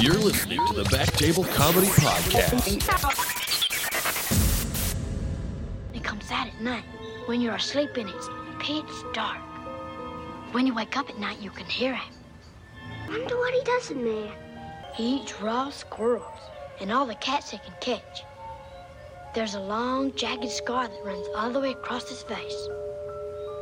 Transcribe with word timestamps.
You're 0.00 0.14
listening 0.14 0.64
to 0.68 0.74
the 0.74 0.84
Back 0.90 1.08
Table 1.14 1.42
Comedy 1.42 1.88
Podcast. 1.88 2.76
It 5.92 6.04
comes 6.04 6.30
out 6.30 6.46
at 6.46 6.60
night 6.60 6.84
when 7.26 7.40
you're 7.40 7.56
asleep 7.56 7.96
and 7.96 8.08
it's 8.08 8.28
pitch 8.60 8.84
dark. 9.12 9.40
When 10.52 10.68
you 10.68 10.74
wake 10.74 10.96
up 10.96 11.10
at 11.10 11.18
night, 11.18 11.40
you 11.40 11.50
can 11.50 11.66
hear 11.66 11.96
him. 11.96 12.14
Wonder 13.08 13.36
what 13.38 13.52
he 13.52 13.60
does 13.64 13.90
in 13.90 14.04
there. 14.04 14.32
He 14.94 15.16
eats 15.16 15.40
raw 15.40 15.68
squirrels 15.70 16.42
and 16.80 16.92
all 16.92 17.04
the 17.04 17.16
cats 17.16 17.50
he 17.50 17.58
can 17.58 17.74
catch. 17.80 18.22
There's 19.34 19.56
a 19.56 19.60
long, 19.60 20.14
jagged 20.14 20.48
scar 20.48 20.86
that 20.86 21.04
runs 21.04 21.26
all 21.34 21.50
the 21.50 21.58
way 21.58 21.72
across 21.72 22.08
his 22.08 22.22
face. 22.22 22.68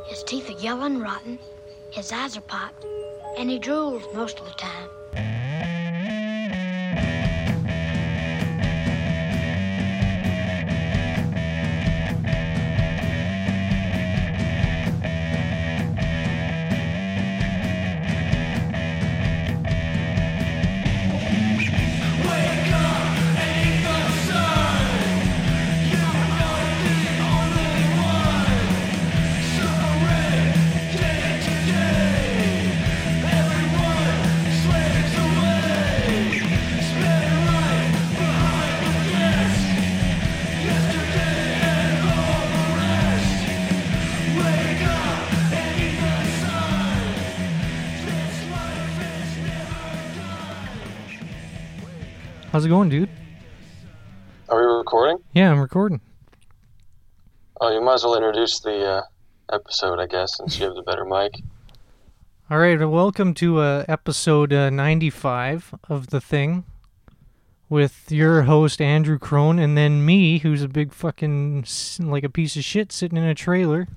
His 0.05 0.21
teeth 0.21 0.47
are 0.51 0.61
yellow 0.61 0.85
and 0.85 1.01
rotten, 1.01 1.39
his 1.89 2.11
eyes 2.11 2.37
are 2.37 2.41
popped, 2.41 2.85
and 3.39 3.49
he 3.49 3.59
drools 3.59 4.13
most 4.13 4.37
of 4.37 4.45
the 4.45 4.53
time. 4.53 4.89
How's 52.57 52.65
it 52.65 52.69
going, 52.69 52.89
dude? 52.89 53.11
Are 54.49 54.59
we 54.59 54.65
recording? 54.65 55.19
Yeah, 55.31 55.51
I'm 55.51 55.59
recording. 55.59 56.01
Oh, 57.61 57.71
you 57.71 57.79
might 57.81 57.93
as 57.93 58.03
well 58.03 58.15
introduce 58.15 58.59
the 58.61 58.83
uh, 58.83 59.01
episode, 59.53 59.99
I 59.99 60.07
guess, 60.07 60.37
since 60.37 60.57
you 60.57 60.65
have 60.65 60.73
the 60.73 60.81
better 60.81 61.05
mic. 61.05 61.39
All 62.49 62.57
right, 62.57 62.79
well, 62.79 62.89
welcome 62.89 63.35
to 63.35 63.59
uh, 63.59 63.85
episode 63.87 64.51
uh, 64.53 64.71
95 64.71 65.75
of 65.87 66.07
The 66.07 66.19
Thing 66.19 66.63
with 67.69 68.11
your 68.11 68.41
host, 68.41 68.81
Andrew 68.81 69.19
Crone, 69.19 69.59
and 69.59 69.77
then 69.77 70.03
me, 70.03 70.39
who's 70.39 70.63
a 70.63 70.67
big 70.67 70.93
fucking, 70.93 71.63
like 71.99 72.23
a 72.23 72.29
piece 72.29 72.55
of 72.55 72.63
shit 72.63 72.91
sitting 72.91 73.19
in 73.19 73.23
a 73.23 73.35
trailer 73.35 73.87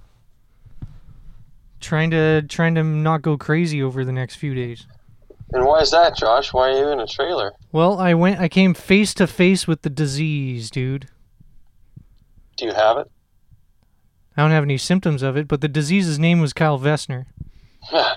trying 1.80 2.11
to 2.11 2.42
trying 2.42 2.74
to 2.74 2.84
not 2.84 3.22
go 3.22 3.39
crazy 3.39 3.83
over 3.83 4.05
the 4.05 4.12
next 4.12 4.36
few 4.36 4.55
days. 4.55 4.86
And 5.53 5.65
why 5.65 5.81
is 5.81 5.91
that, 5.91 6.17
Josh? 6.17 6.53
Why 6.53 6.70
are 6.70 6.79
you 6.79 6.89
in 6.89 7.01
a 7.01 7.06
trailer? 7.06 7.53
Well, 7.73 7.98
I 7.98 8.15
went 8.15 8.41
I 8.41 8.48
came 8.48 8.75
face 8.75 9.15
to 9.15 9.27
face 9.27 9.67
with 9.67 9.83
the 9.83 9.91
disease, 9.91 10.70
dude. 10.70 11.09
Do 12.57 12.67
you 12.67 12.73
have 12.73 12.98
it? 12.98 13.11
I 14.37 14.42
don't 14.42 14.53
have 14.53 14.65
any 14.65 14.79
symptoms 14.79 15.23
of 15.23 15.37
it, 15.37 15.48
but 15.48 15.61
the 15.61 15.69
disease's 15.69 16.19
name 16.19 16.41
was 16.41 16.53
Kyle 16.53 16.79
Vestner. 16.79 17.27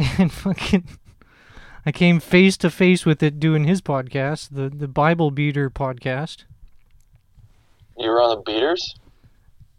and 0.18 0.32
fucking 0.32 0.84
I 1.84 1.92
came 1.92 2.20
face 2.20 2.56
to 2.58 2.70
face 2.70 3.04
with 3.04 3.22
it 3.22 3.40
doing 3.40 3.64
his 3.64 3.82
podcast, 3.82 4.48
the 4.50 4.70
the 4.70 4.88
Bible 4.88 5.30
Beater 5.30 5.70
podcast. 5.70 6.44
you 7.98 8.08
were 8.08 8.22
on 8.22 8.30
the 8.36 8.42
beaters? 8.42 8.94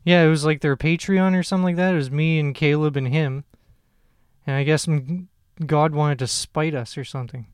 Yeah, 0.04 0.24
it 0.24 0.30
was 0.30 0.46
like 0.46 0.62
their 0.62 0.76
Patreon 0.76 1.38
or 1.38 1.44
something 1.44 1.64
like 1.64 1.76
that. 1.76 1.94
It 1.94 1.98
was 1.98 2.12
me 2.12 2.40
and 2.40 2.56
Caleb 2.56 2.98
and 2.98 3.08
him. 3.08 3.44
And 4.48 4.56
I 4.56 4.64
guess 4.64 4.88
God 5.66 5.94
wanted 5.94 6.19
to 6.19 6.28
spite 6.28 6.73
us 6.73 6.97
or 6.97 7.03
something. 7.03 7.47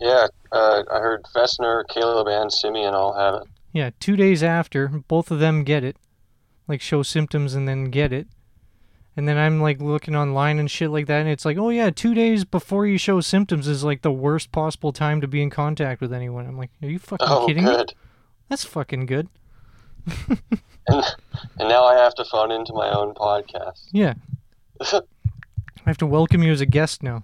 Yeah, 0.00 0.26
uh, 0.52 0.82
I 0.92 0.98
heard 0.98 1.24
Fessner, 1.34 1.86
Caleb, 1.88 2.26
and 2.28 2.52
Simeon 2.52 2.94
all 2.94 3.14
have 3.14 3.34
it. 3.42 3.48
Yeah, 3.72 3.90
two 4.00 4.16
days 4.16 4.42
after, 4.42 4.88
both 4.88 5.30
of 5.30 5.38
them 5.38 5.64
get 5.64 5.84
it. 5.84 5.96
Like 6.68 6.80
show 6.80 7.02
symptoms 7.02 7.54
and 7.54 7.66
then 7.68 7.84
get 7.86 8.12
it. 8.12 8.26
And 9.16 9.26
then 9.26 9.38
I'm 9.38 9.62
like 9.62 9.80
looking 9.80 10.14
online 10.14 10.58
and 10.58 10.70
shit 10.70 10.90
like 10.90 11.06
that, 11.06 11.20
and 11.20 11.28
it's 11.30 11.44
like, 11.46 11.56
oh 11.56 11.70
yeah, 11.70 11.88
two 11.90 12.12
days 12.12 12.44
before 12.44 12.86
you 12.86 12.98
show 12.98 13.20
symptoms 13.20 13.66
is 13.68 13.82
like 13.84 14.02
the 14.02 14.12
worst 14.12 14.52
possible 14.52 14.92
time 14.92 15.20
to 15.22 15.28
be 15.28 15.40
in 15.40 15.48
contact 15.48 16.00
with 16.02 16.12
anyone. 16.12 16.46
I'm 16.46 16.58
like, 16.58 16.70
are 16.82 16.88
you 16.88 16.98
fucking 16.98 17.26
Oh, 17.30 17.46
kidding 17.46 17.64
me? 17.64 17.84
That's 18.48 18.64
fucking 18.64 19.06
good. 19.06 19.28
And, 20.88 21.02
and 21.58 21.68
now 21.68 21.82
I 21.84 21.96
have 21.96 22.14
to 22.14 22.24
phone 22.24 22.52
into 22.52 22.72
my 22.72 22.90
own 22.90 23.12
podcast. 23.14 23.88
Yeah. 23.90 24.14
I 25.86 25.90
have 25.90 25.98
to 25.98 26.06
welcome 26.06 26.42
you 26.42 26.50
as 26.50 26.60
a 26.60 26.66
guest 26.66 27.04
now. 27.04 27.22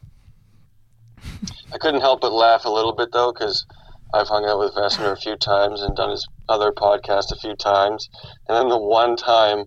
I 1.73 1.78
couldn't 1.78 2.00
help 2.00 2.21
but 2.21 2.33
laugh 2.33 2.65
a 2.65 2.71
little 2.71 2.93
bit, 2.93 3.11
though, 3.11 3.33
because 3.33 3.67
I've 4.15 4.28
hung 4.28 4.45
out 4.45 4.61
with 4.61 4.75
Fessner 4.75 5.12
a 5.12 5.17
few 5.17 5.37
times 5.37 5.83
and 5.83 5.97
done 5.97 6.11
his 6.11 6.28
other 6.49 6.71
podcast 6.71 7.33
a 7.33 7.37
few 7.37 7.56
times. 7.56 8.09
And 8.49 8.56
then 8.56 8.69
the 8.69 8.78
one 8.78 9.17
time 9.17 9.65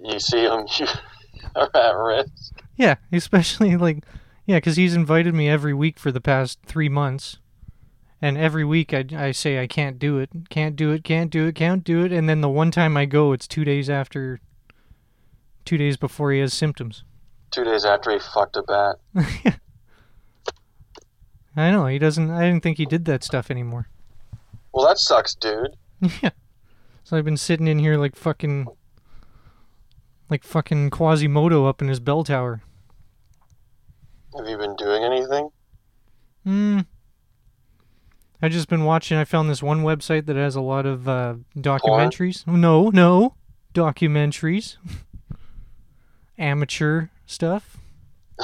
you 0.00 0.20
see 0.20 0.44
him, 0.44 0.68
you 0.78 0.86
are 1.56 1.68
at 1.74 1.96
risk. 1.96 2.62
Yeah, 2.76 2.94
especially 3.10 3.76
like, 3.76 4.04
yeah, 4.46 4.58
because 4.58 4.76
he's 4.76 4.94
invited 4.94 5.34
me 5.34 5.48
every 5.48 5.74
week 5.74 5.98
for 5.98 6.12
the 6.12 6.20
past 6.20 6.60
three 6.64 6.88
months. 6.88 7.38
And 8.20 8.38
every 8.38 8.64
week 8.64 8.94
I, 8.94 9.04
I 9.16 9.32
say 9.32 9.60
I 9.60 9.66
can't 9.66 9.98
do 9.98 10.18
it, 10.20 10.30
can't 10.48 10.76
do 10.76 10.92
it, 10.92 11.02
can't 11.02 11.28
do 11.30 11.48
it, 11.48 11.56
can't 11.56 11.82
do 11.82 12.04
it. 12.04 12.12
And 12.12 12.28
then 12.28 12.40
the 12.40 12.48
one 12.48 12.70
time 12.70 12.96
I 12.96 13.04
go, 13.04 13.32
it's 13.32 13.48
two 13.48 13.64
days 13.64 13.90
after, 13.90 14.38
two 15.64 15.76
days 15.76 15.96
before 15.96 16.30
he 16.30 16.38
has 16.38 16.54
symptoms. 16.54 17.02
Two 17.52 17.64
days 17.64 17.84
after 17.84 18.10
he 18.10 18.18
fucked 18.18 18.56
a 18.56 18.62
bat. 18.62 18.96
I 21.54 21.70
know, 21.70 21.86
he 21.86 21.98
doesn't, 21.98 22.30
I 22.30 22.46
didn't 22.46 22.62
think 22.62 22.78
he 22.78 22.86
did 22.86 23.04
that 23.04 23.22
stuff 23.22 23.50
anymore. 23.50 23.88
Well, 24.72 24.86
that 24.86 24.98
sucks, 24.98 25.34
dude. 25.34 25.76
yeah. 26.22 26.30
So 27.04 27.16
I've 27.16 27.26
been 27.26 27.36
sitting 27.36 27.66
in 27.68 27.78
here 27.78 27.98
like 27.98 28.16
fucking, 28.16 28.68
like 30.30 30.44
fucking 30.44 30.88
Quasimodo 30.88 31.66
up 31.66 31.82
in 31.82 31.88
his 31.88 32.00
bell 32.00 32.24
tower. 32.24 32.62
Have 34.34 34.48
you 34.48 34.56
been 34.56 34.74
doing 34.76 35.04
anything? 35.04 35.50
Hmm. 36.44 36.80
I've 38.40 38.52
just 38.52 38.68
been 38.68 38.84
watching. 38.84 39.18
I 39.18 39.24
found 39.24 39.50
this 39.50 39.62
one 39.62 39.82
website 39.82 40.24
that 40.26 40.36
has 40.36 40.56
a 40.56 40.62
lot 40.62 40.86
of 40.86 41.06
uh, 41.06 41.34
documentaries. 41.54 42.46
No, 42.46 42.88
no, 42.88 43.34
documentaries. 43.74 44.78
Amateur 46.38 47.08
stuff. 47.32 47.76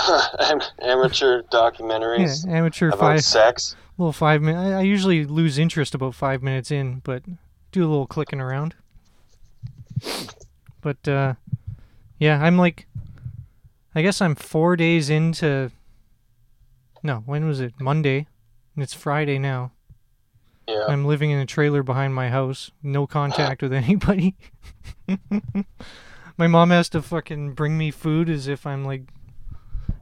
Amateur 0.83 1.43
documentaries 1.45 2.47
Yeah, 2.47 2.53
amateur 2.57 2.89
about 2.89 2.99
five, 3.01 3.25
sex. 3.25 3.75
little 3.97 4.13
five 4.13 4.43
minutes. 4.43 4.61
I, 4.75 4.79
I 4.79 4.83
usually 4.83 5.25
lose 5.25 5.59
interest 5.59 5.95
about 5.95 6.15
five 6.15 6.43
minutes 6.43 6.71
in, 6.71 7.01
but 7.05 7.23
do 7.73 7.81
a 7.85 7.89
little 7.89 8.07
clicking 8.07 8.41
around. 8.41 8.75
But 10.81 11.09
uh, 11.09 11.35
yeah, 12.19 12.41
I'm 12.43 12.57
like, 12.57 12.87
I 13.95 14.03
guess 14.03 14.21
I'm 14.21 14.35
four 14.35 14.77
days 14.77 15.11
into. 15.11 15.71
No, 17.03 17.23
when 17.27 17.47
was 17.47 17.61
it? 17.61 17.75
Monday. 17.81 18.27
And 18.75 18.83
it's 18.83 18.95
Friday 18.95 19.39
now. 19.39 19.73
Yeah. 20.69 20.85
I'm 20.89 21.05
living 21.05 21.31
in 21.31 21.39
a 21.39 21.47
trailer 21.47 21.83
behind 21.83 22.15
my 22.15 22.29
house, 22.29 22.71
no 22.83 23.07
contact 23.19 23.63
with 23.63 23.73
anybody. 23.73 24.37
my 26.39 26.47
mom 26.47 26.71
has 26.71 26.89
to 26.91 27.03
fucking 27.03 27.53
bring 27.53 27.77
me 27.77 27.91
food 27.91 28.31
as 28.31 28.49
if 28.49 28.67
I'm 28.67 28.85
like 28.85 29.03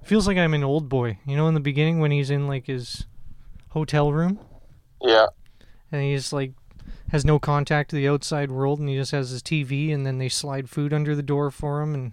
feels 0.04 0.28
like 0.28 0.36
I'm 0.38 0.54
an 0.54 0.62
Oldboy. 0.62 1.18
You 1.26 1.36
know 1.36 1.48
in 1.48 1.54
the 1.54 1.60
beginning 1.60 1.98
when 1.98 2.12
he's 2.12 2.30
in 2.30 2.46
like 2.46 2.66
his 2.68 3.06
hotel 3.70 4.12
room 4.12 4.38
Yeah. 5.02 5.26
and 5.90 6.02
he's 6.02 6.32
like 6.32 6.52
has 7.10 7.24
no 7.24 7.38
contact 7.38 7.90
to 7.90 7.96
the 7.96 8.08
outside 8.08 8.50
world 8.50 8.78
and 8.80 8.88
he 8.88 8.96
just 8.96 9.12
has 9.12 9.30
his 9.30 9.42
TV 9.42 9.92
and 9.94 10.04
then 10.06 10.18
they 10.18 10.28
slide 10.28 10.68
food 10.68 10.92
under 10.92 11.14
the 11.16 11.22
door 11.22 11.50
for 11.50 11.80
him 11.82 11.94
and 11.94 12.12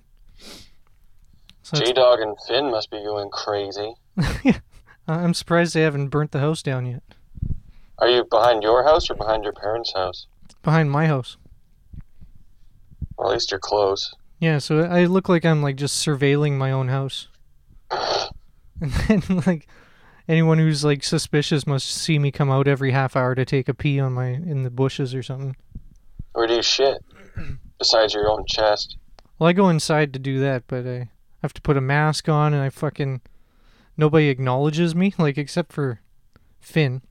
so 1.61 1.77
J 1.77 1.93
Dog 1.93 2.19
and 2.19 2.35
Finn 2.47 2.69
must 2.71 2.91
be 2.91 2.97
going 2.97 3.29
crazy. 3.29 3.93
I'm 5.07 5.33
surprised 5.33 5.73
they 5.73 5.81
haven't 5.81 6.09
burnt 6.09 6.31
the 6.31 6.39
house 6.41 6.61
down 6.61 6.85
yet. 6.85 7.03
Are 7.99 8.09
you 8.09 8.25
behind 8.25 8.63
your 8.63 8.83
house 8.83 9.09
or 9.09 9.13
behind 9.15 9.43
your 9.45 9.53
parents' 9.53 9.93
house? 9.93 10.27
Behind 10.61 10.91
my 10.91 11.07
house. 11.07 11.37
Well, 13.17 13.29
at 13.29 13.33
least 13.33 13.51
you're 13.51 13.59
close. 13.59 14.13
Yeah, 14.39 14.57
so 14.57 14.79
I 14.81 15.05
look 15.05 15.29
like 15.29 15.45
I'm 15.45 15.61
like 15.61 15.77
just 15.77 16.05
surveilling 16.05 16.57
my 16.57 16.71
own 16.71 16.89
house. 16.89 17.27
And 18.81 18.91
then 18.91 19.43
like 19.47 19.67
anyone 20.27 20.57
who's 20.57 20.83
like 20.83 21.03
suspicious 21.03 21.65
must 21.65 21.87
see 21.87 22.19
me 22.19 22.31
come 22.31 22.49
out 22.49 22.67
every 22.67 22.91
half 22.91 23.15
hour 23.15 23.33
to 23.35 23.45
take 23.45 23.69
a 23.69 23.73
pee 23.73 23.97
on 23.97 24.11
my 24.11 24.27
in 24.27 24.63
the 24.63 24.69
bushes 24.69 25.15
or 25.15 25.23
something. 25.23 25.55
Where 26.33 26.47
do 26.47 26.55
you 26.55 26.61
shit? 26.61 26.97
Besides 27.79 28.13
your 28.13 28.29
own 28.29 28.45
chest. 28.45 28.97
Well, 29.39 29.47
I 29.47 29.53
go 29.53 29.69
inside 29.69 30.11
to 30.13 30.19
do 30.19 30.39
that, 30.39 30.63
but 30.67 30.85
I 30.85 31.09
have 31.41 31.53
to 31.53 31.61
put 31.61 31.77
a 31.77 31.81
mask 31.81 32.27
on 32.27 32.53
and 32.53 32.61
I 32.61 32.69
fucking 32.69 33.21
nobody 33.95 34.27
acknowledges 34.29 34.95
me 34.95 35.13
like 35.19 35.37
except 35.37 35.71
for 35.71 36.01
Finn, 36.59 37.01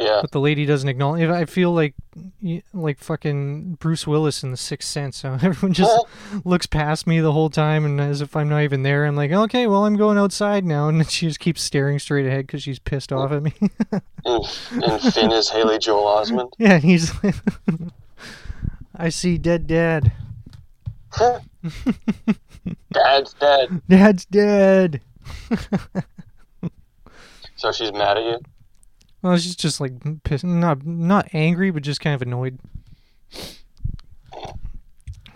Yeah. 0.00 0.20
but 0.22 0.30
the 0.32 0.40
lady 0.40 0.64
doesn't 0.64 0.88
acknowledge. 0.88 1.22
I 1.28 1.44
feel 1.44 1.72
like 1.72 1.94
like 2.72 2.98
fucking 2.98 3.74
Bruce 3.74 4.06
Willis 4.06 4.42
in 4.42 4.50
The 4.50 4.56
Sixth 4.56 4.88
Sense. 4.88 5.18
So 5.18 5.32
everyone 5.42 5.74
just 5.74 6.06
looks 6.44 6.66
past 6.66 7.06
me 7.06 7.20
the 7.20 7.32
whole 7.32 7.50
time, 7.50 7.84
and 7.84 8.00
as 8.00 8.22
if 8.22 8.34
I'm 8.34 8.48
not 8.48 8.62
even 8.62 8.82
there. 8.82 9.04
I'm 9.04 9.14
like, 9.14 9.30
okay, 9.30 9.66
well, 9.66 9.84
I'm 9.84 9.96
going 9.96 10.16
outside 10.16 10.64
now, 10.64 10.88
and 10.90 11.08
she 11.10 11.26
just 11.26 11.38
keeps 11.38 11.60
staring 11.62 11.98
straight 11.98 12.26
ahead 12.26 12.46
because 12.46 12.62
she's 12.62 12.78
pissed 12.78 13.12
off 13.12 13.30
at 13.32 13.42
me. 13.42 13.52
And, 14.26 14.44
and 14.84 15.00
Finn 15.14 15.32
is 15.32 15.48
Haley 15.48 15.78
Joel 15.78 16.04
Osment. 16.04 16.52
yeah, 16.58 16.76
he's. 16.78 17.10
I 18.94 19.08
see 19.08 19.38
dead 19.38 19.66
dad. 19.66 20.12
Dad's 22.92 23.32
dead. 23.34 23.80
Dad's 23.88 24.24
dead. 24.26 25.00
So 27.56 27.72
she's 27.72 27.92
mad 27.92 28.18
at 28.18 28.24
you. 28.24 28.38
Well, 29.22 29.36
she's 29.36 29.56
just 29.56 29.80
like 29.80 29.92
pissed, 30.24 30.44
not 30.44 30.84
not 30.86 31.28
angry, 31.34 31.70
but 31.70 31.82
just 31.82 32.00
kind 32.00 32.14
of 32.14 32.22
annoyed. 32.22 32.58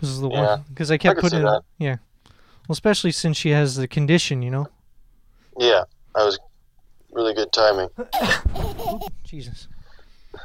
This 0.01 0.09
is 0.09 0.19
the 0.19 0.29
Yeah, 0.29 0.45
one 0.47 0.65
because 0.69 0.91
I 0.91 0.97
kept 0.97 1.17
see 1.19 1.21
putting, 1.21 1.43
that. 1.43 1.61
yeah. 1.77 1.97
Well, 2.67 2.73
especially 2.73 3.11
since 3.11 3.37
she 3.37 3.49
has 3.49 3.75
the 3.75 3.87
condition, 3.87 4.41
you 4.41 4.51
know. 4.51 4.67
Yeah, 5.57 5.83
that 6.15 6.23
was 6.23 6.39
really 7.11 7.33
good 7.33 7.51
timing. 7.53 7.89
Jesus. 9.23 9.67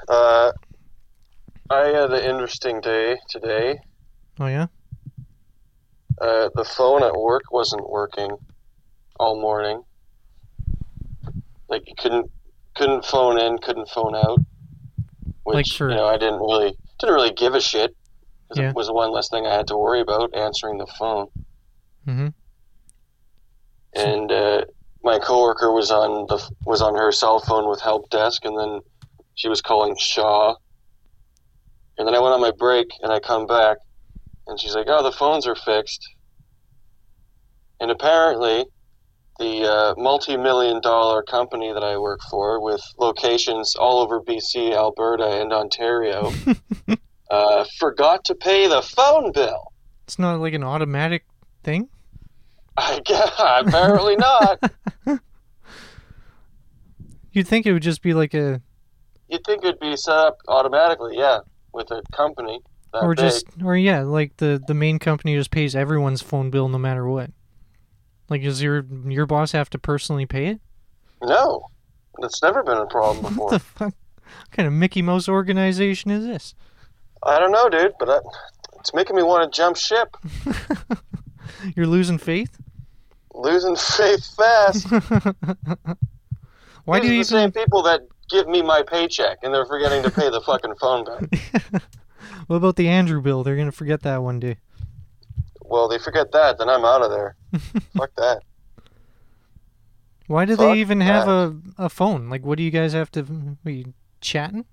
Uh, 0.09 0.53
I 1.71 1.87
had 1.87 2.13
an 2.13 2.23
interesting 2.25 2.81
day 2.81 3.19
today. 3.29 3.81
Oh 4.39 4.47
yeah. 4.47 4.67
Uh, 6.21 6.51
the 6.55 6.65
phone 6.65 7.03
at 7.03 7.15
work 7.15 7.45
wasn't 7.51 7.89
working 7.89 8.31
all 9.19 9.41
morning. 9.41 9.83
Like 11.69 11.83
you 11.87 11.95
couldn't 11.99 12.31
couldn't 12.77 13.05
phone 13.05 13.39
in, 13.39 13.59
couldn't 13.59 13.89
phone 13.89 14.15
out. 14.15 14.39
Which 15.45 15.55
Like 15.55 15.67
for- 15.77 15.91
you 15.91 15.97
know 15.97 16.07
I 16.07 16.17
didn't 16.19 16.41
really 16.41 16.77
didn't 16.99 17.15
really 17.15 17.33
give 17.33 17.55
a 17.55 17.61
shit. 17.61 17.95
Yeah. 18.55 18.71
It 18.71 18.75
was 18.75 18.91
one 18.91 19.13
less 19.13 19.29
thing 19.29 19.47
I 19.47 19.55
had 19.55 19.69
to 19.69 19.77
worry 19.77 20.01
about 20.01 20.35
answering 20.35 20.79
the 20.79 20.87
phone. 20.99 21.29
Mm-hmm. 22.07 22.29
and 23.95 24.33
uh, 24.33 24.65
my 25.05 25.19
coworker 25.19 25.73
was 25.73 25.91
on 25.91 26.27
the 26.29 26.51
was 26.65 26.83
on 26.83 26.95
her 26.97 27.13
cell 27.13 27.41
phone 27.41 27.69
with 27.69 27.81
help 27.81 28.09
desk, 28.11 28.45
and 28.45 28.59
then 28.59 28.81
she 29.35 29.49
was 29.49 29.61
calling 29.61 29.97
Shaw. 29.99 30.55
And 31.99 32.07
then 32.07 32.15
I 32.15 32.19
went 32.21 32.35
on 32.35 32.41
my 32.41 32.53
break, 32.53 32.89
and 33.03 33.13
I 33.13 33.21
come 33.21 33.47
back, 33.47 33.77
and 34.47 34.59
she's 34.59 34.75
like, 34.75 34.87
"Oh, 34.89 35.03
the 35.03 35.13
phones 35.13 35.47
are 35.47 35.55
fixed." 35.55 36.09
And 37.81 37.91
apparently, 37.91 38.67
the 39.41 39.67
uh, 39.67 39.95
multi-million 39.97 40.81
dollar 40.83 41.23
company 41.23 41.73
that 41.73 41.83
I 41.83 41.99
work 41.99 42.21
for, 42.31 42.63
with 42.63 42.83
locations 42.99 43.75
all 43.75 43.99
over 43.99 44.21
BC, 44.21 44.73
Alberta, 44.73 45.27
and 45.27 45.53
Ontario, 45.53 46.31
uh, 47.31 47.65
forgot 47.79 48.23
to 48.27 48.35
pay 48.35 48.69
the 48.69 48.83
phone 48.83 49.33
bill. 49.33 49.73
It's 50.05 50.19
not 50.19 50.41
like 50.41 50.53
an 50.53 50.63
automatic 50.63 51.25
thing. 51.65 51.89
I 52.77 53.01
guess 53.05 53.31
apparently 53.39 54.17
not. 54.17 54.63
You'd 57.33 57.49
think 57.49 57.67
it 57.67 57.73
would 57.73 57.83
just 57.83 58.03
be 58.03 58.13
like 58.13 58.35
a, 58.35 58.61
You'd 59.29 59.45
think 59.45 59.65
it'd 59.65 59.81
be 59.81 59.97
set 59.97 60.17
up 60.17 60.39
automatically, 60.49 61.17
yeah, 61.17 61.39
with 61.73 61.91
a 61.91 62.03
company 62.13 62.61
that 62.93 63.03
or 63.03 63.15
big. 63.15 63.25
just, 63.25 63.47
or 63.65 63.77
yeah, 63.77 64.03
like 64.03 64.37
the 64.37 64.61
the 64.67 64.75
main 64.75 64.99
company 64.99 65.35
just 65.37 65.51
pays 65.51 65.75
everyone's 65.77 66.21
phone 66.21 66.51
bill 66.51 66.69
no 66.69 66.79
matter 66.79 67.09
what. 67.09 67.31
Like, 68.31 68.43
does 68.43 68.63
your 68.63 68.87
your 69.07 69.27
boss 69.27 69.53
have 69.53 69.69
to 69.71 69.79
personally 69.79 70.25
pay 70.25 70.47
it? 70.47 70.61
No, 71.23 71.67
that's 72.21 72.43
never 72.43 72.63
been 72.63 72.79
a 72.79 72.87
problem 72.87 73.25
What 73.25 73.35
before. 73.35 73.51
the 73.51 73.59
fuck? 73.59 73.95
What 74.25 74.51
kind 74.53 74.67
of 74.69 74.73
Mickey 74.73 75.03
Mouse 75.03 75.29
organization 75.29 76.11
is 76.13 76.25
this? 76.25 76.55
I 77.23 77.39
don't 77.39 77.51
know, 77.53 77.69
dude, 77.69 77.93
but 77.99 78.09
I, 78.09 78.19
it's 78.79 78.95
making 78.95 79.17
me 79.17 79.23
want 79.25 79.53
to 79.53 79.55
jump 79.57 79.77
ship. 79.77 80.17
You're 81.77 81.87
losing 81.89 82.17
faith. 82.17 82.57
Losing 83.35 83.75
faith 83.77 84.25
fast. 84.37 84.87
Why 86.85 87.01
do 87.01 87.07
you 87.07 87.13
These 87.13 87.29
the 87.31 87.39
even? 87.39 87.53
same 87.53 87.65
people 87.65 87.83
that 87.83 88.01
give 88.31 88.49
me 88.49 88.63
my 88.63 88.83
paycheck 88.83 89.39
and 89.43 89.53
they're 89.53 89.67
forgetting 89.67 90.03
to 90.05 90.11
pay 90.11 90.31
the 90.31 90.41
fucking 90.41 90.75
phone 90.81 91.05
bill? 91.05 91.81
What 92.47 92.57
about 92.57 92.77
the 92.77 92.89
Andrew 92.89 93.21
bill? 93.21 93.43
They're 93.45 93.57
gonna 93.57 93.71
forget 93.73 94.03
that 94.03 94.23
one 94.23 94.41
day. 94.41 94.57
Well, 95.71 95.89
they 95.89 95.99
forget 95.99 96.33
that, 96.33 96.59
then 96.59 96.69
I'm 96.69 96.85
out 96.85 97.01
of 97.03 97.11
there. 97.11 97.37
Fuck 97.97 98.11
that. 98.17 98.43
Why 100.27 100.45
do 100.45 100.57
Fuck 100.57 100.75
they 100.75 100.81
even 100.81 101.01
have 101.01 101.29
a, 101.29 101.57
a 101.79 101.89
phone? 101.89 102.29
Like, 102.29 102.45
what 102.45 102.59
do 102.59 102.65
you 102.65 102.71
guys 102.71 102.93
have 102.93 103.11
to? 103.13 103.23
be 103.65 103.87
chatting? 104.21 104.65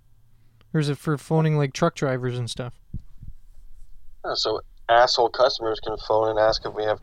Or 0.73 0.79
is 0.79 0.89
it 0.89 0.97
for 0.97 1.17
phoning 1.17 1.55
like 1.57 1.71
truck 1.73 1.95
drivers 1.95 2.37
and 2.37 2.49
stuff? 2.49 2.73
Oh, 4.25 4.33
So 4.35 4.59
asshole 4.89 5.29
customers 5.29 5.79
can 5.79 5.95
phone 6.07 6.29
and 6.29 6.39
ask 6.39 6.65
if 6.65 6.73
we 6.73 6.83
have 6.83 6.99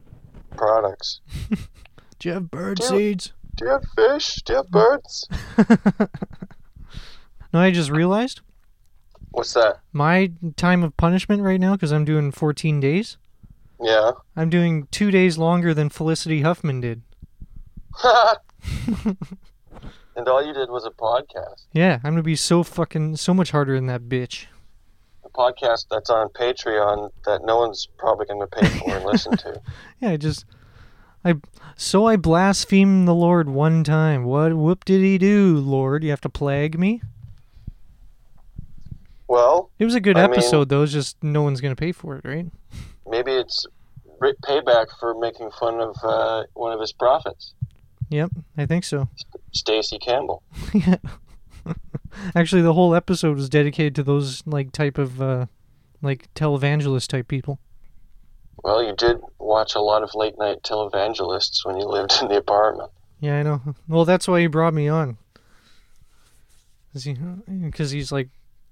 products. 0.56 1.20
Do 2.18 2.28
you 2.28 2.34
have 2.34 2.50
bird 2.50 2.78
Dude. 2.78 2.86
seeds? 2.88 3.32
Do 3.56 3.64
you 3.66 3.70
have 3.70 3.84
fish? 3.96 4.36
Do 4.44 4.52
you 4.52 4.56
have 4.58 4.68
birds? 4.70 5.28
No, 7.52 7.60
I 7.60 7.70
just 7.70 7.88
realized 7.90 8.40
What's 9.30 9.52
that? 9.54 9.78
my 9.92 10.32
time 10.56 10.82
of 10.82 10.96
punishment 10.96 11.40
right 11.42 11.60
now 11.60 11.74
because 11.74 11.92
I'm 11.92 12.04
doing 12.04 12.32
14 12.32 12.80
days. 12.80 13.16
Yeah. 13.80 14.12
I'm 14.36 14.50
doing 14.50 14.86
two 14.90 15.10
days 15.10 15.36
longer 15.38 15.74
than 15.74 15.88
Felicity 15.88 16.42
Huffman 16.42 16.80
did. 16.80 17.02
and 20.16 20.28
all 20.28 20.44
you 20.44 20.52
did 20.52 20.70
was 20.70 20.84
a 20.84 20.90
podcast. 20.90 21.64
Yeah, 21.72 21.98
I'm 22.04 22.12
gonna 22.12 22.22
be 22.22 22.36
so 22.36 22.62
fucking 22.62 23.16
so 23.16 23.34
much 23.34 23.50
harder 23.50 23.74
than 23.74 23.86
that 23.86 24.02
bitch. 24.02 24.46
A 25.24 25.28
podcast 25.28 25.86
that's 25.90 26.10
on 26.10 26.28
Patreon 26.30 27.10
that 27.26 27.44
no 27.44 27.58
one's 27.58 27.88
probably 27.98 28.26
going 28.26 28.40
to 28.40 28.46
pay 28.46 28.66
for 28.78 28.90
and 28.90 29.04
listen 29.04 29.36
to. 29.38 29.60
Yeah, 30.00 30.10
I 30.10 30.16
just 30.16 30.44
I 31.24 31.34
so 31.76 32.06
I 32.06 32.16
blaspheme 32.16 33.06
the 33.06 33.14
Lord 33.14 33.48
one 33.48 33.84
time. 33.84 34.24
What 34.24 34.54
whoop 34.54 34.84
did 34.84 35.00
he 35.00 35.18
do, 35.18 35.56
Lord? 35.58 36.04
You 36.04 36.10
have 36.10 36.20
to 36.22 36.28
plague 36.28 36.78
me. 36.78 37.00
Well, 39.26 39.70
It 39.78 39.84
was 39.86 39.94
a 39.94 40.00
good 40.00 40.16
I 40.18 40.22
mean- 40.26 40.32
episode 40.32 40.68
though. 40.68 40.82
It's 40.82 40.92
just 40.92 41.22
no 41.22 41.42
one's 41.42 41.60
gonna 41.60 41.76
pay 41.76 41.92
for 41.92 42.16
it, 42.16 42.24
right? 42.24 42.46
Maybe 43.06 43.32
it's 43.32 43.66
payback 44.20 44.86
for 44.98 45.14
making 45.18 45.50
fun 45.58 45.80
of 45.80 45.96
uh, 46.02 46.44
one 46.54 46.72
of 46.72 46.80
his 46.80 46.92
prophets, 46.92 47.52
Yep, 48.10 48.30
I 48.56 48.66
think 48.66 48.84
so. 48.84 49.08
Stacy 49.52 49.98
Campbell. 49.98 50.42
yeah. 50.72 50.96
Actually, 52.34 52.62
the 52.62 52.74
whole 52.74 52.94
episode 52.94 53.36
was 53.36 53.48
dedicated 53.48 53.94
to 53.96 54.02
those 54.02 54.46
like 54.46 54.72
type 54.72 54.98
of 54.98 55.20
uh, 55.20 55.46
like 56.02 56.32
televangelist 56.34 57.08
type 57.08 57.28
people. 57.28 57.58
Well, 58.62 58.84
you 58.84 58.94
did 58.96 59.18
watch 59.38 59.74
a 59.74 59.80
lot 59.80 60.02
of 60.02 60.14
late 60.14 60.38
night 60.38 60.62
televangelists 60.62 61.64
when 61.64 61.76
you 61.76 61.86
lived 61.86 62.14
in 62.22 62.28
the 62.28 62.36
apartment. 62.36 62.90
Yeah, 63.20 63.40
I 63.40 63.42
know. 63.42 63.60
Well, 63.88 64.04
that's 64.04 64.28
why 64.28 64.40
he 64.40 64.46
brought 64.46 64.74
me 64.74 64.88
on. 64.88 65.18
Because 66.92 67.90
he's 67.90 68.12
like, 68.12 68.28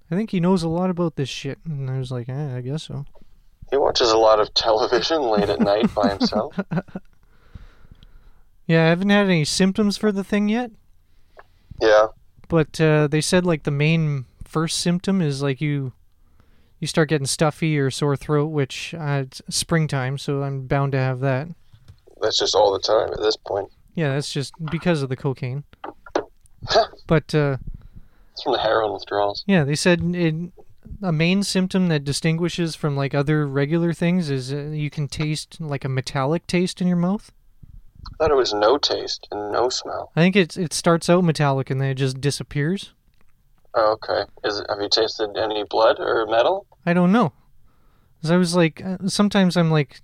I 0.09 0.15
think 0.15 0.29
he 0.29 0.39
knows 0.39 0.63
a 0.63 0.69
lot 0.69 0.89
about 0.89 1.17
this 1.17 1.27
shit, 1.27 1.59
and 1.65 1.89
I 1.89 1.97
was 1.97 2.11
like, 2.11 2.29
eh, 2.29 2.55
I 2.55 2.61
guess 2.61 2.83
so. 2.83 3.05
He 3.73 3.77
watches 3.77 4.11
a 4.11 4.17
lot 4.19 4.39
of 4.39 4.53
television 4.53 5.23
late 5.23 5.49
at 5.49 5.59
night 5.59 5.91
by 5.95 6.09
himself. 6.09 6.55
Yeah, 8.67 8.85
I 8.85 8.89
haven't 8.89 9.09
had 9.09 9.25
any 9.25 9.43
symptoms 9.45 9.97
for 9.97 10.11
the 10.11 10.23
thing 10.23 10.47
yet, 10.47 10.71
Yeah. 11.81 12.07
but 12.47 12.79
uh, 12.79 13.07
they 13.07 13.19
said 13.19 13.45
like 13.45 13.63
the 13.63 13.71
main 13.71 14.23
first 14.45 14.77
symptom 14.79 15.21
is 15.21 15.41
like 15.41 15.59
you 15.59 15.91
you 16.79 16.87
start 16.87 17.09
getting 17.09 17.25
stuffy 17.27 17.77
or 17.77 17.91
sore 17.91 18.15
throat, 18.15 18.45
which 18.47 18.93
uh, 18.97 19.23
it's 19.25 19.41
springtime, 19.49 20.17
so 20.17 20.43
I'm 20.43 20.65
bound 20.65 20.93
to 20.93 20.97
have 20.97 21.19
that. 21.19 21.49
That's 22.21 22.37
just 22.37 22.55
all 22.55 22.71
the 22.71 22.79
time 22.79 23.11
at 23.11 23.19
this 23.19 23.35
point. 23.35 23.69
Yeah, 23.95 24.13
that's 24.13 24.31
just 24.31 24.53
because 24.71 25.01
of 25.01 25.09
the 25.09 25.17
cocaine. 25.17 25.65
But 27.07 27.35
uh, 27.35 27.57
It's 28.31 28.43
from 28.43 28.53
the 28.53 28.59
heroin 28.59 28.93
withdrawals. 28.93 29.43
yeah, 29.45 29.65
they 29.65 29.75
said 29.75 29.99
it, 30.15 30.35
a 31.01 31.11
main 31.11 31.43
symptom 31.43 31.87
that 31.89 32.03
distinguishes 32.03 32.75
from 32.75 32.95
like 32.95 33.13
other 33.13 33.47
regular 33.47 33.93
things 33.93 34.29
is 34.29 34.53
uh, 34.53 34.57
you 34.57 34.89
can 34.89 35.07
taste 35.07 35.59
like 35.59 35.83
a 35.85 35.89
metallic 35.89 36.47
taste 36.47 36.81
in 36.81 36.87
your 36.87 36.97
mouth. 36.97 37.31
I 38.05 38.15
thought 38.17 38.31
it 38.31 38.35
was 38.35 38.53
no 38.53 38.77
taste 38.77 39.27
and 39.31 39.51
no 39.51 39.69
smell. 39.69 40.11
I 40.15 40.21
think 40.21 40.35
it's 40.35 40.57
it 40.57 40.73
starts 40.73 41.09
out 41.09 41.23
metallic 41.23 41.69
and 41.69 41.79
then 41.81 41.89
it 41.89 41.95
just 41.95 42.19
disappears. 42.21 42.91
Oh, 43.75 43.93
okay. 43.93 44.29
Is 44.43 44.59
it, 44.59 44.65
have 44.69 44.79
you 44.81 44.89
tasted 44.89 45.35
any 45.37 45.63
blood 45.63 45.99
or 45.99 46.25
metal? 46.27 46.65
I 46.85 46.93
don't 46.93 47.11
know. 47.11 47.31
'Cause 48.21 48.31
I 48.31 48.37
was 48.37 48.55
like, 48.55 48.81
uh, 48.85 48.97
sometimes 49.07 49.57
I'm 49.57 49.71
like, 49.71 50.01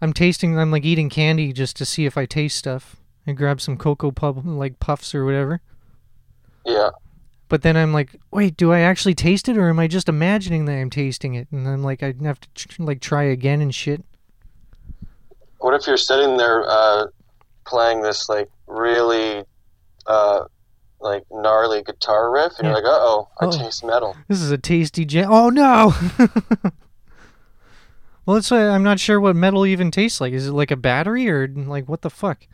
I'm 0.00 0.12
tasting, 0.12 0.58
I'm 0.58 0.70
like 0.70 0.84
eating 0.84 1.08
candy 1.10 1.52
just 1.52 1.76
to 1.76 1.84
see 1.84 2.04
if 2.06 2.16
I 2.18 2.26
taste 2.26 2.56
stuff. 2.58 2.96
I 3.26 3.32
grab 3.32 3.60
some 3.60 3.76
cocoa 3.76 4.10
pub 4.10 4.44
like 4.46 4.80
puffs 4.80 5.14
or 5.14 5.24
whatever. 5.24 5.60
Yeah. 6.64 6.90
But 7.54 7.62
then 7.62 7.76
I'm 7.76 7.92
like, 7.92 8.16
wait, 8.32 8.56
do 8.56 8.72
I 8.72 8.80
actually 8.80 9.14
taste 9.14 9.48
it 9.48 9.56
or 9.56 9.68
am 9.68 9.78
I 9.78 9.86
just 9.86 10.08
imagining 10.08 10.64
that 10.64 10.72
I'm 10.72 10.90
tasting 10.90 11.34
it? 11.34 11.46
And 11.52 11.68
I'm 11.68 11.84
like, 11.84 12.02
I'd 12.02 12.20
have 12.22 12.40
to 12.40 12.48
tr- 12.52 12.82
like 12.82 13.00
try 13.00 13.22
again 13.22 13.60
and 13.60 13.72
shit. 13.72 14.02
What 15.58 15.72
if 15.72 15.86
you're 15.86 15.96
sitting 15.96 16.36
there 16.36 16.68
uh, 16.68 17.06
playing 17.64 18.02
this 18.02 18.28
like 18.28 18.50
really 18.66 19.44
uh, 20.08 20.46
like 20.98 21.22
gnarly 21.30 21.84
guitar 21.84 22.28
riff, 22.32 22.54
and 22.58 22.64
Yeah. 22.66 22.70
you're 22.72 22.82
like, 22.82 22.86
uh 22.86 22.88
oh, 22.90 23.28
I 23.40 23.48
taste 23.56 23.84
metal. 23.84 24.16
This 24.26 24.40
is 24.40 24.50
a 24.50 24.58
tasty 24.58 25.04
jam. 25.04 25.28
Oh 25.30 25.48
no! 25.48 25.94
well, 28.26 28.36
it's. 28.38 28.50
Uh, 28.50 28.56
I'm 28.56 28.82
not 28.82 28.98
sure 28.98 29.20
what 29.20 29.36
metal 29.36 29.64
even 29.64 29.92
tastes 29.92 30.20
like. 30.20 30.32
Is 30.32 30.48
it 30.48 30.52
like 30.54 30.72
a 30.72 30.76
battery 30.76 31.30
or 31.30 31.46
like 31.46 31.88
what 31.88 32.02
the 32.02 32.10
fuck? 32.10 32.48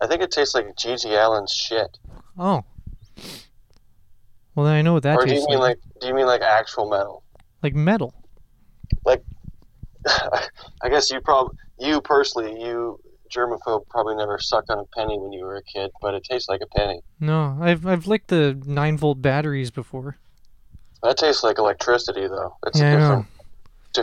I 0.00 0.06
think 0.06 0.22
it 0.22 0.30
tastes 0.30 0.54
like 0.54 0.76
GG 0.76 1.04
Allin's 1.16 1.50
shit. 1.50 1.98
Oh. 2.38 2.62
Well, 4.54 4.66
then 4.66 4.74
I 4.74 4.82
know 4.82 4.92
what 4.94 5.02
that 5.02 5.18
or 5.18 5.24
do 5.24 5.30
you 5.30 5.36
tastes 5.36 5.48
mean 5.48 5.58
like. 5.58 5.78
like 5.78 6.00
do 6.00 6.06
you 6.08 6.14
mean 6.14 6.26
like 6.26 6.40
actual 6.42 6.88
metal? 6.88 7.22
Like 7.62 7.74
metal. 7.74 8.14
Like, 9.04 9.22
I 10.06 10.88
guess 10.88 11.10
you 11.10 11.20
probably 11.20 11.56
you 11.78 12.00
personally 12.00 12.60
you 12.60 12.98
germaphobe 13.34 13.86
probably 13.88 14.14
never 14.14 14.38
sucked 14.38 14.70
on 14.70 14.78
a 14.78 14.84
penny 14.96 15.18
when 15.18 15.32
you 15.32 15.44
were 15.44 15.56
a 15.56 15.62
kid, 15.62 15.90
but 16.00 16.14
it 16.14 16.24
tastes 16.24 16.48
like 16.48 16.60
a 16.62 16.78
penny. 16.78 17.00
No, 17.20 17.58
I've 17.60 17.86
I've 17.86 18.06
licked 18.06 18.28
the 18.28 18.60
nine 18.66 18.96
volt 18.96 19.20
batteries 19.22 19.70
before. 19.70 20.18
That 21.02 21.16
tastes 21.18 21.42
like 21.42 21.58
electricity 21.58 22.26
though. 22.26 22.56
It's 22.66 22.80
Yeah, 22.80 22.86
I 22.86 22.94
a 22.94 22.98
know. 22.98 22.98
different 22.98 23.26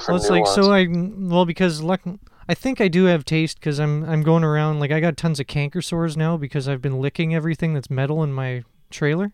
Well, 0.07 0.17
different 0.17 0.21
it's 0.21 0.29
like 0.29 0.47
so 0.47 0.71
I 0.73 0.87
well 0.89 1.45
because 1.45 1.81
luck. 1.81 2.01
I 2.49 2.53
think 2.53 2.81
I 2.81 2.87
do 2.87 3.05
have 3.05 3.23
taste 3.23 3.59
because 3.59 3.79
I'm 3.79 4.03
I'm 4.09 4.23
going 4.23 4.43
around 4.43 4.79
like 4.79 4.91
I 4.91 4.99
got 4.99 5.15
tons 5.17 5.39
of 5.39 5.47
canker 5.47 5.81
sores 5.81 6.17
now 6.17 6.35
because 6.37 6.67
I've 6.67 6.81
been 6.81 6.99
licking 6.99 7.33
everything 7.33 7.73
that's 7.73 7.89
metal 7.89 8.23
in 8.23 8.33
my 8.33 8.63
trailer, 8.89 9.31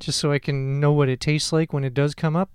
just 0.00 0.18
so 0.18 0.32
I 0.32 0.38
can 0.38 0.80
know 0.80 0.92
what 0.92 1.08
it 1.08 1.20
tastes 1.20 1.52
like 1.52 1.72
when 1.72 1.84
it 1.84 1.94
does 1.94 2.14
come 2.14 2.36
up. 2.36 2.50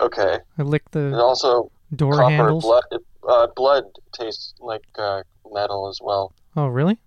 okay. 0.00 0.38
I 0.58 0.62
lick 0.62 0.82
And 0.92 1.12
the 1.14 1.18
also 1.22 1.70
door 1.94 2.14
copper 2.16 2.30
handles. 2.30 2.64
blood 2.64 2.84
uh, 3.28 3.46
blood 3.54 3.84
tastes 4.12 4.54
like 4.60 4.82
uh, 4.98 5.22
metal 5.52 5.88
as 5.88 5.98
well. 6.02 6.32
Oh 6.56 6.66
really? 6.66 6.98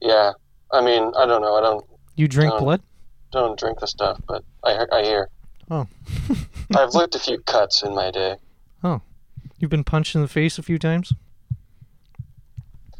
Yeah. 0.00 0.32
I 0.72 0.80
mean, 0.84 1.12
I 1.16 1.26
don't 1.26 1.42
know. 1.42 1.54
I 1.56 1.60
don't 1.60 1.84
You 2.16 2.28
drink 2.28 2.52
Um, 2.52 2.64
blood? 2.64 2.82
don't 3.32 3.58
drink 3.58 3.78
the 3.80 3.86
stuff, 3.86 4.20
but 4.26 4.42
I 4.64 4.86
I 4.92 5.02
hear. 5.02 5.28
Oh. 5.70 5.86
I've 6.76 6.94
licked 6.94 7.14
a 7.14 7.18
few 7.18 7.38
cuts 7.40 7.82
in 7.82 7.94
my 7.94 8.10
day. 8.10 8.36
Oh. 8.82 9.00
You've 9.58 9.70
been 9.70 9.84
punched 9.84 10.14
in 10.14 10.22
the 10.22 10.28
face 10.28 10.58
a 10.58 10.62
few 10.62 10.78
times? 10.78 11.12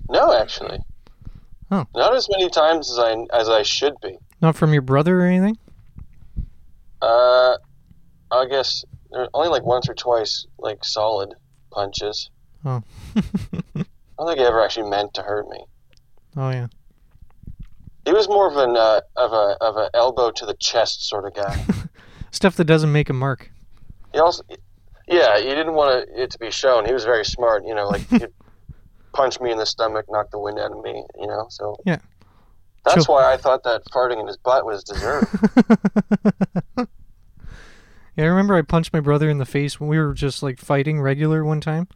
No, 0.08 0.32
actually. 0.38 0.78
Oh. 1.70 1.86
Not 1.94 2.14
as 2.14 2.28
many 2.30 2.48
times 2.50 2.90
as 2.90 2.98
I 2.98 3.12
as 3.32 3.48
I 3.48 3.62
should 3.62 3.94
be. 4.02 4.18
Not 4.40 4.56
from 4.56 4.72
your 4.72 4.82
brother 4.82 5.20
or 5.20 5.24
anything? 5.24 5.58
Uh, 7.02 7.56
I 8.30 8.46
guess 8.46 8.84
there 9.10 9.28
only 9.34 9.48
like 9.48 9.64
once 9.64 9.88
or 9.88 9.94
twice, 9.94 10.46
like 10.58 10.84
solid 10.84 11.34
punches. 11.70 12.30
Oh. 12.64 12.82
I 13.16 13.22
don't 14.18 14.26
think 14.26 14.38
he 14.38 14.44
ever 14.44 14.62
actually 14.62 14.90
meant 14.90 15.14
to 15.14 15.22
hurt 15.22 15.48
me. 15.48 15.64
Oh 16.36 16.50
yeah. 16.50 16.68
He 18.04 18.12
was 18.12 18.28
more 18.28 18.50
of 18.50 18.56
an 18.56 18.76
uh, 18.76 19.00
of 19.16 19.32
a 19.32 19.56
of 19.60 19.76
a 19.76 19.90
elbow 19.94 20.30
to 20.30 20.46
the 20.46 20.54
chest 20.54 21.08
sort 21.08 21.26
of 21.26 21.34
guy. 21.34 21.64
Stuff 22.30 22.56
that 22.56 22.64
doesn't 22.64 22.92
make 22.92 23.10
a 23.10 23.12
mark. 23.12 23.50
he 24.12 24.18
also, 24.20 24.42
yeah, 25.08 25.38
he 25.38 25.46
didn't 25.46 25.74
want 25.74 26.08
it 26.14 26.30
to 26.30 26.38
be 26.38 26.50
shown. 26.50 26.86
He 26.86 26.92
was 26.92 27.04
very 27.04 27.24
smart, 27.24 27.64
you 27.66 27.74
know, 27.74 27.88
like 27.88 28.02
he'd 28.10 28.28
punch 29.12 29.40
me 29.40 29.50
in 29.50 29.58
the 29.58 29.66
stomach, 29.66 30.06
knock 30.08 30.30
the 30.30 30.38
wind 30.38 30.58
out 30.58 30.70
of 30.72 30.82
me, 30.82 31.04
you 31.18 31.26
know. 31.26 31.46
So 31.50 31.76
Yeah. 31.84 31.98
That's 32.84 33.08
why 33.08 33.32
I 33.32 33.36
thought 33.36 33.62
that 33.64 33.84
farting 33.86 34.20
in 34.20 34.26
his 34.26 34.36
butt 34.36 34.64
was 34.64 34.84
deserved. 34.84 35.28
Yeah, 38.16 38.24
I 38.24 38.28
remember 38.28 38.54
I 38.54 38.62
punched 38.62 38.92
my 38.92 39.00
brother 39.00 39.30
in 39.30 39.38
the 39.38 39.46
face 39.46 39.78
when 39.78 39.88
we 39.88 39.98
were 39.98 40.12
just 40.12 40.42
like 40.42 40.58
fighting 40.58 41.00
regular 41.00 41.44
one 41.44 41.60
time. 41.60 41.88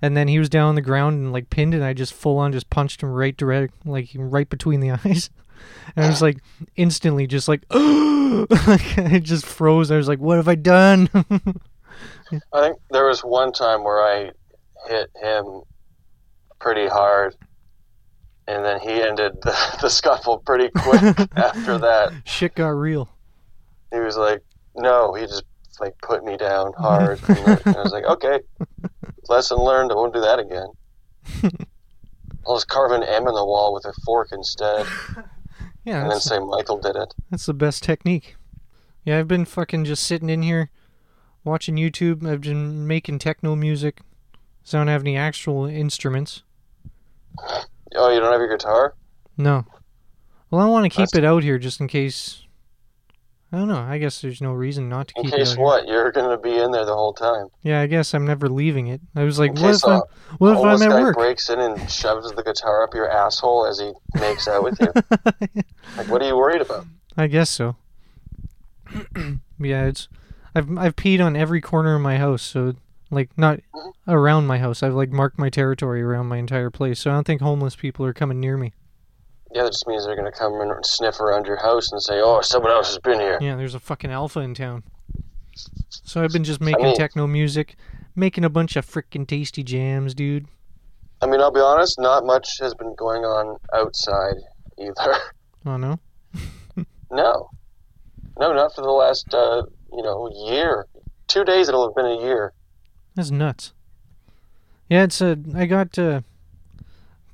And 0.00 0.16
then 0.16 0.28
he 0.28 0.38
was 0.38 0.48
down 0.48 0.68
on 0.68 0.74
the 0.76 0.82
ground 0.82 1.16
and 1.16 1.32
like 1.32 1.50
pinned 1.50 1.74
and 1.74 1.82
I 1.82 1.94
just 1.94 2.12
full 2.14 2.38
on 2.38 2.52
just 2.52 2.70
punched 2.70 3.02
him 3.02 3.10
right 3.10 3.36
direct 3.36 3.74
like 3.84 4.10
right 4.14 4.48
between 4.48 4.78
the 4.78 4.90
eyes. 5.04 5.30
And 5.96 6.04
I 6.04 6.08
was 6.08 6.22
like 6.22 6.38
instantly 6.76 7.26
just 7.26 7.48
like 7.48 7.62
like 7.70 8.98
I 8.98 9.20
just 9.20 9.46
froze. 9.46 9.90
I 9.90 9.96
was 9.96 10.06
like, 10.06 10.20
What 10.20 10.36
have 10.36 10.46
I 10.48 10.54
done? 10.54 11.10
I 11.14 12.60
think 12.60 12.78
there 12.90 13.06
was 13.06 13.24
one 13.24 13.52
time 13.52 13.82
where 13.82 14.00
I 14.00 14.30
hit 14.86 15.10
him 15.20 15.62
pretty 16.60 16.86
hard, 16.86 17.34
and 18.48 18.64
then 18.64 18.80
he 18.80 19.00
ended 19.02 19.32
the, 19.42 19.78
the 19.82 19.88
scuffle 19.88 20.38
pretty 20.38 20.70
quick 20.74 21.02
after 21.36 21.78
that. 21.78 22.12
Shit 22.24 22.54
got 22.54 22.68
real. 22.70 23.08
He 23.92 23.98
was 24.00 24.16
like, 24.16 24.42
"No," 24.76 25.14
he 25.14 25.22
just 25.26 25.44
like 25.80 25.96
put 26.02 26.24
me 26.24 26.36
down 26.36 26.72
hard, 26.76 27.20
and 27.28 27.38
I 27.76 27.82
was 27.82 27.92
like, 27.92 28.04
"Okay, 28.08 28.40
lesson 29.28 29.58
learned. 29.58 29.92
I 29.92 29.94
won't 29.94 30.12
do 30.14 30.20
that 30.20 30.38
again." 30.38 30.68
I'll 32.46 32.56
just 32.56 32.68
carve 32.68 32.92
an 32.92 33.02
M 33.02 33.28
in 33.28 33.34
the 33.34 33.44
wall 33.44 33.74
with 33.74 33.84
a 33.84 33.92
fork 34.04 34.28
instead, 34.32 34.86
Yeah, 35.84 36.02
and 36.02 36.10
then 36.10 36.20
say 36.20 36.38
Michael 36.38 36.78
did 36.80 36.96
it. 36.96 37.14
that's 37.30 37.46
the 37.46 37.54
best 37.54 37.82
technique. 37.82 38.36
Yeah, 39.04 39.18
I've 39.18 39.28
been 39.28 39.44
fucking 39.44 39.84
just 39.84 40.04
sitting 40.04 40.30
in 40.30 40.42
here 40.42 40.70
watching 41.44 41.76
YouTube. 41.76 42.26
I've 42.26 42.40
been 42.42 42.86
making 42.86 43.18
techno 43.20 43.54
music. 43.56 44.00
So 44.64 44.78
I 44.78 44.80
don't 44.80 44.88
have 44.88 45.00
any 45.02 45.16
actual 45.16 45.64
instruments. 45.64 46.42
Oh, 47.96 48.12
you 48.12 48.20
don't 48.20 48.32
have 48.32 48.40
your 48.40 48.48
guitar? 48.56 48.94
No. 49.36 49.64
Well, 50.50 50.60
I 50.60 50.66
want 50.66 50.84
to 50.84 50.88
keep 50.90 51.08
That's- 51.10 51.18
it 51.18 51.24
out 51.24 51.42
here 51.42 51.58
just 51.58 51.80
in 51.80 51.88
case. 51.88 52.44
I 53.50 53.56
don't 53.56 53.68
know. 53.68 53.78
I 53.80 53.96
guess 53.96 54.20
there's 54.20 54.42
no 54.42 54.52
reason 54.52 54.90
not 54.90 55.08
to 55.08 55.14
In 55.16 55.24
keep 55.24 55.32
it 55.34 55.40
In 55.40 55.46
here. 55.46 55.64
what? 55.64 55.88
You're 55.88 56.12
gonna 56.12 56.36
be 56.36 56.58
in 56.58 56.70
there 56.70 56.84
the 56.84 56.94
whole 56.94 57.14
time. 57.14 57.46
Yeah, 57.62 57.80
I 57.80 57.86
guess 57.86 58.12
I'm 58.12 58.26
never 58.26 58.46
leaving 58.46 58.88
it. 58.88 59.00
I 59.16 59.24
was 59.24 59.38
like, 59.38 59.52
In 59.52 59.62
what 59.62 59.68
case 59.68 59.76
if 59.82 59.84
I'm, 59.88 60.00
uh, 60.00 60.00
what 60.36 60.52
if 60.58 60.64
I'm 60.64 60.82
at 60.82 60.88
guy 60.90 61.00
work? 61.00 61.16
breaks 61.16 61.48
in 61.48 61.58
and 61.58 61.90
shoves 61.90 62.30
the 62.32 62.42
guitar 62.42 62.82
up 62.82 62.92
your 62.94 63.08
asshole 63.10 63.64
as 63.66 63.78
he 63.80 63.92
makes 64.20 64.46
out 64.48 64.64
with 64.64 64.78
you. 64.80 64.92
like, 65.96 66.08
what 66.08 66.20
are 66.20 66.26
you 66.26 66.36
worried 66.36 66.60
about? 66.60 66.84
I 67.16 67.26
guess 67.26 67.48
so. 67.48 67.76
yeah, 69.58 69.86
it's. 69.86 70.08
I've 70.54 70.76
I've 70.78 70.96
peed 70.96 71.24
on 71.24 71.34
every 71.36 71.60
corner 71.62 71.94
of 71.94 72.00
my 72.02 72.18
house, 72.18 72.42
so 72.42 72.74
like 73.10 73.30
not 73.38 73.60
Mhm. 73.74 73.92
around 74.06 74.46
my 74.46 74.58
house. 74.58 74.82
I've 74.82 74.94
like 74.94 75.10
marked 75.10 75.38
my 75.38 75.50
territory 75.50 76.02
around 76.02 76.26
my 76.26 76.36
entire 76.38 76.70
place, 76.70 77.00
so 77.00 77.10
I 77.10 77.14
don't 77.14 77.26
think 77.26 77.40
homeless 77.40 77.76
people 77.76 78.04
are 78.06 78.12
coming 78.12 78.40
near 78.40 78.56
me. 78.56 78.72
Yeah, 79.54 79.62
that 79.64 79.72
just 79.72 79.86
means 79.86 80.04
they're 80.04 80.16
gonna 80.16 80.30
come 80.32 80.60
and 80.60 80.84
sniff 80.84 81.20
around 81.20 81.46
your 81.46 81.56
house 81.56 81.90
and 81.90 82.02
say, 82.02 82.20
"Oh, 82.20 82.40
someone 82.42 82.70
else 82.72 82.88
has 82.88 82.98
been 82.98 83.18
here." 83.20 83.38
Yeah, 83.40 83.56
there's 83.56 83.74
a 83.74 83.80
fucking 83.80 84.10
alpha 84.10 84.40
in 84.40 84.54
town. 84.54 84.82
So 85.90 86.22
I've 86.22 86.32
been 86.32 86.44
just 86.44 86.60
making 86.60 86.84
mean- 86.84 86.96
techno 86.96 87.26
music, 87.26 87.76
making 88.14 88.44
a 88.44 88.50
bunch 88.50 88.76
of 88.76 88.84
frickin' 88.86 89.26
tasty 89.26 89.62
jams, 89.62 90.14
dude. 90.14 90.46
I 91.20 91.26
mean, 91.26 91.40
I'll 91.40 91.50
be 91.50 91.60
honest, 91.60 91.98
not 91.98 92.24
much 92.24 92.58
has 92.60 92.74
been 92.74 92.94
going 92.94 93.24
on 93.24 93.56
outside 93.72 94.36
either. 94.78 94.92
Oh 95.66 95.76
no. 95.76 95.98
no, 97.10 97.50
no, 98.38 98.52
not 98.52 98.74
for 98.74 98.82
the 98.82 98.90
last, 98.90 99.34
uh, 99.34 99.62
you 99.92 100.02
know, 100.02 100.30
year. 100.48 100.86
Two 101.26 101.44
days 101.44 101.68
it'll 101.68 101.86
have 101.86 101.94
been 101.96 102.06
a 102.06 102.20
year. 102.22 102.52
That's 103.18 103.32
nuts. 103.32 103.72
Yeah, 104.88 105.02
it's 105.02 105.20
a. 105.20 105.36
I 105.52 105.66
got. 105.66 105.98
Uh, 105.98 106.20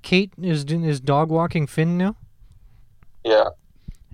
Kate 0.00 0.32
is 0.40 0.64
doing 0.64 0.82
is 0.84 0.98
dog 0.98 1.28
walking 1.28 1.66
Finn 1.66 1.98
now, 1.98 2.16
Yeah, 3.22 3.50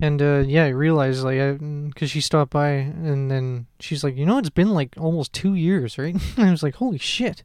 and 0.00 0.20
uh, 0.20 0.42
yeah, 0.44 0.64
I 0.64 0.70
realized 0.70 1.22
like 1.22 1.60
because 1.90 2.10
she 2.10 2.20
stopped 2.20 2.50
by 2.50 2.70
and 2.70 3.30
then 3.30 3.66
she's 3.78 4.02
like, 4.02 4.16
you 4.16 4.26
know, 4.26 4.38
it's 4.38 4.50
been 4.50 4.70
like 4.70 4.96
almost 4.98 5.32
two 5.32 5.54
years, 5.54 5.96
right? 5.96 6.16
I 6.36 6.50
was 6.50 6.64
like, 6.64 6.74
holy 6.74 6.98
shit. 6.98 7.44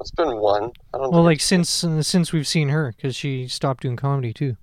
it's 0.00 0.12
been 0.12 0.36
one. 0.36 0.70
I 0.94 0.98
don't. 0.98 1.10
Well, 1.12 1.24
like 1.24 1.40
since 1.40 1.82
uh, 1.82 2.04
since 2.04 2.32
we've 2.32 2.46
seen 2.46 2.68
her, 2.68 2.94
because 2.96 3.16
she 3.16 3.48
stopped 3.48 3.82
doing 3.82 3.96
comedy 3.96 4.32
too. 4.32 4.56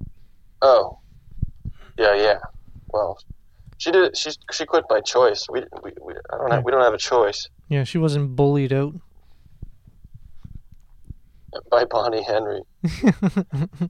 Oh, 0.62 1.00
yeah, 1.98 2.15
yeah. 2.15 2.39
Well, 2.94 3.20
she 3.80 3.92
did. 3.92 4.15
She 4.15 4.32
she 4.53 4.65
quit 4.65 4.88
by 4.88 5.01
choice. 5.01 5.46
We 5.50 5.65
we, 5.84 5.92
we 6.01 6.13
I 6.32 6.38
don't 6.38 6.51
have. 6.51 6.63
We 6.63 6.72
don't 6.72 6.84
have 6.84 6.94
a 6.94 6.98
choice. 6.98 7.50
Yeah, 7.74 7.84
she 7.86 7.98
wasn't 7.98 8.36
bullied 8.36 8.72
out. 8.72 8.94
By 11.72 11.86
Bonnie 11.86 12.22
Henry. 12.22 12.62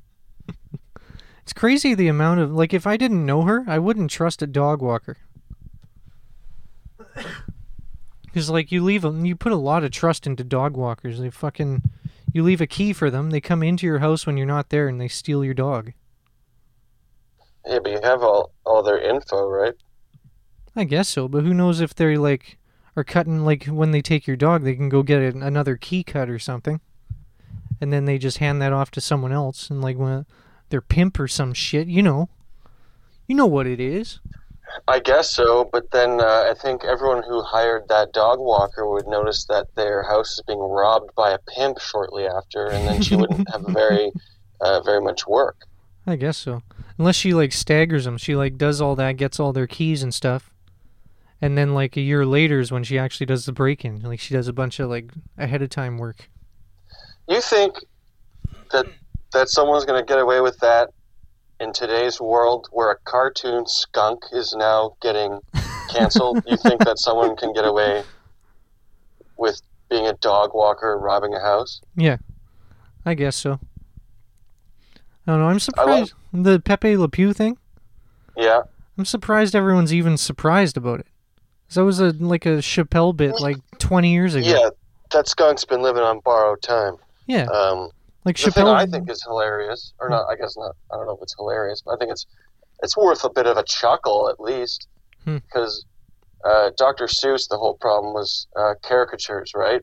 It's 1.42 1.52
crazy 1.52 1.94
the 1.94 2.08
amount 2.08 2.40
of 2.40 2.54
like 2.54 2.74
if 2.74 2.88
I 2.88 2.96
didn't 2.96 3.26
know 3.26 3.42
her, 3.42 3.66
I 3.68 3.78
wouldn't 3.78 4.10
trust 4.10 4.42
a 4.42 4.48
dog 4.48 4.82
walker. 4.82 5.18
Cuz 8.34 8.50
like 8.50 8.72
you 8.72 8.82
leave 8.82 9.02
them, 9.02 9.26
you 9.26 9.36
put 9.36 9.52
a 9.52 9.58
lot 9.58 9.84
of 9.84 9.92
trust 9.92 10.26
into 10.26 10.46
dog 10.46 10.78
walkers. 10.78 11.20
They 11.20 11.30
fucking 11.30 11.82
you 12.32 12.44
leave 12.44 12.62
a 12.62 12.66
key 12.66 12.94
for 12.94 13.12
them, 13.12 13.32
they 13.32 13.42
come 13.42 13.62
into 13.62 13.86
your 13.86 14.00
house 14.00 14.26
when 14.26 14.38
you're 14.38 14.48
not 14.48 14.70
there 14.70 14.88
and 14.88 15.02
they 15.02 15.10
steal 15.10 15.44
your 15.44 15.54
dog. 15.54 15.92
Yeah, 17.68 17.80
but 17.84 17.92
you 17.92 18.00
have 18.02 18.24
all 18.24 18.54
all 18.66 18.82
their 18.82 19.02
info, 19.02 19.46
right? 19.46 19.74
I 20.78 20.86
guess 20.86 21.10
so, 21.10 21.28
but 21.28 21.44
who 21.44 21.54
knows 21.54 21.82
if 21.82 21.94
they're 21.94 22.18
like 22.18 22.58
are 22.96 23.04
cutting 23.04 23.44
like 23.44 23.66
when 23.66 23.92
they 23.92 24.02
take 24.02 24.28
your 24.28 24.36
dog, 24.38 24.64
they 24.64 24.76
can 24.76 24.90
go 24.90 25.04
get 25.04 25.22
an 25.22 25.42
another 25.42 25.78
key 25.78 26.04
cut 26.04 26.30
or 26.30 26.40
something. 26.40 26.80
And 27.82 27.92
then 27.92 28.06
they 28.06 28.18
just 28.18 28.38
hand 28.38 28.62
that 28.62 28.74
off 28.74 28.92
to 28.92 29.02
someone 29.02 29.32
else 29.32 29.70
and 29.70 29.82
like 29.82 29.98
when 29.98 30.26
they're 30.70 30.82
pimp 30.82 31.20
or 31.20 31.28
some 31.28 31.54
shit, 31.54 31.88
you 31.88 32.02
know. 32.02 32.30
You 33.28 33.36
know 33.36 33.46
what 33.46 33.68
it 33.68 33.80
is. 33.80 34.20
I 34.88 35.00
guess 35.00 35.30
so, 35.32 35.70
but 35.72 35.92
then 35.92 36.20
uh, 36.20 36.50
I 36.50 36.56
think 36.60 36.84
everyone 36.84 37.24
who 37.24 37.42
hired 37.42 37.88
that 37.90 38.12
dog 38.12 38.40
walker 38.40 38.90
would 38.90 39.08
notice 39.08 39.46
that 39.46 39.68
their 39.76 40.04
house 40.04 40.34
is 40.34 40.42
being 40.48 40.60
robbed 40.60 41.14
by 41.16 41.32
a 41.32 41.38
pimp 41.56 41.80
shortly 41.80 42.26
after, 42.26 42.68
and 42.68 42.88
then 42.88 43.02
she 43.02 43.16
wouldn't 43.16 43.50
have 43.52 43.66
very, 43.68 44.12
uh, 44.62 44.82
very 44.82 45.02
much 45.02 45.28
work. 45.28 45.68
I 46.06 46.16
guess 46.16 46.38
so. 46.38 46.64
Unless 46.98 47.16
she 47.16 47.34
like 47.34 47.54
staggers 47.54 48.06
them, 48.06 48.18
she 48.18 48.36
like 48.36 48.58
does 48.58 48.82
all 48.82 48.96
that, 48.96 49.18
gets 49.18 49.40
all 49.40 49.54
their 49.54 49.68
keys 49.68 50.04
and 50.04 50.14
stuff, 50.14 50.52
and 51.44 51.58
then 51.58 51.74
like 51.74 51.98
a 51.98 52.02
year 52.02 52.26
later 52.26 52.62
is 52.62 52.72
when 52.72 52.86
she 52.86 52.98
actually 52.98 53.26
does 53.26 53.46
the 53.46 53.52
break-in. 53.52 54.00
Like 54.00 54.22
she 54.22 54.34
does 54.34 54.48
a 54.48 54.54
bunch 54.54 54.80
of 54.80 54.90
like 54.90 55.12
ahead 55.38 55.62
of 55.62 55.70
time 55.70 55.98
work. 55.98 56.30
You 57.28 57.42
think 57.42 57.76
that 58.72 58.86
that 59.34 59.50
someone's 59.50 59.84
going 59.84 60.02
to 60.02 60.06
get 60.06 60.20
away 60.20 60.40
with 60.40 60.58
that 60.60 60.92
in 61.60 61.74
today's 61.74 62.22
world 62.22 62.70
where 62.72 62.92
a 62.92 62.98
cartoon 63.04 63.66
skunk 63.68 64.24
is 64.32 64.56
now 64.58 64.96
getting 65.02 65.42
canceled? 65.90 66.42
you 66.48 66.56
think 66.56 66.80
that 66.86 66.98
someone 66.98 67.36
can 67.36 67.52
get 67.52 67.66
away 67.66 68.04
with 69.36 69.62
being 69.90 70.08
a 70.08 70.14
dog 70.14 70.52
walker 70.54 70.98
robbing 70.98 71.34
a 71.34 71.42
house? 71.42 71.82
Yeah, 71.98 72.18
I 73.06 73.16
guess 73.16 73.36
so. 73.36 73.60
I 75.28 75.32
don't 75.34 75.42
know. 75.42 75.50
I'm 75.50 75.60
surprised 75.60 76.14
the 76.32 76.62
Pepe 76.62 76.96
Le 76.96 77.10
Pew 77.10 77.34
thing. 77.34 77.58
Yeah. 78.38 78.62
I'm 78.98 79.04
surprised 79.06 79.56
everyone's 79.56 79.94
even 79.94 80.16
surprised 80.16 80.78
about 80.78 81.02
it. 81.02 81.08
That 81.76 81.84
was 81.86 82.00
a 82.00 82.12
like 82.12 82.46
a 82.46 82.58
Chappelle 82.60 83.16
bit 83.16 83.40
like 83.40 83.58
20 83.80 84.12
years 84.12 84.36
ago. 84.36 84.48
Yeah, 84.48 84.70
that 85.12 85.28
skunk's 85.28 85.66
been 85.66 85.82
living 85.82 86.04
on 86.04 86.20
borrowed 86.24 86.62
time. 86.62 86.96
Yeah, 87.28 87.46
Um, 87.46 87.90
like 88.26 88.38
the 88.38 88.52
thing 88.52 88.66
Chappelle. 88.66 88.74
I 88.76 88.86
think 88.86 89.10
is 89.10 89.24
hilarious, 89.24 89.94
or 90.00 90.10
not, 90.10 90.26
I 90.30 90.36
guess 90.36 90.56
not. 90.58 90.76
I 90.92 90.98
don't 90.98 91.06
know 91.08 91.14
if 91.16 91.22
it's 91.22 91.36
hilarious, 91.38 91.82
but 91.86 91.94
I 91.94 91.98
think 91.98 92.12
it's 92.12 92.26
it's 92.82 92.98
worth 92.98 93.24
a 93.24 93.30
bit 93.30 93.48
of 93.48 93.58
a 93.58 93.64
chuckle 93.64 94.30
at 94.30 94.40
least, 94.40 94.88
Hmm. 95.24 95.38
because 95.38 95.86
uh, 96.46 96.72
Dr. 96.78 97.06
Seuss, 97.06 97.48
the 97.48 97.58
whole 97.58 97.76
problem 97.76 98.14
was 98.14 98.48
uh, 98.58 98.74
caricatures, 98.84 99.52
right? 99.56 99.82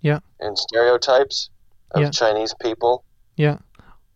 Yeah. 0.00 0.18
And 0.40 0.58
stereotypes 0.58 1.50
of 1.92 2.02
Yeah. 2.02 2.10
Chinese 2.10 2.54
people, 2.60 3.04
yeah, 3.36 3.58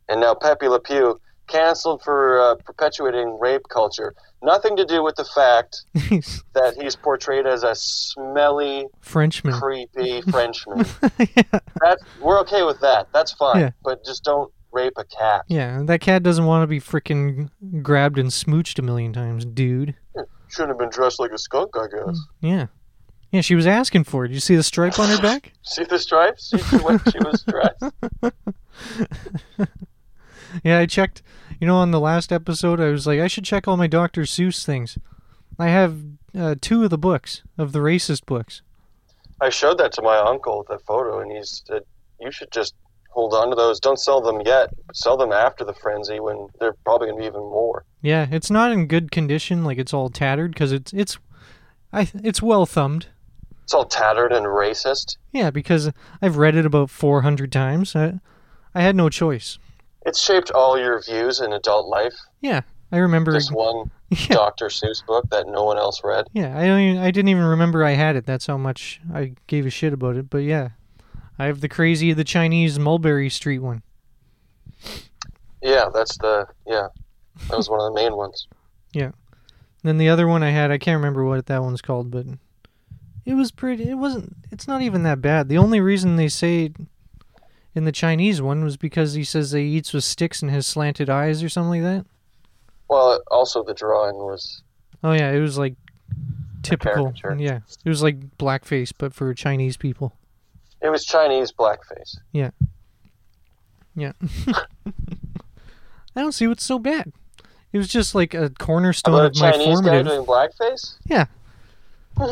and 0.09 0.21
now 0.21 0.35
Pepe 0.35 0.67
Le 0.69 0.81
Pew 0.81 1.21
canceled 1.47 2.03
for 2.03 2.41
uh, 2.41 2.55
perpetuating 2.65 3.39
rape 3.39 3.63
culture. 3.71 4.15
Nothing 4.45 4.77
to 4.77 4.85
do 4.85 5.03
with 5.03 5.17
the 5.17 5.25
fact 5.25 5.85
that 5.95 6.77
he's 6.81 6.95
portrayed 6.97 7.47
as 7.47 7.63
a 7.65 7.75
smelly, 7.75 8.87
Frenchman. 9.01 9.55
creepy 9.59 10.21
Frenchman. 10.31 10.87
yeah, 11.19 11.43
That 11.81 11.99
we're 12.21 12.39
okay 12.41 12.63
with 12.63 12.79
that. 12.81 13.09
That's 13.13 13.33
fine. 13.33 13.61
Yeah. 13.61 13.71
But 13.83 14.05
just 14.05 14.23
don't 14.23 14.53
rape 14.73 14.93
a 14.97 15.05
cat. 15.05 15.43
yeah, 15.49 15.83
that 15.85 16.01
cat 16.01 16.23
doesn't 16.23 16.45
want 16.47 16.63
to 16.63 16.67
be 16.67 16.81
freaking 16.81 17.49
grabbed 17.83 18.19
and 18.19 18.29
smooched 18.31 18.79
a 18.79 18.83
million 18.83 19.13
times, 19.13 19.45
dude. 19.45 19.95
Shouldn't 20.49 20.71
have 20.71 20.79
been 20.79 20.91
dressed 20.91 21.19
like 21.21 21.31
a 21.33 21.39
skunk, 21.39 21.71
I 21.77 21.87
guess. 21.87 22.01
Mm, 22.03 22.17
yeah, 22.43 22.67
yeah, 23.33 23.41
she 23.41 23.55
was 23.55 23.67
asking 23.67 24.05
for 24.05 24.25
it. 24.25 24.29
Did 24.29 24.35
you 24.35 24.41
see 24.41 24.57
the 24.57 24.63
stripe 24.63 24.99
on 24.99 25.09
her 25.09 25.21
back? 25.23 25.53
See 25.63 25.85
the 25.85 25.99
stripes? 25.99 26.51
See 26.51 26.77
way 26.79 26.99
she 27.11 27.19
was 27.21 27.43
dressed. 27.49 27.83
Yeah, 30.63 30.79
I 30.79 30.87
checked. 30.87 31.23
You 31.61 31.67
know, 31.67 31.77
on 31.77 31.91
the 31.91 32.01
last 32.01 32.33
episode, 32.33 32.81
I 32.81 32.91
was 32.91 33.07
like, 33.07 33.21
I 33.21 33.29
should 33.29 33.45
check 33.45 33.67
all 33.69 33.77
my 33.77 33.87
Dr. 33.87 34.23
Seuss 34.23 34.65
things. 34.65 34.99
I 35.59 35.69
have 35.69 35.97
uh, 36.37 36.57
two 36.61 36.85
of 36.85 36.91
the 36.91 36.99
books 36.99 37.43
of 37.57 37.73
the 37.73 37.79
racist 37.79 38.27
books. 38.27 38.63
I 39.41 39.51
showed 39.51 39.79
that 39.79 39.93
to 39.93 40.03
my 40.03 40.17
uncle, 40.17 40.65
that 40.69 40.83
photo, 40.83 41.21
and 41.21 41.31
he 41.31 41.41
said, 41.43 41.83
"You 42.21 42.31
should 42.31 42.51
just 42.51 42.75
hold 43.11 43.35
on 43.35 43.51
to 43.51 43.57
those. 43.57 43.81
Don't 43.81 43.99
sell 43.99 44.21
them 44.21 44.41
yet. 44.45 44.71
Sell 44.93 45.17
them 45.17 45.33
after 45.33 45.65
the 45.65 45.75
frenzy 45.75 46.21
when 46.21 46.49
they're 46.59 46.75
probably 46.85 47.09
going 47.09 47.19
to 47.19 47.23
be 47.23 47.27
even 47.27 47.41
more." 47.41 47.85
Yeah, 48.03 48.27
it's 48.31 48.51
not 48.51 48.73
in 48.73 48.87
good 48.87 49.11
condition. 49.11 49.65
Like 49.65 49.79
it's 49.79 49.95
all 49.95 50.09
tattered 50.09 50.53
because 50.53 50.73
it's 50.73 50.93
it's, 50.93 51.19
I 51.93 52.09
it's 52.23 52.43
well 52.43 52.67
thumbed. 52.67 53.07
It's 53.63 53.75
all 53.75 53.87
tattered 53.87 54.33
and 54.33 54.47
racist. 54.47 55.17
Yeah, 55.33 55.51
because 55.51 55.91
I've 56.21 56.37
read 56.37 56.57
it 56.57 56.67
about 56.67 56.91
four 56.91 57.23
hundred 57.23 57.51
times. 57.51 57.97
I, 57.97 58.21
I 58.75 58.83
had 58.83 58.97
no 58.97 59.09
choice. 59.09 59.59
It's 60.05 60.21
shaped 60.21 60.51
all 60.51 60.79
your 60.79 61.01
views 61.03 61.41
in 61.41 61.53
adult 61.53 61.87
life. 61.89 62.15
Yeah, 62.41 62.61
I 62.93 62.99
remember. 62.99 63.33
This 63.33 63.51
one 63.51 63.91
Yeah, 64.11 64.27
Dr. 64.37 64.67
Seuss 64.67 65.05
book 65.07 65.29
that 65.31 65.47
no 65.49 65.65
one 65.65 65.79
else 65.79 66.03
read. 66.05 66.27
yeah. 66.33 66.57
I 66.57 66.67
don't. 66.67 66.79
Even, 66.81 67.03
I 67.03 67.11
didn't 67.11 67.29
even 67.31 67.45
remember 67.45 67.83
I 67.85 67.93
had 67.93 68.15
it. 68.17 68.27
That's 68.27 68.47
how 68.47 68.57
much 68.57 69.01
I 69.13 69.33
gave 69.47 69.67
a 69.67 69.71
shit 69.71 69.93
about 69.93 70.17
it. 70.17 70.31
But 70.31 70.39
yeah, 70.39 70.71
I 71.39 71.47
have 71.47 71.61
the 71.61 71.69
crazy 71.69 72.13
the 72.13 72.23
Chinese 72.25 72.79
Mulberry 72.79 73.29
Street 73.31 73.59
one. 73.61 73.83
Yeah, 75.63 75.89
that's 75.93 76.17
the 76.19 76.47
yeah. 76.67 76.89
That 77.49 77.57
was 77.57 77.69
one 77.71 77.81
of 77.81 77.93
the 77.93 78.01
main 78.01 78.17
ones. 78.17 78.47
Yeah. 78.93 79.11
Then 79.83 79.99
the 79.99 80.09
other 80.09 80.29
one 80.29 80.45
I 80.45 80.51
had, 80.51 80.71
I 80.71 80.79
can't 80.79 80.99
remember 80.99 81.25
what 81.25 81.47
that 81.47 81.63
one's 81.63 81.83
called, 81.83 82.13
but 82.13 82.27
it 83.27 83.35
was 83.35 83.51
pretty. 83.51 83.91
It 83.91 83.97
wasn't. 83.99 84.37
It's 84.53 84.69
not 84.69 84.83
even 84.83 85.03
that 85.03 85.21
bad. 85.21 85.49
The 85.49 85.59
only 85.59 85.81
reason 85.81 86.15
they 86.15 86.29
say 86.29 86.71
in 87.75 87.85
the 87.85 87.93
Chinese 87.93 88.41
one 88.41 88.63
was 88.65 88.77
because 88.77 89.15
he 89.15 89.25
says 89.25 89.53
he 89.53 89.63
eats 89.63 89.93
with 89.93 90.05
sticks 90.05 90.43
and 90.43 90.51
has 90.51 90.67
slanted 90.67 91.11
eyes 91.11 91.43
or 91.43 91.49
something 91.49 91.83
like 91.83 91.97
that. 91.97 92.07
Well, 92.89 93.21
also 93.31 93.63
the 93.65 93.75
drawing 93.75 94.17
was 94.17 94.63
Oh 95.03 95.13
yeah, 95.13 95.31
it 95.33 95.41
was 95.41 95.59
like 95.59 95.75
typical. 96.63 97.13
Yeah, 97.39 97.61
it 97.85 97.89
was 97.89 98.03
like 98.03 98.37
blackface, 98.39 98.93
but 98.97 99.13
for 99.15 99.33
Chinese 99.35 99.77
people. 99.77 100.13
it 100.81 100.89
was 100.89 101.05
Chinese 101.05 101.53
blackface. 101.53 102.17
Yeah. 102.33 102.51
Yeah. 103.97 104.13
I 106.17 106.21
don't 106.21 106.33
see 106.33 106.47
what's 106.47 106.65
so 106.65 106.79
bad. 106.79 107.13
It 107.73 107.79
was 107.79 107.89
just 107.89 108.15
like 108.15 108.35
a 108.35 108.51
cornerstone 108.51 109.15
About 109.15 109.25
a 109.25 109.27
of 109.29 109.37
my 109.41 109.51
Chinese 109.53 109.81
guy 109.81 110.03
doing 110.03 110.25
blackface? 110.25 110.95
Yeah. 111.05 111.27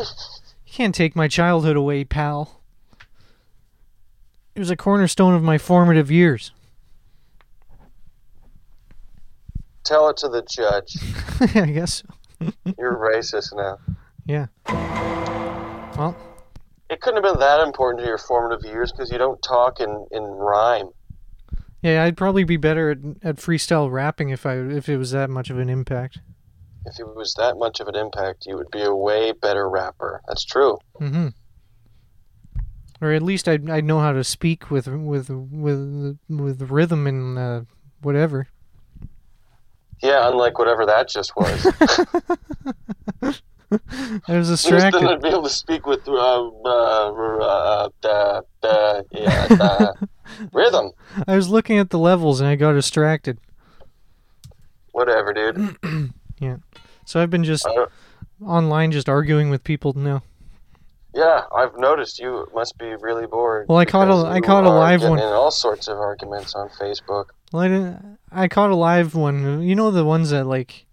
You 0.65 0.77
can't 0.77 0.95
take 0.95 1.15
my 1.15 1.27
childhood 1.27 1.75
away, 1.75 2.03
pal. 2.03 2.59
It 4.55 4.59
was 4.59 4.69
a 4.69 4.75
cornerstone 4.75 5.33
of 5.33 5.41
my 5.43 5.57
formative 5.57 6.11
years. 6.11 6.51
Tell 9.83 10.07
it 10.09 10.17
to 10.17 10.29
the 10.29 10.41
judge. 10.43 10.95
I 11.55 11.71
guess. 11.71 12.03
so. 12.39 12.51
You're 12.77 12.95
racist 12.95 13.55
now. 13.55 13.77
Yeah. 14.25 14.47
Well, 15.97 16.15
It 16.89 17.01
couldn't 17.01 17.23
have 17.23 17.33
been 17.33 17.39
that 17.39 17.59
important 17.61 18.01
to 18.01 18.07
your 18.07 18.17
formative 18.17 18.63
years 18.65 18.91
because 18.91 19.11
you 19.11 19.17
don't 19.17 19.41
talk 19.41 19.79
in, 19.79 20.07
in 20.11 20.23
rhyme. 20.23 20.89
yeah, 21.81 22.03
I'd 22.03 22.15
probably 22.17 22.43
be 22.43 22.57
better 22.57 22.91
at, 22.91 22.97
at 23.23 23.35
freestyle 23.37 23.91
rapping 23.91 24.29
if 24.29 24.45
I 24.45 24.55
if 24.57 24.87
it 24.87 24.97
was 24.97 25.11
that 25.11 25.29
much 25.29 25.49
of 25.49 25.59
an 25.59 25.69
impact. 25.69 26.19
If 26.85 26.99
it 26.99 27.15
was 27.15 27.33
that 27.37 27.57
much 27.57 27.79
of 27.79 27.87
an 27.87 27.95
impact, 27.95 28.45
you 28.45 28.55
would 28.57 28.69
be 28.71 28.81
a 28.83 28.93
way 28.93 29.31
better 29.31 29.69
rapper. 29.69 30.21
That's 30.27 30.43
true. 30.45 30.77
Mm-hmm. 31.01 31.29
Or 33.03 33.11
at 33.11 33.21
least 33.21 33.47
I'd 33.47 33.69
I'd 33.69 33.83
know 33.83 33.99
how 33.99 34.13
to 34.13 34.23
speak 34.23 34.71
with 34.71 34.87
with 34.87 35.29
with 35.29 36.17
with 36.29 36.61
rhythm 36.71 37.05
and 37.05 37.37
uh, 37.37 37.61
whatever. 38.01 38.47
Yeah, 40.01 40.29
unlike 40.29 40.57
whatever 40.57 40.85
that 40.85 41.09
just 41.09 41.35
was. 41.35 41.65
I 44.27 44.37
was 44.37 44.47
Houston 44.47 44.71
distracted. 44.71 45.03
would 45.03 45.21
be 45.21 45.29
able 45.29 45.43
to 45.43 45.49
speak 45.49 45.85
with 45.85 46.07
uh, 46.07 46.13
uh, 46.13 47.11
uh, 47.41 47.89
uh, 48.03 48.41
uh, 48.63 49.03
yeah, 49.11 49.47
uh, 49.49 49.93
rhythm. 50.53 50.91
I 51.27 51.35
was 51.35 51.49
looking 51.49 51.77
at 51.77 51.89
the 51.89 51.97
levels 51.99 52.39
and 52.39 52.47
I 52.47 52.55
got 52.55 52.73
distracted. 52.73 53.39
Whatever, 54.91 55.33
dude. 55.33 55.77
Yeah. 56.39 56.57
So 57.05 57.21
I've 57.21 57.29
been 57.29 57.45
just 57.45 57.65
online, 58.45 58.91
just 58.91 59.07
arguing 59.07 59.49
with 59.49 59.63
people 59.63 59.93
now. 59.93 60.23
Yeah, 61.13 61.43
I've 61.55 61.77
noticed 61.77 62.19
you 62.19 62.47
must 62.53 62.77
be 62.77 62.95
really 62.95 63.27
bored. 63.27 63.67
Well, 63.69 63.77
I 63.77 63.85
caught 63.85 64.09
a- 64.09 64.27
I 64.27 64.41
caught 64.41 64.63
a 64.63 64.69
live 64.69 65.03
one. 65.03 65.19
In 65.19 65.25
all 65.25 65.51
sorts 65.51 65.87
of 65.87 65.97
arguments 65.97 66.55
on 66.55 66.69
Facebook. 66.69 67.27
Well, 67.51 67.63
I, 67.63 67.67
didn't, 67.67 68.17
I 68.31 68.47
caught 68.47 68.71
a 68.71 68.75
live 68.75 69.13
one. 69.13 69.61
You 69.61 69.75
know 69.75 69.91
the 69.91 70.05
ones 70.05 70.31
that 70.31 70.45
like 70.45 70.87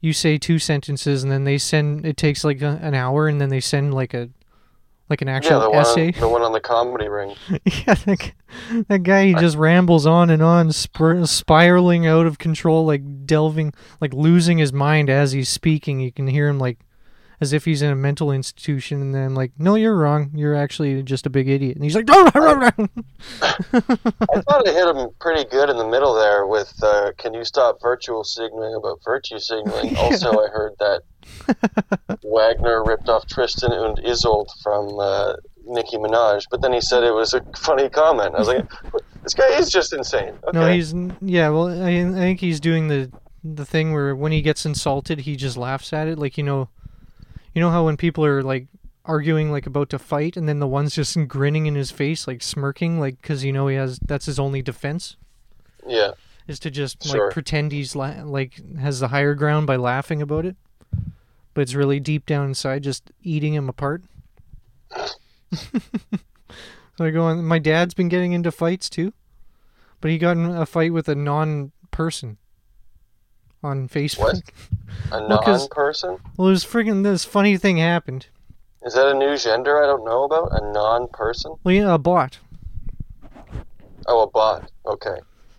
you 0.00 0.14
say 0.14 0.38
two 0.38 0.58
sentences 0.58 1.22
and 1.22 1.30
then 1.30 1.44
they 1.44 1.58
send. 1.58 2.06
It 2.06 2.16
takes 2.16 2.42
like 2.42 2.62
a, 2.62 2.78
an 2.82 2.94
hour 2.94 3.28
and 3.28 3.38
then 3.38 3.50
they 3.50 3.60
send 3.60 3.92
like 3.92 4.14
a 4.14 4.30
like 5.08 5.22
an 5.22 5.28
yeah, 5.28 5.36
actual 5.36 5.60
the 5.60 5.70
one, 5.70 5.78
essay. 5.78 6.06
on, 6.06 6.20
the 6.20 6.28
one 6.28 6.42
on 6.42 6.52
the 6.52 6.60
comedy 6.60 7.08
ring. 7.08 7.34
yeah, 7.64 7.94
that, 7.94 8.32
that 8.88 9.02
guy 9.02 9.26
he 9.26 9.34
just 9.34 9.56
rambles 9.56 10.06
on 10.06 10.30
and 10.30 10.42
on, 10.42 10.72
spir- 10.72 11.24
spiraling 11.26 12.06
out 12.06 12.26
of 12.26 12.38
control, 12.38 12.84
like 12.84 13.26
delving, 13.26 13.72
like 14.00 14.12
losing 14.12 14.58
his 14.58 14.72
mind 14.72 15.08
as 15.08 15.32
he's 15.32 15.48
speaking. 15.48 16.00
You 16.00 16.10
can 16.10 16.26
hear 16.26 16.48
him 16.48 16.58
like 16.58 16.78
as 17.40 17.52
if 17.52 17.64
he's 17.64 17.82
in 17.82 17.90
a 17.90 17.96
mental 17.96 18.30
institution, 18.30 19.00
and 19.00 19.14
then 19.14 19.34
like, 19.34 19.52
no, 19.58 19.74
you're 19.74 19.96
wrong. 19.96 20.30
You're 20.34 20.54
actually 20.54 21.02
just 21.02 21.26
a 21.26 21.30
big 21.30 21.48
idiot. 21.48 21.76
And 21.76 21.84
he's 21.84 21.94
like, 21.94 22.06
I 23.42 24.40
thought 24.40 24.68
I 24.68 24.72
hit 24.72 24.96
him 24.96 25.10
pretty 25.20 25.48
good 25.48 25.70
in 25.70 25.76
the 25.76 25.86
middle 25.86 26.14
there 26.14 26.46
with 26.46 26.72
uh, 26.82 27.12
"Can 27.18 27.34
you 27.34 27.44
stop 27.44 27.78
virtual 27.80 28.24
signaling 28.24 28.74
about 28.74 29.00
virtue 29.04 29.38
signaling?" 29.38 29.96
Also, 30.06 30.30
I 30.30 30.48
heard 30.48 30.74
that 30.78 31.02
Wagner 32.22 32.84
ripped 32.84 33.08
off 33.08 33.26
Tristan 33.26 33.72
and 33.72 34.00
Isolde 34.06 34.50
from 34.62 34.98
uh, 34.98 35.34
Nicki 35.66 35.96
Minaj, 35.96 36.44
but 36.50 36.62
then 36.62 36.72
he 36.72 36.80
said 36.80 37.02
it 37.02 37.12
was 37.12 37.34
a 37.34 37.42
funny 37.56 37.88
comment. 37.88 38.34
I 38.34 38.38
was 38.38 38.48
like, 38.48 38.64
"This 39.22 39.34
guy 39.34 39.48
is 39.58 39.70
just 39.70 39.92
insane." 39.92 40.34
Okay. 40.48 40.58
No, 40.58 40.72
he's 40.72 40.94
yeah. 41.20 41.48
Well, 41.48 41.68
I, 41.68 41.90
I 41.90 42.12
think 42.12 42.40
he's 42.40 42.60
doing 42.60 42.88
the 42.88 43.10
the 43.44 43.64
thing 43.64 43.92
where 43.92 44.14
when 44.14 44.32
he 44.32 44.42
gets 44.42 44.64
insulted, 44.66 45.20
he 45.20 45.36
just 45.36 45.56
laughs 45.56 45.92
at 45.92 46.08
it. 46.08 46.18
Like 46.18 46.36
you 46.38 46.44
know, 46.44 46.68
you 47.56 47.62
know 47.62 47.70
how 47.70 47.86
when 47.86 47.96
people 47.96 48.22
are 48.24 48.42
like 48.42 48.66
arguing 49.06 49.50
like 49.50 49.66
about 49.66 49.88
to 49.90 49.98
fight, 49.98 50.36
and 50.36 50.46
then 50.48 50.58
the 50.58 50.66
one's 50.66 50.94
just 50.94 51.16
grinning 51.26 51.64
in 51.64 51.74
his 51.74 51.90
face, 51.90 52.28
like 52.28 52.42
smirking, 52.42 53.00
like 53.00 53.18
because 53.22 53.44
you 53.44 53.52
know 53.52 53.66
he 53.66 53.76
has 53.76 53.98
that's 54.06 54.26
his 54.26 54.38
only 54.38 54.60
defense. 54.60 55.16
yeah. 55.88 56.10
is 56.46 56.58
to 56.60 56.70
just 56.70 57.02
Sure. 57.02 57.24
like 57.26 57.32
pretend 57.32 57.72
he's 57.72 57.96
la- 57.96 58.22
like 58.24 58.60
has 58.78 59.00
the 59.00 59.08
higher 59.08 59.34
ground 59.34 59.66
by 59.66 59.76
laughing 59.76 60.20
about 60.20 60.44
it, 60.44 60.56
but 61.54 61.62
it's 61.62 61.74
really 61.74 61.98
deep 61.98 62.26
down 62.26 62.48
inside 62.48 62.82
just 62.82 63.10
eating 63.22 63.54
him 63.54 63.70
apart. 63.70 64.02
so 64.94 65.14
I 67.04 67.10
go 67.10 67.24
on. 67.24 67.44
My 67.44 67.58
dad's 67.58 67.94
been 67.94 68.08
getting 68.08 68.32
into 68.32 68.50
fights 68.52 68.90
too, 68.90 69.12
but 70.00 70.10
he 70.10 70.18
got 70.18 70.36
in 70.36 70.44
a 70.44 70.66
fight 70.66 70.92
with 70.92 71.08
a 71.08 71.14
non-person 71.14 72.36
on 73.66 73.88
Facebook. 73.88 74.18
What? 74.18 74.42
A 75.12 75.20
Well, 75.26 75.28
non-person? 75.28 76.18
Well, 76.36 76.48
it 76.48 76.52
was 76.52 76.64
friggin' 76.64 77.02
this 77.02 77.24
funny 77.24 77.56
thing 77.56 77.76
happened. 77.76 78.28
Is 78.82 78.94
that 78.94 79.08
a 79.08 79.14
new 79.14 79.36
gender 79.36 79.82
I 79.82 79.86
don't 79.86 80.04
know 80.04 80.24
about? 80.24 80.48
A 80.52 80.72
non-person? 80.72 81.56
Well, 81.64 81.74
yeah, 81.74 81.94
a 81.94 81.98
bot. 81.98 82.38
Oh, 84.06 84.22
a 84.22 84.26
bot. 84.30 84.70
Okay. 84.86 85.18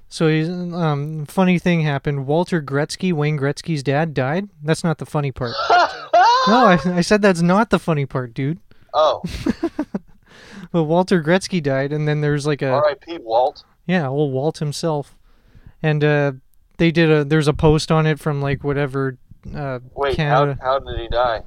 So 0.09 0.27
he's 0.29 0.47
um 0.49 1.25
funny 1.25 1.59
thing 1.59 1.81
happened. 1.81 2.25
Walter 2.27 2.61
Gretzky, 2.61 3.11
Wayne 3.11 3.37
Gretzky's 3.37 3.83
dad, 3.83 4.13
died. 4.13 4.47
That's 4.63 4.83
not 4.83 4.99
the 4.99 5.05
funny 5.05 5.33
part. 5.33 5.51
no, 5.69 6.65
I, 6.65 6.79
I 6.85 7.01
said 7.01 7.21
that's 7.21 7.41
not 7.41 7.69
the 7.69 7.79
funny 7.79 8.05
part, 8.05 8.33
dude. 8.33 8.59
Oh, 8.93 9.21
But 10.71 10.83
Walter 10.83 11.21
Gretzky 11.21 11.61
died, 11.61 11.91
and 11.93 12.07
then 12.07 12.21
there's 12.21 12.47
like 12.47 12.61
a 12.61 12.69
R.I.P. 12.71 13.19
Walt. 13.19 13.63
yeah, 13.85 14.03
well 14.03 14.29
Walt 14.29 14.59
himself, 14.59 15.15
and 15.83 16.03
uh, 16.03 16.31
they 16.77 16.91
did 16.91 17.09
a 17.11 17.23
there's 17.23 17.47
a 17.47 17.53
post 17.53 17.91
on 17.91 18.05
it 18.05 18.19
from 18.19 18.41
like 18.41 18.63
whatever 18.63 19.17
uh, 19.55 19.79
Wait, 19.95 20.15
Canada, 20.15 20.57
how, 20.61 20.73
how 20.73 20.79
did 20.79 20.99
he 20.99 21.07
die? 21.07 21.41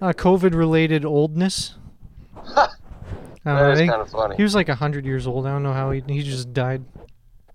uh, 0.00 0.12
COVID 0.12 0.54
related 0.54 1.04
oldness. 1.04 1.74
I 2.36 2.68
don't 3.44 3.56
know, 3.56 3.70
I 3.70 3.74
That 3.74 3.82
is 3.82 3.90
kind 3.90 4.02
of 4.02 4.10
funny. 4.10 4.36
he 4.36 4.42
was 4.42 4.54
like 4.54 4.68
hundred 4.68 5.04
years 5.04 5.26
old. 5.26 5.46
I 5.46 5.50
don't 5.52 5.62
know 5.62 5.72
how 5.72 5.90
he 5.90 6.02
he 6.08 6.22
just 6.22 6.52
died. 6.52 6.84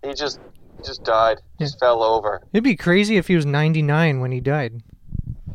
He 0.04 0.14
just 0.14 0.40
he 0.78 0.84
just 0.84 1.04
died. 1.04 1.38
Just 1.60 1.80
fell 1.80 2.04
over. 2.04 2.42
It'd 2.54 2.64
be 2.64 2.76
crazy 2.76 3.18
if 3.18 3.28
he 3.28 3.36
was 3.36 3.46
99 3.46 4.20
when 4.20 4.32
he 4.32 4.40
died. 4.40 4.82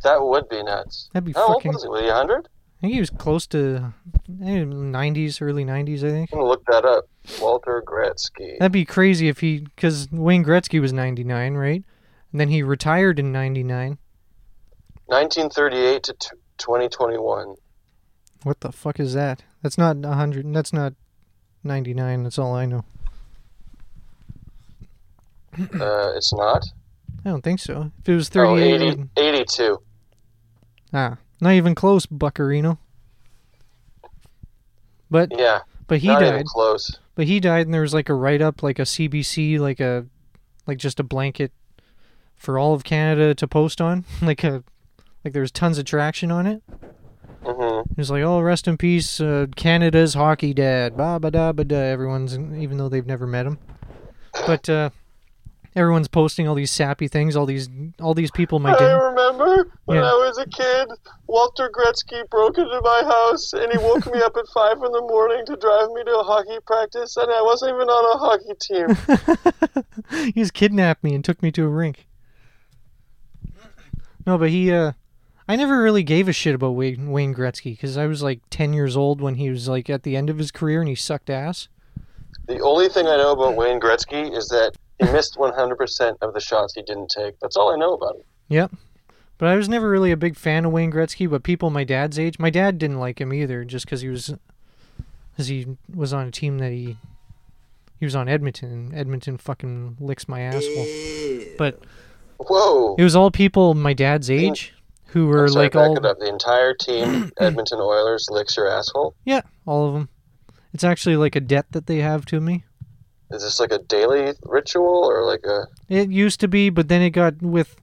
That 0.03 0.23
would 0.23 0.49
be 0.49 0.63
nuts. 0.63 1.09
That'd 1.13 1.25
be 1.25 1.33
How 1.33 1.47
old 1.47 1.55
fucking- 1.63 1.73
was 1.73 1.83
he? 1.83 1.89
Was 1.89 2.01
he 2.03 2.07
100? 2.09 2.49
I 2.85 2.87
think 2.89 2.95
he 2.97 3.01
was 3.01 3.09
close 3.09 3.47
to 3.47 3.95
eh, 4.43 4.61
90s, 4.63 5.41
early 5.41 5.65
90s. 5.65 6.05
I 6.05 6.11
think 6.11 6.29
I'm 6.35 6.39
gonna 6.41 6.51
look 6.51 6.67
that 6.67 6.85
up. 6.85 7.09
Walter 7.41 7.83
Gretzky. 7.87 8.59
that'd 8.59 8.73
be 8.73 8.85
crazy 8.85 9.29
if 9.29 9.41
he, 9.41 9.61
because 9.61 10.07
Wayne 10.13 10.45
Gretzky 10.45 10.83
was 10.83 10.93
99, 10.93 11.55
right? 11.55 11.83
And 12.31 12.41
then 12.43 12.51
he 12.51 12.63
retired 12.63 13.19
in 13.19 13.33
99. 13.33 13.97
1938 15.07 16.03
to 16.03 16.13
t- 16.13 16.29
2021. 16.59 17.55
What 18.43 18.61
the 18.61 18.71
fuck 18.71 19.01
is 19.01 19.15
that? 19.15 19.43
That's 19.63 19.79
not 19.79 19.97
100. 19.97 20.53
That's 20.53 20.75
not 20.75 20.93
99. 21.63 22.23
That's 22.25 22.39
all 22.39 22.55
I 22.55 22.67
know. 22.67 22.85
Uh, 25.59 26.13
it's 26.17 26.35
not. 26.35 26.63
I 27.25 27.31
don't 27.31 27.41
think 27.41 27.61
so. 27.61 27.93
If 28.03 28.09
it 28.11 28.15
was 28.15 28.29
Oh, 28.29 28.59
38, 28.59 28.83
80, 28.83 29.09
82. 29.17 29.83
ah, 30.93 31.17
not 31.41 31.53
even 31.53 31.75
close, 31.75 32.07
Buccarino. 32.07 32.79
But 35.11 35.31
Yeah, 35.39 35.61
but 35.87 35.99
he 36.01 36.09
not 36.09 36.21
died. 36.21 36.35
even 36.35 36.47
close. 36.47 36.99
But 37.15 37.27
he 37.27 37.39
died, 37.41 37.67
and 37.67 37.75
there 37.75 37.83
was 37.83 37.95
like 37.95 38.09
a 38.09 38.15
write 38.15 38.43
up, 38.43 38.63
like 38.63 38.79
a 38.79 38.83
CBC, 38.83 39.59
like 39.59 39.79
a, 39.81 40.07
like 40.67 40.79
just 40.79 40.99
a 40.99 41.05
blanket 41.05 41.53
for 42.35 42.59
all 42.59 42.75
of 42.75 42.83
Canada 42.85 43.35
to 43.37 43.47
post 43.47 43.81
on, 43.81 44.05
like 44.23 44.43
a, 44.43 44.65
like 45.25 45.33
there 45.33 45.43
was 45.43 45.53
tons 45.53 45.79
of 45.79 45.85
traction 45.85 46.31
on 46.33 46.47
it. 46.47 46.63
hmm 47.45 47.81
It 47.91 47.97
was 47.97 48.11
like, 48.11 48.25
oh, 48.25 48.41
rest 48.41 48.67
in 48.67 48.77
peace, 48.77 49.21
uh, 49.21 49.47
Canada's 49.55 50.15
hockey 50.15 50.53
dad, 50.55 50.97
ba 50.97 51.21
ba 51.21 51.31
da 51.31 51.53
ba 51.53 51.65
da. 51.65 51.77
Everyone's, 51.77 52.37
even 52.37 52.77
though 52.79 52.89
they've 52.89 53.07
never 53.07 53.27
met 53.27 53.47
him, 53.47 53.59
but 54.47 54.69
uh, 54.69 54.91
everyone's 55.77 56.09
posting 56.09 56.47
all 56.47 56.55
these 56.55 56.71
sappy 56.71 57.09
things. 57.09 57.35
All 57.37 57.47
these, 57.47 57.69
all 58.01 58.15
these 58.15 58.31
people 58.31 58.59
my 58.61 58.73
I 58.75 58.79
dad. 58.79 58.95
remember 58.95 59.71
when 59.87 59.99
Yeah. 59.99 60.05
I 60.05 60.13
was 60.15 60.39
a 60.39 60.47
kid, 60.47 60.89
Walter 61.27 61.71
Gretzky 61.75 62.29
broke 62.31 62.59
into 62.59 62.81
my 62.83 63.03
house 63.05 63.53
and 63.53 63.71
he 63.73 63.79
woke 63.79 64.07
me 64.13 64.21
up 64.23 64.37
at 64.37 64.47
5 64.55 64.77
in 64.77 64.93
the 64.93 65.01
morning 65.03 65.45
to 65.47 65.57
drive 65.57 65.91
me 65.91 66.05
to 66.05 66.19
a 66.19 66.23
hockey 66.23 66.59
practice, 66.67 67.17
and 67.17 67.31
I 67.31 67.43
wasn't 67.43 67.75
even 67.75 67.89
on 67.89 68.05
a 68.15 68.19
hockey 68.19 68.55
team. 68.61 70.25
he 70.33 70.33
just 70.41 70.55
kidnapped 70.55 71.03
me 71.03 71.15
and 71.15 71.25
took 71.25 71.43
me 71.43 71.51
to 71.53 71.65
a 71.65 71.69
rink. 71.69 72.07
No, 74.27 74.39
but 74.39 74.51
he, 74.51 74.73
uh, 74.73 74.93
I 75.49 75.57
never 75.57 75.83
really 75.83 76.03
gave 76.03 76.29
a 76.29 76.33
shit 76.33 76.55
about 76.55 76.71
Wayne, 76.71 77.11
Wayne 77.11 77.35
Gretzky 77.35 77.73
because 77.73 77.97
I 77.99 78.07
was 78.07 78.23
like 78.23 78.41
10 78.51 78.73
years 78.73 78.97
old 78.97 79.21
when 79.21 79.35
he 79.35 79.51
was 79.51 79.69
like 79.69 79.91
at 79.91 80.03
the 80.03 80.17
end 80.17 80.31
of 80.31 80.39
his 80.39 80.51
career 80.51 80.81
and 80.81 80.89
he 80.89 80.95
sucked 80.95 81.29
ass. 81.29 81.69
the 82.47 82.61
only 82.61 82.89
thing 82.89 83.07
I 83.07 83.17
know 83.19 83.33
about 83.33 83.55
Wayne 83.57 83.81
Gretzky 83.81 84.35
is 84.35 84.49
that 84.49 84.73
he 84.99 85.11
missed 85.11 85.37
100% 85.37 86.17
of 86.21 86.35
the 86.35 86.41
shots 86.41 86.75
he 86.75 86.83
didn't 86.83 87.09
take. 87.09 87.39
That's 87.41 87.57
all 87.57 87.73
I 87.73 87.77
know 87.77 87.95
about 87.95 88.17
him. 88.17 88.23
Yep. 88.49 88.73
But 89.39 89.49
I 89.49 89.57
was 89.57 89.69
never 89.69 89.91
really 89.91 90.13
a 90.13 90.17
big 90.17 90.37
fan 90.37 90.65
of 90.65 90.73
Wayne 90.73 90.93
Gretzky, 90.93 91.29
but 91.29 91.43
people 91.43 91.71
my 91.71 91.85
dad's 91.85 92.19
age, 92.19 92.39
my 92.39 92.51
dad 92.51 92.79
didn't 92.79 93.01
like 93.01 93.21
him 93.21 93.33
either 93.33 93.65
just 93.65 93.85
because 93.85 94.01
he 94.01 94.09
was, 94.09 94.33
because 95.33 95.49
he 95.49 95.77
was 95.93 96.13
on 96.13 96.29
a 96.29 96.31
team 96.31 96.59
that 96.59 96.71
he, 96.71 96.97
he 97.99 98.07
was 98.07 98.15
on 98.15 98.29
Edmonton 98.29 98.71
and 98.71 98.95
Edmonton 98.95 99.37
fucking 99.37 99.97
licks 99.99 100.29
my 100.29 100.41
asshole. 100.41 100.87
But 101.59 101.81
Whoa. 102.39 102.95
it 102.97 103.03
was 103.03 103.17
all 103.17 103.31
people 103.31 103.75
my 103.75 103.93
dad's 103.93 104.31
age 104.31 104.73
who 105.07 105.27
were 105.27 105.45
I'm 105.45 105.49
sorry, 105.49 105.65
like 105.65 105.73
back 105.73 105.89
all 105.89 105.97
it 105.97 106.05
up. 106.05 106.19
The 106.19 106.29
entire 106.29 106.75
team, 106.75 107.33
Edmonton 107.39 107.81
Oilers, 107.81 108.29
licks 108.31 108.57
your 108.57 108.69
asshole. 108.69 109.15
Yeah, 109.25 109.43
all 109.67 109.89
of 109.89 109.95
them. 109.95 110.09
It's 110.73 110.85
actually 110.85 111.17
like 111.17 111.37
a 111.37 111.41
debt 111.41 111.67
that 111.71 111.87
they 111.87 111.99
have 111.99 112.25
to 112.27 112.41
me. 112.41 112.65
Is 113.35 113.43
this 113.43 113.59
like 113.61 113.73
a 113.73 113.79
daily 113.81 114.33
ritual 114.45 115.05
or 115.11 115.25
like 115.25 115.45
a? 115.45 115.67
It 115.89 116.11
used 116.11 116.41
to 116.41 116.49
be, 116.49 116.71
but 116.71 116.89
then 116.89 117.03
it 117.03 117.11
got 117.11 117.43
with 117.43 117.77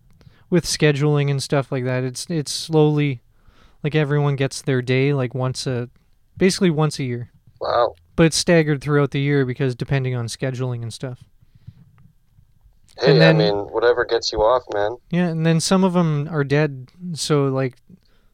with 0.49 0.65
scheduling 0.65 1.29
and 1.29 1.41
stuff 1.43 1.71
like 1.71 1.83
that. 1.85 2.03
It's 2.03 2.25
it's 2.29 2.51
slowly 2.51 3.21
like 3.83 3.95
everyone 3.95 4.35
gets 4.35 4.61
their 4.61 4.81
day 4.81 5.13
like 5.13 5.35
once 5.35 5.67
a 5.67 5.89
basically 6.37 6.69
once 6.69 6.99
a 6.99 7.03
year. 7.03 7.31
Wow. 7.59 7.95
But 8.15 8.27
it's 8.27 8.37
staggered 8.37 8.81
throughout 8.81 9.11
the 9.11 9.19
year 9.19 9.45
because 9.45 9.75
depending 9.75 10.15
on 10.15 10.27
scheduling 10.27 10.81
and 10.83 10.93
stuff. 10.93 11.23
Hey, 12.99 13.11
And 13.13 13.21
then- 13.21 13.35
I 13.35 13.39
mean, 13.39 13.55
whatever 13.71 14.05
gets 14.05 14.31
you 14.31 14.39
off, 14.39 14.63
man. 14.73 14.97
Yeah, 15.09 15.27
and 15.27 15.45
then 15.45 15.59
some 15.59 15.83
of 15.83 15.93
them 15.93 16.27
are 16.29 16.43
dead, 16.43 16.89
so 17.13 17.45
like 17.47 17.77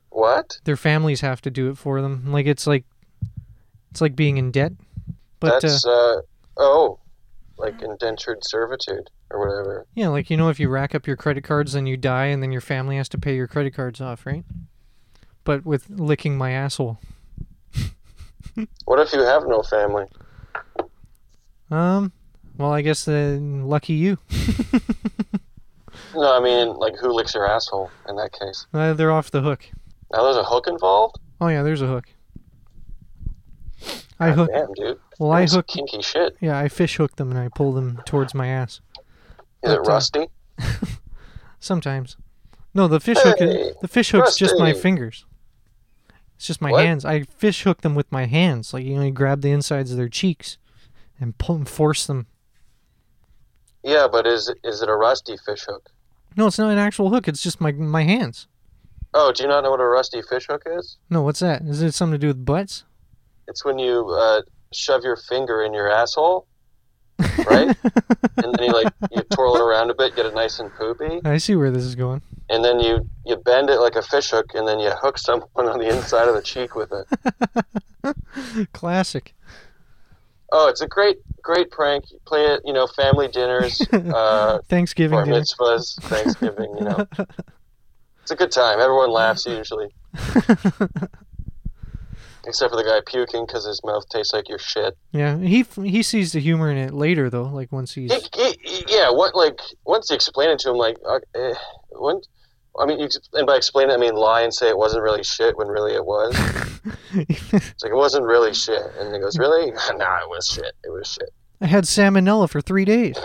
What? 0.10 0.60
their 0.65 0.75
families 0.77 1.21
have 1.21 1.41
to 1.41 1.51
do 1.51 1.69
it 1.69 1.77
for 1.77 2.01
them. 2.01 2.32
Like 2.32 2.45
it's 2.47 2.67
like 2.67 2.84
it's 3.91 4.01
like 4.01 4.15
being 4.15 4.38
in 4.38 4.51
debt. 4.51 4.73
But 5.39 5.53
uh, 5.53 5.60
That's 5.60 5.86
uh 5.86 6.21
oh, 6.58 6.99
like 7.58 7.82
indentured 7.82 8.46
servitude 8.46 9.10
or 9.30 9.39
whatever. 9.39 9.86
yeah, 9.96 10.08
like 10.10 10.30
you 10.30 10.38
know 10.38 10.50
if 10.50 10.60
you 10.60 10.70
rack 10.70 10.93
up 10.96 11.08
your 11.08 11.15
credit 11.15 11.43
cards 11.43 11.74
then 11.74 11.86
you 11.86 11.98
die 11.98 12.26
and 12.26 12.41
then 12.41 12.52
your 12.52 12.62
family 12.62 12.98
has 12.98 13.10
to 13.10 13.17
pay 13.17 13.36
your 13.36 13.48
credit 13.48 13.74
cards 13.74 14.00
off, 14.00 14.26
right? 14.26 14.43
But 15.43 15.65
with 15.65 15.89
licking 15.89 16.38
my 16.38 16.52
asshole. 16.52 17.00
What 18.86 19.00
if 19.00 19.13
you 19.13 19.22
have 19.22 19.46
no 19.48 19.62
family? 19.62 20.06
Um 21.70 22.12
well, 22.58 22.72
I 22.72 22.82
guess 22.82 23.06
then 23.06 23.65
lucky 23.67 23.93
you. 23.93 24.17
No, 26.15 26.36
I 26.36 26.39
mean 26.39 26.74
like 26.76 26.96
who 26.98 27.12
licks 27.12 27.34
your 27.36 27.48
asshole 27.48 27.91
in 28.08 28.15
that 28.15 28.32
case? 28.32 28.65
Uh, 28.74 28.93
they're 28.93 29.12
off 29.12 29.30
the 29.30 29.41
hook. 29.41 29.70
Now 30.12 30.24
there's 30.24 30.38
a 30.38 30.43
hook 30.43 30.67
involved. 30.67 31.20
Oh 31.39 31.48
yeah, 31.48 31.63
there's 31.63 31.82
a 31.82 31.88
hook. 31.88 32.08
I 34.20 34.30
God 34.30 34.36
hook. 34.36 34.50
Damn, 34.54 34.74
dude. 34.74 35.00
Well, 35.19 35.32
I 35.32 35.45
hook. 35.47 35.67
kinky 35.67 36.01
shit. 36.01 36.38
Yeah, 36.39 36.58
I 36.60 36.67
fish 36.69 36.97
hook 36.97 37.15
them 37.15 37.30
and 37.32 37.39
I 37.39 37.49
pull 37.49 37.73
them 37.73 38.01
towards 38.06 38.34
my 38.36 38.47
ass. 38.47 38.82
Is 39.63 39.71
it 39.71 39.77
But, 39.77 39.77
uh, 39.80 39.82
rusty? 39.82 40.25
Sometimes. 41.60 42.17
No, 42.73 42.88
the 42.88 42.99
fish 42.99 43.17
hook. 43.19 43.39
Hey, 43.39 43.73
The 43.82 43.88
fish 43.88 44.12
hook's 44.12 44.36
just 44.36 44.58
my 44.60 44.73
fingers. 44.73 45.25
It's 46.36 46.45
just 46.45 46.62
my 46.62 46.71
What? 46.71 46.86
hands. 46.86 47.03
I 47.03 47.23
fish 47.23 47.63
hook 47.63 47.82
them 47.82 47.95
with 47.95 48.12
my 48.12 48.25
hands. 48.25 48.73
Like 48.73 48.86
you 48.86 48.95
know, 48.95 49.01
you 49.03 49.12
grab 49.12 49.41
the 49.41 49.49
insides 49.51 49.89
of 49.91 49.97
their 49.97 50.10
cheeks, 50.10 50.60
and 51.19 51.36
pull 51.39 51.56
and 51.56 51.67
force 51.67 52.06
them. 52.06 52.27
Yeah, 53.84 54.08
but 54.12 54.27
is 54.27 54.47
it, 54.49 54.60
is 54.63 54.82
it 54.84 54.89
a 54.89 54.95
rusty 54.95 55.38
fish 55.38 55.63
hook? 55.67 55.89
No, 56.36 56.45
it's 56.47 56.60
not 56.60 56.69
an 56.71 56.77
actual 56.77 57.10
hook. 57.10 57.27
It's 57.27 57.41
just 57.41 57.60
my 57.60 57.71
my 57.71 58.03
hands. 58.03 58.47
Oh, 59.15 59.32
do 59.32 59.41
you 59.41 59.49
not 59.49 59.63
know 59.63 59.71
what 59.71 59.80
a 59.80 59.86
rusty 59.88 60.21
fish 60.21 60.45
hook 60.47 60.62
is? 60.67 60.97
No, 61.10 61.23
what's 61.23 61.39
that? 61.39 61.63
Is 61.63 61.82
it 61.82 61.93
something 61.95 62.13
to 62.13 62.17
do 62.19 62.27
with 62.27 62.45
butts? 62.45 62.84
It's 63.47 63.65
when 63.65 63.80
you 63.80 64.08
uh, 64.10 64.41
shove 64.73 65.03
your 65.03 65.15
finger 65.15 65.63
in 65.63 65.73
your 65.73 65.89
asshole, 65.89 66.47
right? 67.19 67.75
and 68.38 68.53
then 68.56 68.63
you 68.63 68.71
like 68.71 68.93
you 69.12 69.21
twirl 69.34 69.56
it 69.56 69.62
around 69.62 69.89
a 69.89 69.95
bit, 69.95 70.15
get 70.15 70.25
it 70.25 70.36
nice 70.36 70.60
and 70.60 70.71
poopy, 70.73 71.21
I 71.25 71.38
see 71.38 71.56
where 71.56 71.71
this 71.71 71.84
is 71.84 71.95
going. 71.95 72.21
and 72.49 72.63
then 72.63 72.80
you 72.80 73.10
you 73.25 73.36
bend 73.38 73.69
it 73.69 73.80
like 73.80 73.95
a 73.95 74.01
fish 74.01 74.30
hook, 74.32 74.51
and 74.53 74.67
then 74.67 74.80
you 74.80 74.91
hook 74.91 75.17
someone 75.17 75.67
on 75.67 75.80
the 75.80 75.88
inside 75.89 76.27
of 76.27 76.36
the 76.36 76.41
cheek 76.41 76.75
with 76.75 76.91
it. 76.91 77.08
Classic. 78.73 79.34
Oh, 80.51 80.69
it's 80.69 80.82
a 80.82 80.88
great 80.88 81.17
great 81.41 81.71
prank. 81.71 82.10
You 82.12 82.19
play 82.25 82.45
it, 82.45 82.62
you 82.65 82.73
know, 82.73 82.88
family 82.88 83.27
dinners, 83.27 83.82
uh, 83.91 84.60
Thanksgiving 84.69 85.17
bar 85.17 85.25
mitzvahs, 85.25 85.99
Thanksgiving. 86.03 86.73
You 86.77 86.86
know, 86.86 87.08
it's 88.21 88.32
a 88.32 88.36
good 88.36 88.51
time. 88.51 88.80
Everyone 88.80 89.10
laughs 89.12 89.45
usually. 89.45 89.89
Except 92.47 92.71
for 92.71 92.77
the 92.77 92.83
guy 92.83 93.01
puking 93.05 93.45
because 93.45 93.65
his 93.65 93.81
mouth 93.83 94.07
tastes 94.10 94.33
like 94.33 94.47
your 94.47 94.57
shit. 94.60 94.97
Yeah, 95.12 95.38
he 95.38 95.65
he 95.83 96.01
sees 96.01 96.31
the 96.31 96.39
humor 96.39 96.71
in 96.71 96.77
it 96.77 96.93
later 96.93 97.29
though. 97.29 97.43
Like 97.43 97.71
once 97.71 97.93
he's 97.93 98.12
He, 98.12 98.19
he, 98.33 98.55
he- 98.63 98.86
yeah, 98.88 99.10
what 99.12 99.36
like 99.36 99.60
once 99.86 100.10
you 100.10 100.15
explain 100.15 100.49
it 100.49 100.60
to 100.60 100.69
him, 100.71 100.77
like, 100.77 100.95
uh, 101.05 101.19
eh, 101.36 101.53
when, 101.91 102.21
I 102.79 102.86
mean, 102.86 102.99
you, 102.99 103.10
and 103.33 103.45
by 103.45 103.57
explain 103.57 103.89
it, 103.89 103.93
I 103.93 103.97
mean 103.97 104.15
lie 104.15 104.41
and 104.43 104.53
say 104.53 104.69
it 104.69 104.77
wasn't 104.77 105.03
really 105.03 105.23
shit 105.23 105.57
when 105.57 105.67
really 105.67 105.93
it 105.93 106.05
was. 106.05 106.36
It's 107.13 107.83
like 107.83 107.91
it 107.91 107.95
wasn't 107.95 108.25
really 108.25 108.53
shit, 108.53 108.81
and 108.99 109.13
he 109.13 109.19
goes, 109.19 109.38
"Really? 109.38 109.71
nah, 109.95 110.17
it 110.19 110.29
was 110.29 110.47
shit. 110.47 110.73
It 110.83 110.89
was 110.89 111.07
shit." 111.12 111.29
I 111.60 111.65
had 111.65 111.83
salmonella 111.86 112.49
for 112.49 112.62
three 112.62 112.86
days. 112.86 113.17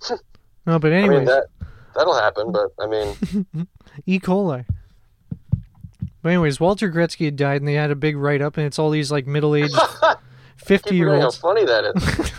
no, 0.66 0.78
but 0.78 0.92
I 0.92 1.06
mean 1.08 1.24
that 1.26 1.46
that'll 1.94 2.14
happen, 2.14 2.50
but 2.52 2.68
I 2.80 2.86
mean, 2.86 3.66
E. 4.06 4.18
coli. 4.18 4.64
But 6.24 6.30
anyways, 6.30 6.58
Walter 6.58 6.90
Gretzky 6.90 7.26
had 7.26 7.36
died, 7.36 7.60
and 7.60 7.68
they 7.68 7.74
had 7.74 7.90
a 7.90 7.94
big 7.94 8.16
write 8.16 8.40
up, 8.40 8.56
and 8.56 8.64
it's 8.64 8.78
all 8.78 8.88
these 8.88 9.12
like 9.12 9.26
middle 9.26 9.54
aged, 9.54 9.76
fifty 10.56 10.96
year 10.96 11.14
how 11.18 11.24
olds, 11.24 11.36
funny 11.36 11.66
that 11.66 11.84
is. 11.94 12.32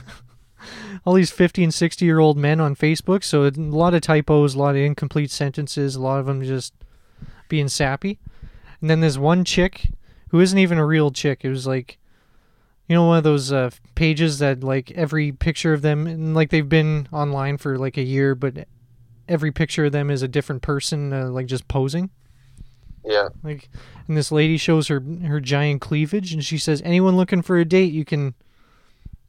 all 1.06 1.13
these 1.13 1.30
fifty 1.30 1.63
and 1.63 1.71
sixty 1.71 2.04
year 2.04 2.17
old 2.17 2.36
men 2.36 2.60
on 2.60 2.76
Facebook. 2.76 3.24
So 3.24 3.43
a 3.43 3.52
lot 3.52 3.93
of 3.93 4.02
typos, 4.02 4.56
a 4.56 4.58
lot 4.58 4.71
of 4.71 4.78
incomplete 4.78 5.30
sentences, 5.30 5.93
a 5.93 6.02
lot 6.02 6.19
of 6.19 6.26
them 6.26 6.43
just 6.43 6.74
being 7.48 7.67
sappy. 7.67 8.17
And 8.82 8.89
then 8.89 9.02
there's 9.02 9.19
one 9.19 9.45
chick 9.45 9.91
who 10.30 10.39
isn't 10.39 10.58
even 10.58 10.80
a 10.80 10.86
real 10.86 11.12
chick. 11.12 11.45
It 11.45 11.50
was 11.50 11.67
like, 11.67 12.00
you 12.89 12.95
know, 12.95 13.06
one 13.06 13.19
of 13.19 13.24
those 13.24 13.52
uh, 13.52 13.69
pages 13.93 14.39
that 14.39 14.63
like 14.63 14.89
every 14.93 15.32
picture 15.32 15.74
of 15.74 15.84
them, 15.84 16.08
and 16.08 16.34
like 16.34 16.50
they've 16.50 16.67
been 16.67 17.08
online 17.12 17.60
for 17.60 17.78
like 17.78 17.98
a 17.98 18.04
year, 18.04 18.34
but 18.34 18.67
every 19.30 19.52
picture 19.52 19.86
of 19.86 19.91
them 19.91 20.10
is 20.10 20.24
a 20.24 20.28
different 20.28 20.63
person, 20.63 21.13
uh, 21.13 21.28
like 21.28 21.45
just 21.45 21.67
posing. 21.67 22.10
Yeah, 23.06 23.30
Like, 23.44 23.70
and 24.08 24.18
this 24.18 24.32
lady 24.32 24.58
shows 24.58 24.88
her 24.88 25.00
her 25.28 25.39
giant 25.39 25.82
cleavage, 25.82 26.34
and 26.34 26.44
she 26.44 26.58
says, 26.58 26.82
"Anyone 26.84 27.15
looking 27.18 27.41
for 27.41 27.58
a 27.58 27.65
date, 27.65 27.94
you 27.94 28.04
can, 28.06 28.34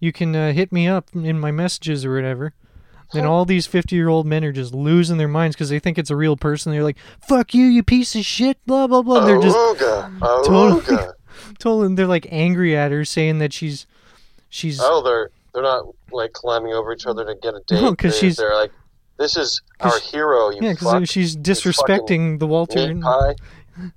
you 0.01 0.13
can 0.13 0.35
uh, 0.35 0.53
hit 0.53 0.73
me 0.73 0.89
up 0.89 1.09
in 1.15 1.39
my 1.39 1.51
messages 1.51 2.05
or 2.05 2.15
whatever." 2.15 2.55
And 3.15 3.25
all 3.25 3.45
these 3.45 3.67
fifty-year-old 3.67 4.27
men 4.27 4.45
are 4.45 4.51
just 4.53 4.75
losing 4.75 5.17
their 5.17 5.29
minds 5.29 5.55
because 5.55 5.69
they 5.69 5.79
think 5.79 5.97
it's 5.97 6.11
a 6.11 6.17
real 6.17 6.37
person. 6.37 6.73
They're 6.73 6.83
like, 6.83 6.99
"Fuck 7.29 7.55
you, 7.55 7.65
you 7.67 7.83
piece 7.85 8.17
of 8.17 8.25
shit!" 8.25 8.59
Blah 8.67 8.89
blah 8.89 9.03
blah. 9.03 9.25
They're 9.25 9.41
just 9.41 9.57
Aruga, 9.57 10.19
Totally. 10.45 10.81
Aruga. 10.81 11.13
totally. 11.61 11.95
They're 11.95 12.07
like 12.09 12.27
angry 12.31 12.77
at 12.77 12.91
her, 12.91 13.05
saying 13.05 13.39
that 13.39 13.53
she's, 13.53 13.87
she's. 14.49 14.81
Oh, 14.83 15.03
they're 15.03 15.31
they're 15.55 15.63
not 15.63 15.85
like 16.11 16.33
climbing 16.33 16.73
over 16.73 16.93
each 16.93 17.07
other 17.07 17.25
to 17.25 17.35
get 17.37 17.55
a 17.55 17.61
date. 17.69 17.81
No, 17.81 17.95
'cause 17.95 18.15
They- 18.15 18.21
she's- 18.27 18.37
they're 18.39 18.55
like, 18.55 18.73
"This 19.19 19.37
is 19.37 19.63
our 19.79 20.01
hero." 20.01 20.51
You 20.51 20.59
yeah, 20.63 20.73
because 20.73 21.09
she's 21.09 21.37
disrespecting 21.37 22.41
the 22.41 22.47
Walter. 22.49 22.93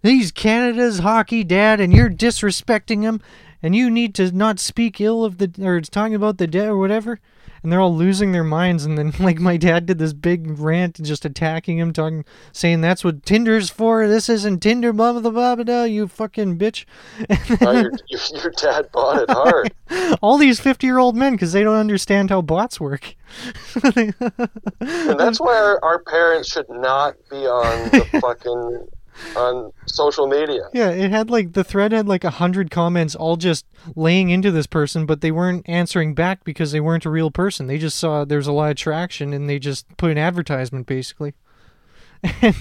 He's 0.02 0.32
Canada's 0.32 1.00
hockey 1.00 1.44
dad, 1.44 1.80
and 1.80 1.94
you're 1.94 2.10
disrespecting 2.10 3.02
him, 3.02 3.22
and 3.62 3.76
you 3.76 3.89
need 3.89 4.15
to 4.15 4.32
not 4.32 4.60
speak 4.60 5.00
ill 5.02 5.24
of 5.24 5.38
the 5.38 5.52
or 5.62 5.78
it's 5.78 5.89
talking 5.89 6.15
about 6.15 6.38
the 6.38 6.48
dead 6.48 6.68
or 6.68 6.78
whatever. 6.78 7.20
And 7.62 7.74
they're 7.74 7.82
all 7.82 7.94
losing 7.94 8.32
their 8.32 8.44
minds, 8.46 8.86
and 8.86 8.98
then 8.98 9.13
like 9.20 9.39
my 9.39 9.58
dad 9.58 9.86
did 9.86 10.00
this 10.00 10.13
big 10.13 10.60
rant, 10.60 11.02
just 11.04 11.26
attacking 11.26 11.78
him, 11.78 11.92
talking, 11.92 12.24
saying 12.54 12.80
that's 12.80 13.04
what 13.04 13.26
Tinder's 13.26 13.70
for. 13.70 14.08
This 14.08 14.30
isn't 14.30 14.62
Tinder, 14.62 14.94
blah 14.94 15.12
blah 15.12 15.22
blah 15.22 15.56
blah. 15.56 15.63
blah 15.63 15.84
you 15.84 16.08
fucking 16.08 16.58
bitch. 16.58 16.86
Oh, 17.62 17.72
your, 17.72 17.92
your, 18.08 18.20
your 18.42 18.52
dad 18.52 18.89
bought 18.94 19.22
it 19.22 19.30
hard. 19.30 19.74
all 20.22 20.38
these 20.38 20.60
fifty-year-old 20.60 21.18
men 21.18 21.34
because 21.34 21.52
they 21.52 21.63
don't 21.63 21.76
understand 21.76 22.30
how 22.30 22.42
bots 22.42 22.80
work. 22.80 23.15
And 23.84 24.13
that's 25.20 25.39
why 25.39 25.58
our, 25.58 25.84
our 25.84 26.00
parents 26.00 26.50
should 26.50 26.70
not 26.70 27.15
be 27.30 27.46
on 27.46 27.89
the 27.89 28.20
fucking 28.22 28.88
on 29.36 29.71
social 29.86 30.27
media. 30.27 30.69
Yeah, 30.73 30.89
it 30.89 31.12
had 31.12 31.29
like 31.29 31.53
the 31.53 31.63
thread 31.63 31.91
had 31.91 32.08
like 32.08 32.23
a 32.23 32.29
hundred 32.29 32.71
comments, 32.71 33.15
all 33.15 33.38
just 33.38 33.65
laying 33.95 34.29
into 34.29 34.51
this 34.51 34.67
person, 34.67 35.05
but 35.05 35.21
they 35.21 35.32
weren't 35.32 35.67
answering 35.67 36.13
back 36.13 36.43
because 36.43 36.71
they 36.71 36.79
weren't 36.79 37.05
a 37.05 37.10
real 37.10 37.32
person. 37.32 37.67
They 37.67 37.77
just 37.77 37.97
saw 37.97 38.25
there's 38.25 38.47
a 38.47 38.51
lot 38.51 38.71
of 38.71 38.77
traction, 38.77 39.34
and 39.34 39.49
they 39.49 39.60
just 39.60 39.86
put 39.97 40.12
an 40.12 40.17
advertisement 40.17 40.88
basically. 40.88 41.34
And 42.41 42.55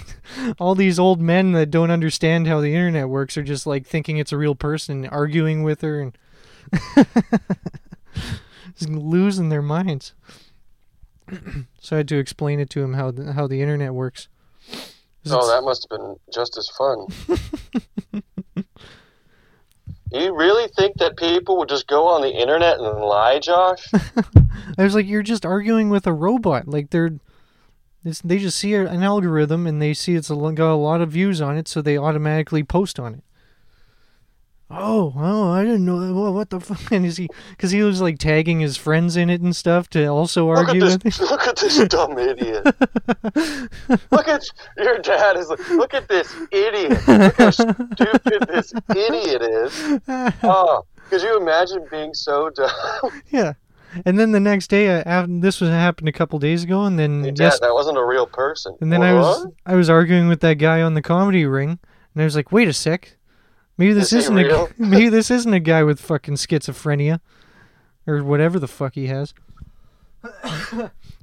all 0.60 0.76
these 0.76 1.00
old 1.00 1.20
men 1.20 1.50
that 1.50 1.72
don't 1.72 1.90
understand 1.90 2.46
how 2.46 2.60
the 2.60 2.72
internet 2.74 3.08
works 3.08 3.36
are 3.36 3.42
just 3.42 3.66
like 3.66 3.84
thinking 3.84 4.16
it's 4.16 4.30
a 4.30 4.38
real 4.38 4.54
person, 4.54 5.04
arguing 5.06 5.64
with 5.64 5.80
her, 5.80 6.00
and 6.00 6.16
just 8.76 8.88
losing 8.88 9.48
their 9.48 9.62
minds. 9.62 10.14
so 11.80 11.96
I 11.96 11.98
had 11.98 12.08
to 12.08 12.18
explain 12.18 12.60
it 12.60 12.70
to 12.70 12.82
him 12.82 12.94
how 12.94 13.10
the, 13.10 13.32
how 13.32 13.48
the 13.48 13.60
internet 13.60 13.94
works. 13.94 14.28
Oh, 15.26 15.48
that 15.48 15.62
must 15.64 15.86
have 15.90 15.98
been 15.98 16.16
just 16.32 16.56
as 16.56 16.68
fun. 16.68 17.06
you 20.12 20.34
really 20.34 20.68
think 20.76 20.96
that 20.98 21.16
people 21.16 21.58
would 21.58 21.68
just 21.68 21.86
go 21.86 22.06
on 22.06 22.22
the 22.22 22.30
internet 22.32 22.78
and 22.78 22.98
lie, 23.00 23.38
Josh? 23.38 23.86
I 24.78 24.84
was 24.84 24.94
like, 24.94 25.06
you're 25.06 25.22
just 25.22 25.44
arguing 25.44 25.90
with 25.90 26.06
a 26.06 26.12
robot. 26.12 26.66
Like 26.66 26.90
they're, 26.90 27.18
they 28.24 28.38
just 28.38 28.58
see 28.58 28.74
an 28.74 29.02
algorithm 29.02 29.66
and 29.66 29.82
they 29.82 29.92
see 29.92 30.14
it's 30.14 30.28
got 30.28 30.60
a 30.60 30.74
lot 30.74 31.00
of 31.00 31.10
views 31.10 31.40
on 31.40 31.58
it, 31.58 31.68
so 31.68 31.82
they 31.82 31.98
automatically 31.98 32.62
post 32.62 32.98
on 32.98 33.14
it. 33.14 33.22
Oh, 34.70 35.14
oh, 35.16 35.50
I 35.50 35.64
didn't 35.64 35.86
know. 35.86 35.96
Well, 36.12 36.34
what 36.34 36.50
the 36.50 36.60
fuck? 36.60 36.92
And 36.92 37.06
is 37.06 37.16
he? 37.16 37.28
Because 37.50 37.70
he 37.70 37.82
was 37.82 38.02
like 38.02 38.18
tagging 38.18 38.60
his 38.60 38.76
friends 38.76 39.16
in 39.16 39.30
it 39.30 39.40
and 39.40 39.56
stuff 39.56 39.88
to 39.90 40.06
also 40.06 40.46
Look 40.48 40.58
at 40.58 40.66
argue 40.68 40.84
with. 40.84 41.02
this! 41.02 41.20
Look 41.30 41.46
at 41.46 41.56
this 41.56 41.78
dumb 41.88 42.18
idiot! 42.18 42.64
look 44.10 44.28
at 44.28 44.42
your 44.76 44.98
dad 44.98 45.36
is 45.36 45.48
like, 45.48 45.70
look 45.70 45.94
at 45.94 46.08
this 46.08 46.34
idiot! 46.52 47.06
Look 47.08 47.36
how 47.36 47.50
stupid 47.50 48.46
this 48.48 48.72
idiot 48.94 49.42
is! 49.42 50.00
Oh, 50.42 50.84
could 51.10 51.22
you 51.22 51.40
imagine 51.40 51.86
being 51.90 52.12
so 52.14 52.50
dumb? 52.50 52.70
yeah. 53.30 53.54
And 54.04 54.18
then 54.18 54.32
the 54.32 54.40
next 54.40 54.68
day, 54.68 54.88
uh, 55.00 55.02
af- 55.06 55.26
this 55.30 55.60
was 55.62 55.70
happened 55.70 56.08
a 56.08 56.12
couple 56.12 56.38
days 56.38 56.62
ago, 56.64 56.84
and 56.84 56.98
then 56.98 57.22
Dad, 57.22 57.38
yes, 57.38 57.60
that 57.60 57.72
wasn't 57.72 57.96
a 57.96 58.04
real 58.04 58.26
person. 58.26 58.76
And 58.82 58.92
then 58.92 59.02
I 59.02 59.14
was 59.14 59.46
I 59.64 59.74
was 59.76 59.88
arguing 59.88 60.28
with 60.28 60.40
that 60.40 60.54
guy 60.54 60.82
on 60.82 60.92
the 60.94 61.00
comedy 61.02 61.46
ring, 61.46 61.78
and 62.14 62.22
I 62.22 62.24
was 62.24 62.36
like, 62.36 62.52
"Wait 62.52 62.68
a 62.68 62.72
sec, 62.74 63.16
maybe 63.78 63.94
this 63.94 64.06
Is 64.06 64.10
he 64.10 64.18
isn't 64.18 64.38
a 64.38 64.68
maybe 64.78 65.08
this 65.08 65.30
isn't 65.30 65.54
a 65.54 65.60
guy 65.60 65.82
with 65.82 66.00
fucking 66.00 66.34
schizophrenia, 66.34 67.20
or 68.06 68.22
whatever 68.22 68.58
the 68.58 68.68
fuck 68.68 68.94
he 68.94 69.06
has. 69.06 69.32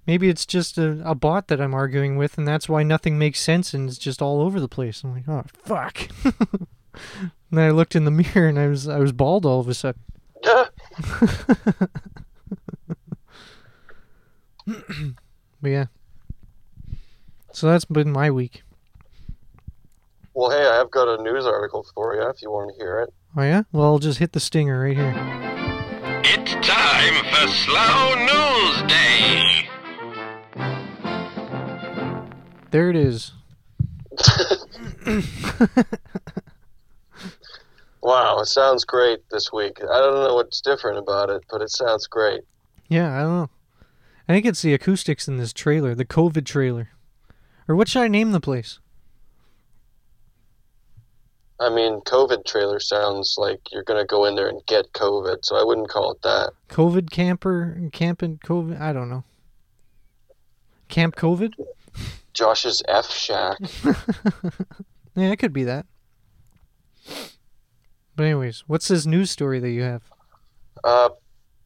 maybe 0.08 0.30
it's 0.30 0.46
just 0.46 0.78
a, 0.78 1.02
a 1.08 1.14
bot 1.14 1.50
that 1.50 1.62
I'm 1.62 1.74
arguing 1.74 2.18
with, 2.18 2.38
and 2.38 2.48
that's 2.48 2.68
why 2.68 2.82
nothing 2.82 3.20
makes 3.20 3.40
sense 3.40 3.74
and 3.74 3.88
it's 3.88 3.98
just 3.98 4.22
all 4.22 4.42
over 4.42 4.60
the 4.60 4.70
place. 4.70 5.04
I'm 5.04 5.14
like, 5.14 5.28
oh 5.28 5.44
fuck. 5.54 6.08
and 6.24 7.28
then 7.52 7.68
I 7.68 7.72
looked 7.72 7.96
in 7.96 8.06
the 8.06 8.12
mirror 8.12 8.48
and 8.48 8.58
I 8.58 8.68
was 8.68 8.88
I 8.88 8.98
was 8.98 9.12
bald 9.12 9.46
all 9.46 9.60
of 9.60 9.68
a 9.68 9.74
sudden. 9.74 10.02
But 15.66 15.72
yeah. 15.72 15.86
So 17.52 17.66
that's 17.66 17.86
been 17.86 18.12
my 18.12 18.30
week. 18.30 18.62
Well, 20.36 20.52
hey, 20.52 20.68
I've 20.68 20.92
got 20.92 21.08
a 21.08 21.24
news 21.24 21.46
article 21.46 21.86
for 21.96 22.14
you 22.16 22.30
if 22.30 22.42
you 22.42 22.52
want 22.52 22.70
to 22.72 22.76
hear 22.76 23.00
it. 23.02 23.14
Oh 23.36 23.42
yeah? 23.42 23.64
Well, 23.72 23.86
I'll 23.86 24.00
just 24.00 24.20
hit 24.20 24.34
the 24.34 24.40
stinger 24.40 24.82
right 24.82 24.96
here. 24.96 25.14
It's 26.24 26.54
time 26.68 27.24
for 27.32 27.48
Slow 27.48 28.16
News 28.26 28.82
Day. 28.92 29.68
There 32.72 32.90
it 32.90 32.96
is. 32.96 33.32
Wow, 38.06 38.38
it 38.40 38.46
sounds 38.46 38.86
great 38.86 39.28
this 39.32 39.52
week. 39.52 39.80
I 39.82 39.98
don't 39.98 40.24
know 40.24 40.36
what's 40.36 40.62
different 40.62 41.00
about 41.00 41.32
it, 41.32 41.44
but 41.50 41.64
it 41.64 41.72
sounds 41.72 42.06
great. 42.06 42.42
Yeah, 42.88 43.12
I 43.18 43.24
don't 43.24 43.36
know. 43.36 43.50
I 44.30 44.34
think 44.34 44.46
it's 44.46 44.62
the 44.62 44.76
acoustics 44.76 45.28
in 45.28 45.38
this 45.38 45.52
trailer, 45.52 45.96
the 45.96 46.06
COVID 46.06 46.46
trailer. 46.46 46.90
Or 47.68 47.76
what 47.76 47.88
should 47.88 48.04
I 48.04 48.08
name 48.08 48.32
the 48.32 48.40
place? 48.40 48.78
I 51.60 51.70
mean, 51.70 52.02
COVID 52.02 52.46
trailer 52.46 52.80
sounds 52.80 53.36
like 53.38 53.60
you're 53.72 53.84
going 53.84 54.00
to 54.02 54.06
go 54.06 54.26
in 54.26 54.36
there 54.36 54.48
and 54.50 54.66
get 54.66 54.92
COVID, 54.94 55.46
so 55.46 55.56
I 55.56 55.64
wouldn't 55.64 55.90
call 55.90 56.12
it 56.12 56.22
that. 56.24 56.52
COVID 56.70 57.10
camper, 57.12 57.80
camping 57.94 58.40
COVID. 58.40 58.80
I 58.80 58.92
don't 58.92 59.10
know. 59.10 59.24
Camp 60.90 61.16
COVID. 61.16 61.54
Josh's 62.34 62.84
F 62.88 63.10
Shack. 63.10 63.58
Yeah, 65.16 65.32
it 65.32 65.38
could 65.38 65.54
be 65.54 65.64
that. 65.64 65.86
But 68.16 68.24
anyways, 68.26 68.66
what's 68.68 68.90
this 68.90 69.06
news 69.06 69.32
story 69.32 69.60
that 69.60 69.70
you 69.70 69.84
have? 69.84 70.04
Uh, 70.84 71.10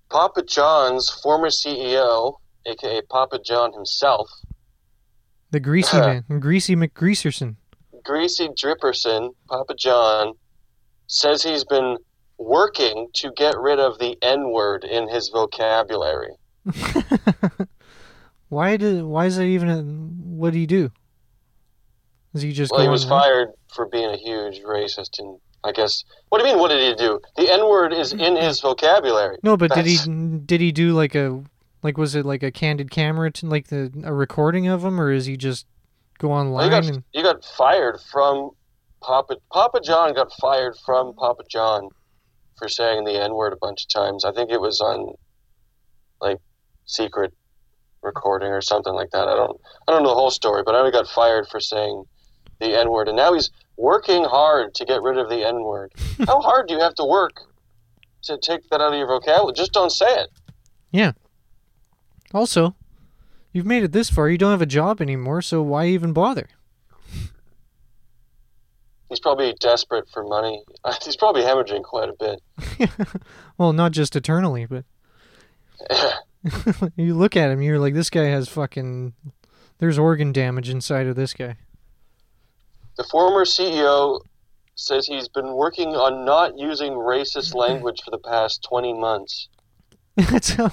Papa 0.09 0.43
John's 0.43 1.09
former 1.09 1.47
CEO, 1.49 2.35
aka 2.65 3.01
Papa 3.09 3.39
John 3.43 3.73
himself, 3.73 4.29
The 5.51 5.59
greasy 5.59 5.97
man, 5.99 6.25
Greasy 6.39 6.75
McGreaserson. 6.75 7.55
Greasy 8.03 8.47
Dripperson, 8.49 9.33
Papa 9.47 9.75
John, 9.77 10.33
says 11.07 11.43
he's 11.43 11.63
been 11.63 11.97
working 12.37 13.07
to 13.15 13.31
get 13.35 13.57
rid 13.57 13.79
of 13.79 13.99
the 13.99 14.17
N 14.21 14.51
word 14.51 14.83
in 14.83 15.09
his 15.09 15.29
vocabulary. 15.29 16.35
why 18.49 18.77
did? 18.77 19.03
Why 19.03 19.25
is 19.25 19.37
that 19.37 19.43
even? 19.43 19.69
A, 19.69 19.81
what 19.81 20.53
do 20.53 20.59
you 20.59 20.67
do? 20.67 20.91
Is 22.33 22.41
he 22.43 22.51
just 22.51 22.71
Well, 22.71 22.81
he 22.81 22.87
was 22.87 23.05
fired 23.05 23.49
for 23.73 23.87
being 23.87 24.09
a 24.09 24.17
huge 24.17 24.61
racist 24.61 25.19
in 25.19 25.39
I 25.63 25.71
guess. 25.71 26.03
What 26.29 26.39
do 26.39 26.47
you 26.47 26.53
mean? 26.53 26.61
What 26.61 26.69
did 26.69 26.79
he 26.79 26.95
do? 26.95 27.19
The 27.35 27.51
N 27.51 27.67
word 27.67 27.93
is 27.93 28.13
in 28.13 28.35
his 28.35 28.61
vocabulary. 28.61 29.37
No, 29.43 29.57
but 29.57 29.73
did 29.73 29.85
he 29.85 29.97
did 30.45 30.61
he 30.61 30.71
do 30.71 30.93
like 30.93 31.15
a 31.15 31.43
like 31.83 31.97
was 31.97 32.15
it 32.15 32.25
like 32.25 32.43
a 32.43 32.51
candid 32.51 32.91
camera 32.91 33.31
to, 33.31 33.45
like 33.47 33.67
the 33.67 33.91
a 34.03 34.13
recording 34.13 34.67
of 34.67 34.83
him 34.83 34.99
or 34.99 35.11
is 35.11 35.25
he 35.25 35.37
just 35.37 35.65
go 36.19 36.29
Well, 36.29 36.37
online 36.37 36.65
you 36.65 36.69
got 36.69 36.85
and 36.85 37.03
you 37.13 37.23
got 37.23 37.43
fired 37.43 37.99
from 38.11 38.51
Papa 39.01 39.37
Papa 39.51 39.79
John 39.83 40.13
got 40.13 40.31
fired 40.33 40.75
from 40.85 41.15
Papa 41.15 41.43
John 41.49 41.89
for 42.57 42.67
saying 42.69 43.05
the 43.05 43.19
N 43.19 43.33
word 43.33 43.53
a 43.53 43.57
bunch 43.57 43.85
of 43.85 43.89
times. 43.89 44.23
I 44.25 44.31
think 44.31 44.51
it 44.51 44.61
was 44.61 44.79
on 44.81 45.15
like 46.21 46.37
secret 46.85 47.33
recording 48.03 48.49
or 48.49 48.61
something 48.61 48.93
like 48.93 49.09
that. 49.11 49.27
I 49.27 49.35
don't 49.35 49.59
I 49.87 49.91
don't 49.91 50.03
know 50.03 50.09
the 50.09 50.15
whole 50.15 50.31
story, 50.31 50.63
but 50.65 50.75
I 50.75 50.85
he 50.85 50.91
got 50.91 51.07
fired 51.07 51.47
for 51.47 51.59
saying 51.59 52.03
the 52.59 52.77
N 52.77 52.91
word, 52.91 53.07
and 53.07 53.17
now 53.17 53.33
he's 53.33 53.49
working 53.77 54.25
hard 54.25 54.75
to 54.75 54.85
get 54.85 55.01
rid 55.01 55.17
of 55.17 55.29
the 55.29 55.45
N 55.47 55.63
word. 55.63 55.93
How 56.27 56.41
hard 56.41 56.67
do 56.67 56.73
you 56.75 56.81
have 56.81 56.95
to 56.95 57.05
work 57.05 57.41
to 58.23 58.37
take 58.41 58.69
that 58.69 58.81
out 58.81 58.91
of 58.91 58.97
your 58.97 59.07
vocabulary? 59.07 59.53
Just 59.55 59.71
don't 59.71 59.91
say 59.91 60.13
it. 60.13 60.29
Yeah. 60.91 61.13
Also 62.33 62.75
you've 63.51 63.65
made 63.65 63.83
it 63.83 63.91
this 63.91 64.09
far 64.09 64.29
you 64.29 64.37
don't 64.37 64.51
have 64.51 64.61
a 64.61 64.65
job 64.65 65.01
anymore 65.01 65.41
so 65.41 65.61
why 65.61 65.87
even 65.87 66.13
bother? 66.13 66.47
He's 69.09 69.19
probably 69.19 69.55
desperate 69.59 70.07
for 70.13 70.23
money. 70.23 70.63
He's 71.03 71.17
probably 71.17 71.41
hemorrhaging 71.41 71.83
quite 71.83 72.09
a 72.09 72.13
bit. 72.13 72.99
well, 73.57 73.73
not 73.73 73.91
just 73.91 74.15
eternally, 74.15 74.67
but 74.67 74.85
you 76.95 77.15
look 77.15 77.35
at 77.35 77.51
him 77.51 77.61
you're 77.61 77.79
like 77.79 77.93
this 77.93 78.09
guy 78.09 78.25
has 78.25 78.49
fucking 78.49 79.13
there's 79.79 79.97
organ 79.97 80.31
damage 80.31 80.69
inside 80.69 81.07
of 81.07 81.15
this 81.15 81.33
guy. 81.33 81.57
The 82.97 83.03
former 83.05 83.45
CEO 83.45 84.21
says 84.75 85.07
he's 85.07 85.27
been 85.27 85.53
working 85.53 85.89
on 85.89 86.25
not 86.25 86.57
using 86.57 86.93
racist 86.93 87.55
language 87.55 88.01
for 88.03 88.11
the 88.11 88.17
past 88.17 88.63
20 88.63 88.93
months. 88.93 89.47
How 90.57 90.71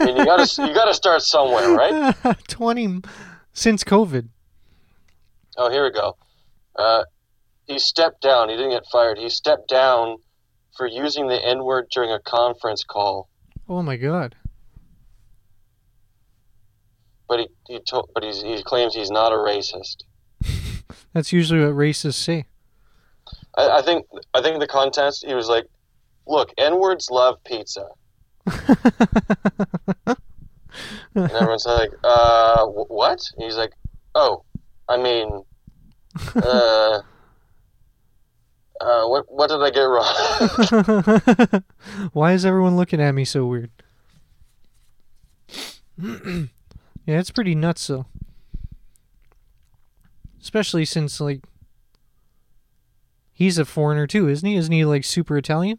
I 0.00 0.04
mean, 0.04 0.16
you 0.16 0.24
gotta 0.24 0.66
you 0.66 0.74
gotta 0.74 0.94
start 0.94 1.22
somewhere, 1.22 1.72
right? 1.72 2.38
20 2.48 3.02
since 3.52 3.84
COVID. 3.84 4.28
Oh, 5.56 5.70
here 5.70 5.84
we 5.84 5.90
go. 5.90 6.16
Uh, 6.76 7.04
he 7.66 7.78
stepped 7.78 8.20
down. 8.20 8.48
He 8.48 8.56
didn't 8.56 8.72
get 8.72 8.84
fired. 8.90 9.18
He 9.18 9.28
stepped 9.28 9.68
down 9.68 10.16
for 10.76 10.86
using 10.86 11.28
the 11.28 11.42
N 11.44 11.64
word 11.64 11.86
during 11.92 12.10
a 12.10 12.18
conference 12.20 12.84
call. 12.84 13.28
Oh 13.68 13.82
my 13.82 13.96
god. 13.96 14.34
But 17.28 17.40
he, 17.40 17.48
he 17.68 17.80
told, 17.80 18.10
but 18.12 18.22
he's, 18.22 18.42
he 18.42 18.62
claims 18.62 18.94
he's 18.94 19.10
not 19.10 19.32
a 19.32 19.36
racist. 19.36 20.02
That's 21.12 21.32
usually 21.32 21.60
what 21.60 21.74
racists 21.74 22.14
say. 22.14 22.44
I, 23.56 23.78
I 23.78 23.82
think 23.82 24.06
I 24.34 24.42
think 24.42 24.60
the 24.60 24.66
context 24.66 25.24
he 25.26 25.34
was 25.34 25.48
like, 25.48 25.64
"Look, 26.26 26.52
N 26.58 26.78
words 26.78 27.08
love 27.10 27.42
pizza," 27.44 27.86
and 28.46 30.16
everyone's 31.14 31.66
like, 31.66 31.90
"Uh, 32.02 32.66
wh- 32.66 32.90
what?" 32.90 33.20
And 33.34 33.44
he's 33.44 33.56
like, 33.56 33.72
"Oh, 34.14 34.44
I 34.88 34.96
mean, 34.96 35.42
uh, 36.36 37.00
uh, 38.80 39.06
what 39.06 39.24
what 39.28 39.48
did 39.48 39.62
I 39.62 39.70
get 39.70 39.82
wrong?" 39.82 41.62
Why 42.12 42.32
is 42.32 42.44
everyone 42.44 42.76
looking 42.76 43.00
at 43.00 43.12
me 43.12 43.24
so 43.24 43.46
weird? 43.46 43.70
yeah, 45.98 46.48
it's 47.06 47.30
pretty 47.30 47.54
nuts 47.54 47.86
though. 47.86 48.06
Especially 50.40 50.84
since 50.84 51.20
like 51.20 51.44
he's 53.32 53.58
a 53.58 53.64
foreigner 53.64 54.06
too, 54.06 54.28
isn't 54.28 54.46
he? 54.46 54.56
Isn't 54.56 54.72
he 54.72 54.84
like 54.84 55.04
super 55.04 55.38
Italian? 55.38 55.78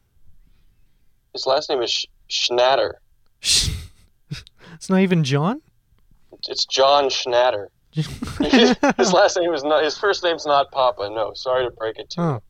His 1.34 1.46
last 1.46 1.70
name 1.70 1.82
is 1.82 2.06
Schnatter. 2.30 2.94
it's 3.42 4.90
not 4.90 5.00
even 5.00 5.24
John. 5.24 5.62
It's 6.48 6.66
John 6.66 7.06
Schnatter. 7.06 7.68
his 7.96 9.14
last 9.14 9.38
name 9.40 9.54
is 9.54 9.64
not. 9.64 9.84
His 9.84 9.98
first 9.98 10.24
name's 10.24 10.46
not 10.46 10.72
Papa. 10.72 11.10
No, 11.10 11.32
sorry 11.34 11.66
to 11.66 11.72
break 11.72 11.98
it 11.98 12.10
to 12.12 12.42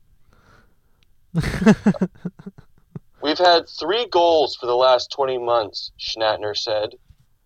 you. 1.35 1.41
oh, 1.41 2.07
We've 3.21 3.37
had 3.37 3.67
three 3.67 4.07
goals 4.07 4.55
for 4.55 4.65
the 4.65 4.75
last 4.75 5.11
20 5.11 5.37
months, 5.39 5.91
Schnatner 5.99 6.55
said. 6.55 6.91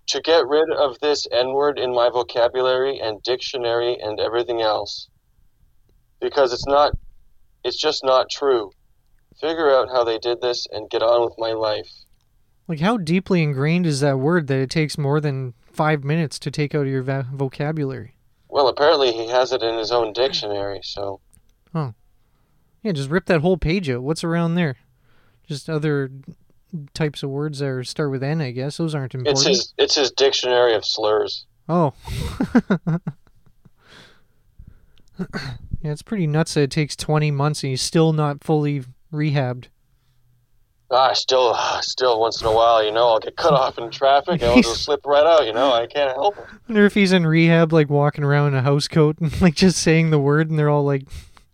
To 0.07 0.21
get 0.21 0.47
rid 0.47 0.71
of 0.71 0.99
this 0.99 1.27
N 1.31 1.53
word 1.53 1.77
in 1.77 1.93
my 1.93 2.09
vocabulary 2.09 2.99
and 2.99 3.21
dictionary 3.21 3.97
and 3.99 4.19
everything 4.19 4.61
else. 4.61 5.07
Because 6.19 6.51
it's 6.51 6.65
not, 6.65 6.97
it's 7.63 7.79
just 7.79 8.03
not 8.03 8.29
true. 8.29 8.71
Figure 9.39 9.71
out 9.71 9.89
how 9.89 10.03
they 10.03 10.17
did 10.17 10.41
this 10.41 10.67
and 10.71 10.89
get 10.89 11.01
on 11.01 11.23
with 11.23 11.35
my 11.37 11.51
life. 11.51 11.91
Like 12.69 12.79
how 12.79 12.95
deeply 12.97 13.41
ingrained 13.41 13.87
is 13.87 13.99
that 13.99 14.19
word 14.19 14.45
that 14.47 14.59
it 14.59 14.69
takes 14.69 14.97
more 14.97 15.19
than 15.19 15.55
five 15.71 16.03
minutes 16.03 16.37
to 16.39 16.51
take 16.51 16.75
out 16.75 16.83
of 16.83 16.87
your 16.87 17.01
va- 17.01 17.27
vocabulary? 17.33 18.13
Well, 18.47 18.67
apparently 18.67 19.11
he 19.11 19.27
has 19.27 19.51
it 19.51 19.63
in 19.63 19.75
his 19.77 19.91
own 19.91 20.13
dictionary, 20.13 20.79
so. 20.83 21.19
Oh. 21.73 21.95
Yeah, 22.83 22.91
just 22.91 23.09
rip 23.09 23.25
that 23.25 23.41
whole 23.41 23.57
page 23.57 23.89
out. 23.89 24.03
What's 24.03 24.23
around 24.23 24.53
there? 24.53 24.75
Just 25.47 25.67
other 25.67 26.11
types 26.93 27.23
of 27.23 27.31
words 27.31 27.57
that 27.59 27.87
start 27.87 28.11
with 28.11 28.23
N, 28.23 28.39
I 28.39 28.51
guess. 28.51 28.77
Those 28.77 28.93
aren't 28.93 29.15
important. 29.15 29.47
It's 29.47 29.47
his, 29.47 29.73
it's 29.79 29.95
his 29.95 30.11
dictionary 30.11 30.75
of 30.75 30.85
slurs. 30.85 31.45
Oh. 31.67 31.93
yeah, 35.19 35.91
it's 35.91 36.03
pretty 36.03 36.27
nuts 36.27 36.53
that 36.53 36.61
it 36.61 36.71
takes 36.71 36.95
20 36.95 37.31
months 37.31 37.63
and 37.63 37.71
he's 37.71 37.81
still 37.81 38.13
not 38.13 38.43
fully 38.43 38.83
rehabbed. 39.11 39.65
Ah, 40.91 41.13
still, 41.13 41.55
still, 41.81 42.19
once 42.19 42.41
in 42.41 42.47
a 42.47 42.51
while, 42.51 42.83
you 42.83 42.91
know, 42.91 43.09
I'll 43.09 43.19
get 43.19 43.35
cut 43.35 43.53
off 43.53 43.77
in 43.77 43.91
traffic 43.91 44.41
and 44.41 44.49
I'll 44.51 44.61
just 44.61 44.83
slip 44.85 45.05
right 45.05 45.25
out, 45.25 45.45
you 45.45 45.53
know, 45.53 45.71
I 45.71 45.85
can't 45.85 46.11
help 46.11 46.37
it. 46.37 46.45
wonder 46.67 46.85
if 46.85 46.95
he's 46.95 47.11
in 47.11 47.27
rehab, 47.27 47.71
like 47.71 47.89
walking 47.89 48.23
around 48.23 48.47
in 48.49 48.53
a 48.55 48.61
house 48.63 48.87
coat 48.87 49.17
and 49.19 49.39
like 49.41 49.53
just 49.53 49.77
saying 49.79 50.09
the 50.09 50.17
word, 50.19 50.49
and 50.49 50.57
they're 50.57 50.69
all 50.69 50.83
like, 50.83 51.03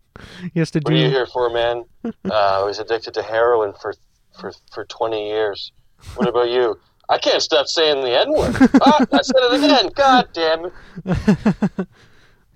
he 0.53 0.59
has 0.59 0.71
to 0.71 0.79
What 0.79 0.93
are 0.93 0.95
you 0.95 1.07
do. 1.07 1.11
here 1.13 1.25
for, 1.27 1.49
man? 1.49 1.83
Uh, 2.29 2.61
I 2.61 2.63
was 2.63 2.77
addicted 2.79 3.15
to 3.15 3.23
heroin 3.23 3.73
for, 3.81 3.93
for, 4.39 4.53
for 4.71 4.85
20 4.85 5.27
years. 5.27 5.71
What 6.15 6.27
about 6.27 6.49
you? 6.49 6.79
I 7.09 7.17
can't 7.17 7.41
stop 7.41 7.65
saying 7.67 8.03
the 8.03 8.19
N 8.19 8.31
word. 8.31 8.55
ah, 8.81 9.05
I 9.11 9.21
said 9.23 9.35
it 9.41 9.63
again. 9.63 9.89
God 9.95 10.27
damn 10.33 10.65
it. 10.65 11.87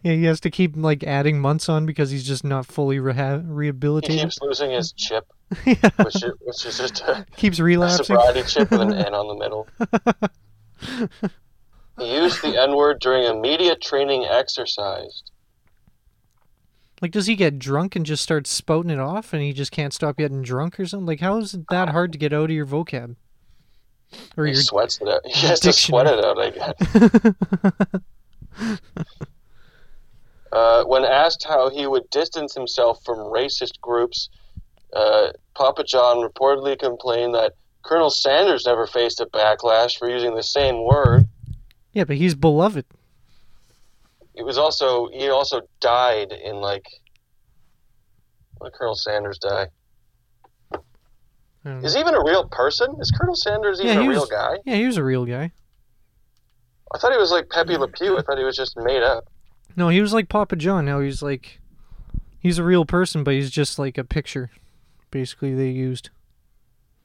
yeah, 0.04 0.14
he 0.14 0.24
has 0.26 0.40
to 0.42 0.52
keep 0.52 0.76
like 0.78 1.04
adding 1.04 1.40
months 1.40 1.68
on 1.68 1.86
because 1.88 2.12
he's 2.12 2.24
just 2.28 2.44
not 2.44 2.66
fully 2.68 2.98
reha- 2.98 3.42
He 3.44 3.52
rehabilitated. 3.52 4.20
keeps 4.20 4.40
losing 4.42 4.72
his 4.72 4.92
chip, 4.92 5.26
yeah, 5.66 5.90
which 6.04 6.16
is, 6.16 6.32
which 6.42 6.66
is 6.66 6.78
just 6.78 7.02
a, 7.02 7.26
keeps 7.36 7.60
a 7.60 7.64
relapsing. 7.64 8.06
sobriety 8.06 8.44
chip 8.44 8.72
with 8.72 8.82
an 8.82 8.94
N 8.94 9.14
on 9.14 9.28
the 9.28 9.36
middle. 9.36 9.68
He 12.00 12.16
used 12.16 12.42
the 12.42 12.58
N 12.58 12.78
word 12.78 13.02
during 13.02 13.26
a 13.26 13.34
media 13.36 13.76
training 13.76 14.24
exercise. 14.24 15.22
Like, 17.02 17.12
does 17.12 17.28
he 17.28 17.36
get 17.36 17.60
drunk 17.60 17.96
and 17.98 18.06
just 18.06 18.24
start 18.24 18.48
spouting 18.48 18.90
it 18.90 19.00
off, 19.00 19.34
and 19.34 19.42
he 19.42 19.52
just 19.52 19.74
can't 19.74 19.94
stop 19.94 20.16
getting 20.18 20.42
drunk 20.42 20.80
or 20.80 20.86
something? 20.86 21.06
Like, 21.06 21.20
how 21.20 21.38
is 21.40 21.54
it 21.54 21.66
that 21.70 21.90
hard 21.90 22.14
to 22.14 22.18
get 22.18 22.32
out 22.32 22.46
of 22.46 22.52
your 22.52 22.66
vocab? 22.66 23.18
Or 24.38 24.46
He 24.46 24.54
your 24.54 24.62
sweats 24.62 25.00
it 25.02 25.10
out. 25.10 25.22
He 25.26 25.46
has 25.46 25.60
to 25.60 25.74
sweat 25.74 26.08
it 26.08 26.24
out, 26.24 26.40
I 26.40 26.50
guess. 28.62 28.80
Uh, 30.52 30.84
when 30.86 31.06
asked 31.06 31.46
how 31.48 31.70
he 31.70 31.86
would 31.86 32.10
distance 32.10 32.56
himself 32.56 33.04
from 33.06 33.18
racist 33.18 33.80
groups, 33.82 34.30
uh, 34.96 35.28
Papa 35.56 35.84
John 35.84 36.18
reportedly 36.18 36.78
complained 36.80 37.36
that 37.36 37.54
Colonel 37.84 38.10
Sanders 38.10 38.66
never 38.66 38.88
faced 38.88 39.20
a 39.20 39.26
backlash 39.26 39.98
for 39.98 40.10
using 40.10 40.36
the 40.36 40.44
same 40.44 40.84
word. 40.86 41.28
yeah, 41.94 42.04
but 42.04 42.18
he's 42.18 42.36
beloved. 42.36 42.86
It 44.36 44.44
was 44.46 44.58
also 44.58 45.10
he 45.10 45.30
also 45.30 45.62
died 45.82 46.32
in 46.32 46.56
like 46.58 46.86
when 48.58 48.72
did 48.72 48.78
Colonel 48.78 48.96
Sanders 48.96 49.38
die? 49.38 49.68
Know. 51.66 51.78
Is 51.80 51.94
he 51.94 52.00
even 52.00 52.14
a 52.16 52.24
real 52.24 52.48
person? 52.48 52.96
Is 53.02 53.12
Colonel 53.12 53.36
Sanders 53.36 53.80
even 53.82 53.94
Yeah, 53.96 54.00
he 54.02 54.08
a 54.08 54.10
real 54.12 54.22
was- 54.22 54.30
guy? 54.30 54.58
Yeah, 54.66 54.76
he 54.76 54.86
was 54.86 54.98
a 54.98 55.04
real 55.04 55.26
guy. 55.26 55.52
I 56.94 56.98
thought 56.98 57.12
he 57.12 57.18
was 57.18 57.32
like 57.32 57.50
Pepe 57.50 57.78
Le 57.78 57.88
Pew. 57.88 58.18
I 58.18 58.22
thought 58.22 58.38
he 58.38 58.44
was 58.44 58.56
just 58.56 58.76
made 58.78 59.04
up. 59.04 59.26
No, 59.76 59.90
he 59.90 60.02
was 60.02 60.14
like 60.14 60.28
Papa 60.30 60.56
John. 60.56 60.86
Now 60.86 61.02
he's 61.02 61.22
like, 61.22 61.60
he's 62.40 62.58
a 62.58 62.64
real 62.64 62.86
person, 62.86 63.24
but 63.24 63.34
he's 63.36 63.52
just 63.52 63.78
like 63.78 63.98
a 63.98 64.04
picture. 64.04 64.50
Basically, 65.12 65.54
they 65.56 65.70
used. 65.70 66.10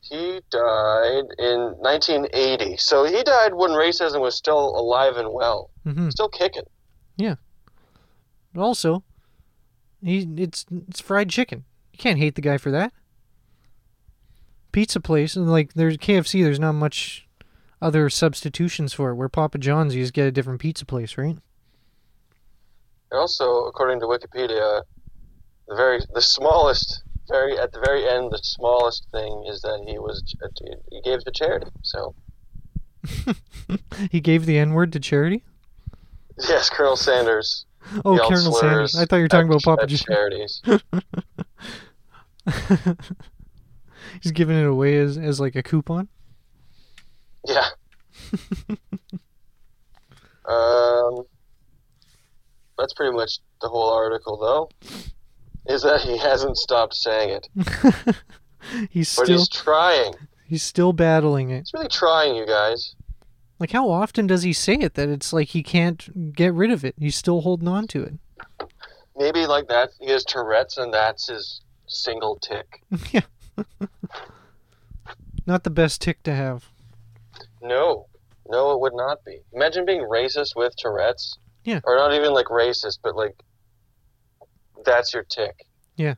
He 0.00 0.40
died 0.50 1.24
in 1.38 1.74
1980. 1.78 2.76
So 2.76 3.04
he 3.04 3.22
died 3.22 3.54
when 3.54 3.70
racism 3.70 4.20
was 4.20 4.36
still 4.36 4.76
alive 4.76 5.16
and 5.16 5.32
well, 5.32 5.70
mm-hmm. 5.86 6.10
still 6.10 6.28
kicking. 6.28 6.64
But 8.54 8.62
also, 8.62 9.02
he 10.02 10.28
it's 10.36 10.64
it's 10.88 11.00
fried 11.00 11.28
chicken. 11.28 11.64
You 11.92 11.98
can't 11.98 12.18
hate 12.18 12.36
the 12.36 12.40
guy 12.40 12.56
for 12.56 12.70
that. 12.70 12.92
Pizza 14.72 15.00
place 15.00 15.36
and 15.36 15.50
like 15.50 15.74
there's 15.74 15.96
KFC. 15.96 16.42
There's 16.42 16.60
not 16.60 16.72
much 16.72 17.26
other 17.82 18.08
substitutions 18.08 18.92
for 18.92 19.10
it. 19.10 19.16
Where 19.16 19.28
Papa 19.28 19.58
John's, 19.58 19.94
you 19.94 20.02
just 20.02 20.14
get 20.14 20.26
a 20.26 20.32
different 20.32 20.60
pizza 20.60 20.86
place, 20.86 21.18
right? 21.18 21.36
Also, 23.12 23.66
according 23.66 24.00
to 24.00 24.06
Wikipedia, 24.06 24.82
the 25.68 25.74
very 25.74 26.00
the 26.14 26.22
smallest 26.22 27.02
very 27.28 27.58
at 27.58 27.72
the 27.72 27.80
very 27.80 28.08
end, 28.08 28.30
the 28.30 28.38
smallest 28.42 29.06
thing 29.12 29.44
is 29.48 29.60
that 29.62 29.84
he 29.86 29.98
was 29.98 30.22
he 30.90 31.00
gave 31.02 31.24
to 31.24 31.30
charity. 31.32 31.66
So 31.82 32.14
he 34.10 34.20
gave 34.20 34.46
the 34.46 34.58
N 34.58 34.72
word 34.72 34.92
to 34.92 35.00
charity. 35.00 35.42
yes, 36.48 36.70
Colonel 36.70 36.96
Sanders. 36.96 37.66
Oh, 38.04 38.18
Colonel 38.28 38.52
Sanders. 38.52 38.94
I 38.96 39.04
thought 39.04 39.16
you 39.16 39.22
were 39.22 39.28
talking 39.28 39.48
at- 39.52 39.56
about 39.56 39.62
Papa 39.62 39.86
John's. 39.86 40.02
charities. 40.04 40.62
He's 44.22 44.32
giving 44.32 44.56
it 44.58 44.66
away 44.66 44.96
as, 44.98 45.18
as 45.18 45.38
like 45.40 45.54
a 45.56 45.62
coupon. 45.62 46.08
Yeah. 47.46 47.66
um, 50.48 51.24
that's 52.78 52.94
pretty 52.94 53.14
much 53.14 53.38
the 53.60 53.68
whole 53.68 53.90
article, 53.92 54.38
though. 54.38 54.70
Is 55.66 55.82
that 55.82 56.00
he 56.02 56.18
hasn't 56.18 56.56
stopped 56.58 56.94
saying 56.94 57.30
it, 57.30 57.48
he's 58.90 59.14
but 59.16 59.24
still 59.24 59.38
he's 59.38 59.48
trying. 59.48 60.14
he's 60.46 60.62
still 60.62 60.92
battling 60.92 61.50
it. 61.50 61.60
He's 61.60 61.72
really 61.72 61.88
trying, 61.88 62.36
you 62.36 62.46
guys. 62.46 62.94
Like 63.58 63.70
how 63.70 63.88
often 63.88 64.26
does 64.26 64.42
he 64.42 64.52
say 64.52 64.74
it 64.74 64.94
that 64.94 65.08
it's 65.08 65.32
like 65.32 65.48
he 65.48 65.62
can't 65.62 66.32
get 66.34 66.52
rid 66.52 66.70
of 66.70 66.84
it? 66.84 66.94
He's 66.98 67.16
still 67.16 67.40
holding 67.40 67.68
on 67.68 67.86
to 67.88 68.02
it. 68.02 68.14
Maybe 69.16 69.46
like 69.46 69.68
that. 69.68 69.90
He 70.00 70.10
has 70.10 70.24
Tourette's, 70.24 70.76
and 70.76 70.92
that's 70.92 71.28
his 71.28 71.60
single 71.86 72.36
tic. 72.36 72.82
yeah. 73.12 73.20
Not 75.46 75.64
the 75.64 75.70
best 75.70 76.00
tic 76.02 76.22
to 76.24 76.34
have. 76.34 76.68
No, 77.62 78.06
no, 78.48 78.72
it 78.72 78.80
would 78.80 78.94
not 78.94 79.24
be. 79.24 79.38
Imagine 79.52 79.86
being 79.86 80.00
racist 80.00 80.56
with 80.56 80.74
Tourette's. 80.76 81.38
Yeah. 81.64 81.80
Or 81.84 81.96
not 81.96 82.12
even 82.12 82.32
like 82.34 82.46
racist, 82.46 82.98
but 83.02 83.14
like 83.16 83.36
that's 84.84 85.12
your 85.14 85.24
tic. 85.24 85.66
Yeah. 85.96 86.14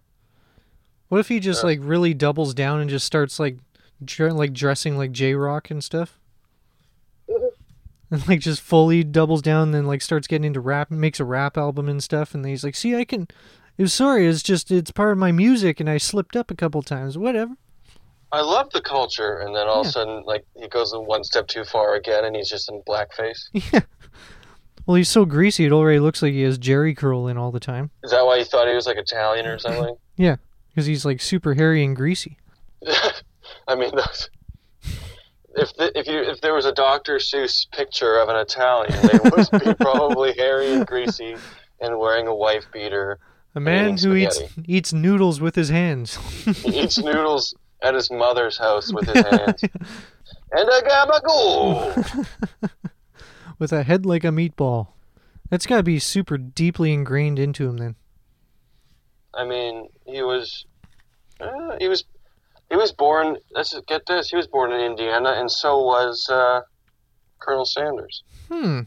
What 1.08 1.18
if 1.18 1.28
he 1.28 1.38
just 1.40 1.62
Yeah. 1.62 1.66
like 1.68 1.78
really 1.82 2.14
doubles 2.14 2.54
down 2.54 2.80
and 2.80 2.90
just 2.90 3.06
starts 3.06 3.38
like 3.38 3.58
dr- 4.04 4.32
like 4.34 4.52
dressing 4.52 4.96
like 4.98 5.12
J 5.12 5.34
Rock 5.34 5.70
and 5.70 5.82
stuff? 5.82 6.18
and 8.10 8.26
like 8.28 8.40
just 8.40 8.60
fully 8.60 9.02
doubles 9.02 9.42
down 9.42 9.62
and 9.64 9.74
then 9.74 9.86
like 9.86 10.00
starts 10.00 10.26
getting 10.28 10.44
into 10.44 10.60
rap 10.60 10.90
makes 10.90 11.18
a 11.18 11.24
rap 11.24 11.56
album 11.56 11.88
and 11.88 12.02
stuff 12.02 12.34
and 12.34 12.44
then 12.44 12.50
he's 12.50 12.62
like, 12.64 12.76
"See, 12.76 12.94
I 12.94 13.04
can 13.04 13.26
it 13.76 13.82
was 13.82 13.92
sorry, 13.92 14.26
it's 14.26 14.42
just 14.42 14.70
it's 14.70 14.90
part 14.90 15.12
of 15.12 15.18
my 15.18 15.32
music 15.32 15.80
and 15.80 15.90
I 15.90 15.98
slipped 15.98 16.36
up 16.36 16.50
a 16.50 16.54
couple 16.54 16.82
times. 16.82 17.18
Whatever." 17.18 17.54
I 18.32 18.40
love 18.40 18.70
the 18.70 18.80
culture, 18.80 19.38
and 19.38 19.54
then 19.54 19.68
all 19.68 19.82
of 19.82 19.86
a 19.86 19.90
sudden, 19.90 20.24
like 20.24 20.44
he 20.60 20.66
goes 20.68 20.92
one 20.94 21.22
step 21.22 21.46
too 21.46 21.64
far 21.64 21.94
again, 21.94 22.24
and 22.24 22.34
he's 22.34 22.48
just 22.48 22.68
in 22.68 22.82
blackface. 22.82 23.48
Yeah. 23.72 23.80
Well, 24.86 24.94
he's 24.94 25.08
so 25.08 25.24
greasy 25.24 25.64
it 25.64 25.72
already 25.72 25.98
looks 25.98 26.22
like 26.22 26.32
he 26.32 26.42
has 26.42 26.58
Jheri 26.58 26.96
curl 26.96 27.26
in 27.26 27.36
all 27.36 27.50
the 27.50 27.60
time. 27.60 27.90
Is 28.04 28.12
that 28.12 28.24
why 28.24 28.36
you 28.36 28.44
thought 28.44 28.68
he 28.68 28.74
was 28.74 28.86
like 28.86 28.96
Italian 28.96 29.46
or 29.46 29.58
something? 29.58 29.96
Yeah, 30.18 30.36
because 30.70 30.86
he's 30.86 31.04
like 31.04 31.20
super 31.20 31.52
hairy 31.52 31.84
and 31.84 31.94
greasy. 31.94 32.38
I 33.68 33.74
mean, 33.74 33.90
those, 33.94 34.30
if 35.56 35.76
the, 35.76 35.92
if 35.94 36.06
you 36.06 36.20
if 36.20 36.40
there 36.40 36.54
was 36.54 36.64
a 36.64 36.72
Dr. 36.72 37.16
Seuss 37.16 37.70
picture 37.70 38.18
of 38.18 38.30
an 38.30 38.36
Italian, 38.36 38.98
they 39.02 39.18
would 39.28 39.62
be 39.62 39.74
probably 39.74 40.32
hairy 40.32 40.72
and 40.72 40.86
greasy 40.86 41.36
and 41.82 41.98
wearing 41.98 42.26
a 42.28 42.34
wife 42.34 42.64
beater. 42.72 43.18
A 43.54 43.60
man 43.60 43.98
who 43.98 44.14
eats 44.14 44.40
eats 44.64 44.94
noodles 44.94 45.38
with 45.38 45.54
his 45.54 45.68
hands. 45.68 46.16
He 46.62 46.80
eats 46.80 46.96
noodles 46.96 47.54
at 47.82 47.92
his 47.92 48.10
mother's 48.10 48.56
house 48.56 48.90
with 48.90 49.06
his 49.06 49.22
hands. 49.22 49.62
And 50.52 50.66
a 50.66 50.80
gabagool. 50.80 52.26
With 53.58 53.72
a 53.72 53.82
head 53.82 54.06
like 54.06 54.24
a 54.24 54.28
meatball. 54.28 54.88
That's 55.50 55.66
got 55.66 55.76
to 55.78 55.82
be 55.82 55.98
super 55.98 56.36
deeply 56.38 56.92
ingrained 56.92 57.38
into 57.38 57.68
him 57.68 57.76
then. 57.76 57.94
I 59.34 59.44
mean, 59.44 59.88
he 60.06 60.22
was, 60.22 60.66
uh, 61.40 61.76
he 61.78 61.88
was, 61.88 62.04
he 62.70 62.76
was 62.76 62.92
born. 62.92 63.36
Let's 63.52 63.78
get 63.86 64.06
this. 64.06 64.30
He 64.30 64.36
was 64.36 64.46
born 64.46 64.72
in 64.72 64.80
Indiana, 64.80 65.34
and 65.36 65.50
so 65.50 65.78
was 65.82 66.26
uh, 66.28 66.62
Colonel 67.38 67.64
Sanders. 67.66 68.22
Hmm. 68.50 68.80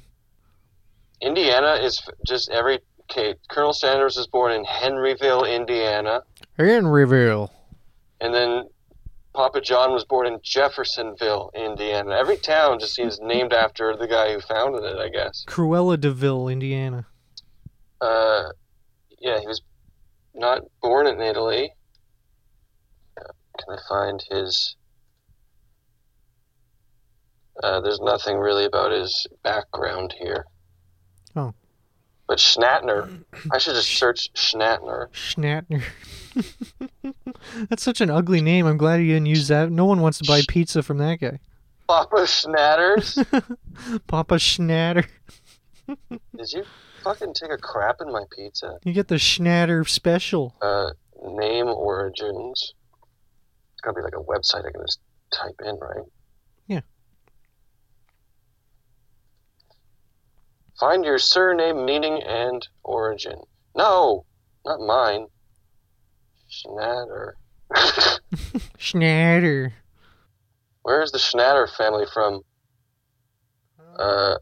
Indiana 1.22 1.78
is 1.82 2.02
just 2.26 2.50
every. 2.50 2.80
Okay, 3.12 3.34
Colonel 3.50 3.74
Sanders 3.74 4.18
was 4.18 4.28
born 4.28 4.52
in 4.52 4.64
Henryville, 4.66 5.50
Indiana, 5.50 6.22
Henryville. 6.60 7.50
and 8.22 8.34
then 8.34 8.66
Papa 9.34 9.62
John 9.62 9.92
was 9.92 10.06
born 10.06 10.28
in 10.28 10.40
Jeffersonville, 10.44 11.52
Indiana. 11.54 12.16
Every 12.16 12.38
town 12.38 12.80
just 12.80 12.96
seems 12.96 13.20
named 13.22 13.54
after 13.54 13.96
the 13.96 14.08
guy 14.08 14.34
who 14.34 14.40
founded 14.42 14.84
it, 14.84 14.98
I 14.98 15.10
guess. 15.10 15.46
Cruella 15.48 16.00
Deville, 16.00 16.48
Indiana. 16.48 17.06
Uh, 18.02 18.46
yeah, 19.20 19.40
he 19.40 19.48
was 19.48 19.62
not 20.34 20.62
born 20.82 21.06
in 21.06 21.22
Italy. 21.22 21.74
Can 23.18 23.76
I 23.76 23.80
find 23.88 24.24
his? 24.30 24.76
Uh, 27.62 27.82
there's 27.82 28.00
nothing 28.00 28.38
really 28.38 28.64
about 28.64 28.92
his 28.92 29.28
background 29.44 30.16
here. 30.18 30.46
Oh. 31.36 31.54
But 32.28 32.38
Schnatner, 32.38 33.24
I 33.52 33.58
should 33.58 33.76
just 33.76 33.90
search 33.90 34.30
Schnatner. 34.34 35.10
Schnatner. 35.12 35.84
That's 37.70 37.84
such 37.84 38.02
an 38.02 38.10
ugly 38.10 38.42
name. 38.42 38.66
I'm 38.66 38.78
glad 38.78 38.98
you 38.98 39.08
didn't 39.08 39.28
use 39.28 39.48
that. 39.48 39.72
No 39.72 39.86
one 39.86 40.02
wants 40.02 40.20
to 40.20 40.26
buy 40.26 40.42
pizza 40.48 40.84
from 40.84 40.98
that 41.00 41.20
guy. 41.20 41.40
Papa 41.88 42.18
Schnatters? 42.18 43.26
Papa 44.08 44.36
Schnatter. 44.36 45.08
Did 45.88 46.52
you 46.54 46.64
fucking 47.04 47.34
take 47.34 47.52
a 47.52 47.58
crap 47.58 47.98
in 48.02 48.12
my 48.12 48.24
pizza? 48.30 48.78
You 48.84 48.94
get 48.94 49.08
the 49.08 49.16
Schnatter 49.16 49.88
special. 49.88 50.56
Uh, 50.62 50.92
name 51.24 51.68
origins. 51.68 52.74
It's 53.74 53.82
gotta 53.82 53.96
be 53.96 54.02
like 54.02 54.14
a 54.14 54.24
website 54.24 54.68
I 54.68 54.72
can 54.72 54.82
just 54.82 55.00
type 55.34 55.60
in, 55.66 55.78
right? 55.80 56.06
Yeah. 56.68 56.82
Find 60.80 61.04
your 61.04 61.18
surname, 61.18 61.86
meaning, 61.86 62.22
and 62.22 62.68
origin. 62.84 63.42
No, 63.76 64.26
not 64.66 64.80
mine. 64.80 65.28
Schnatter. 66.50 67.34
Schnatter. 68.78 69.74
Where 70.84 71.02
is 71.02 71.12
the 71.12 71.18
Schnatter 71.20 71.68
family 71.70 72.06
from? 72.12 72.42
Uh, 73.98 74.36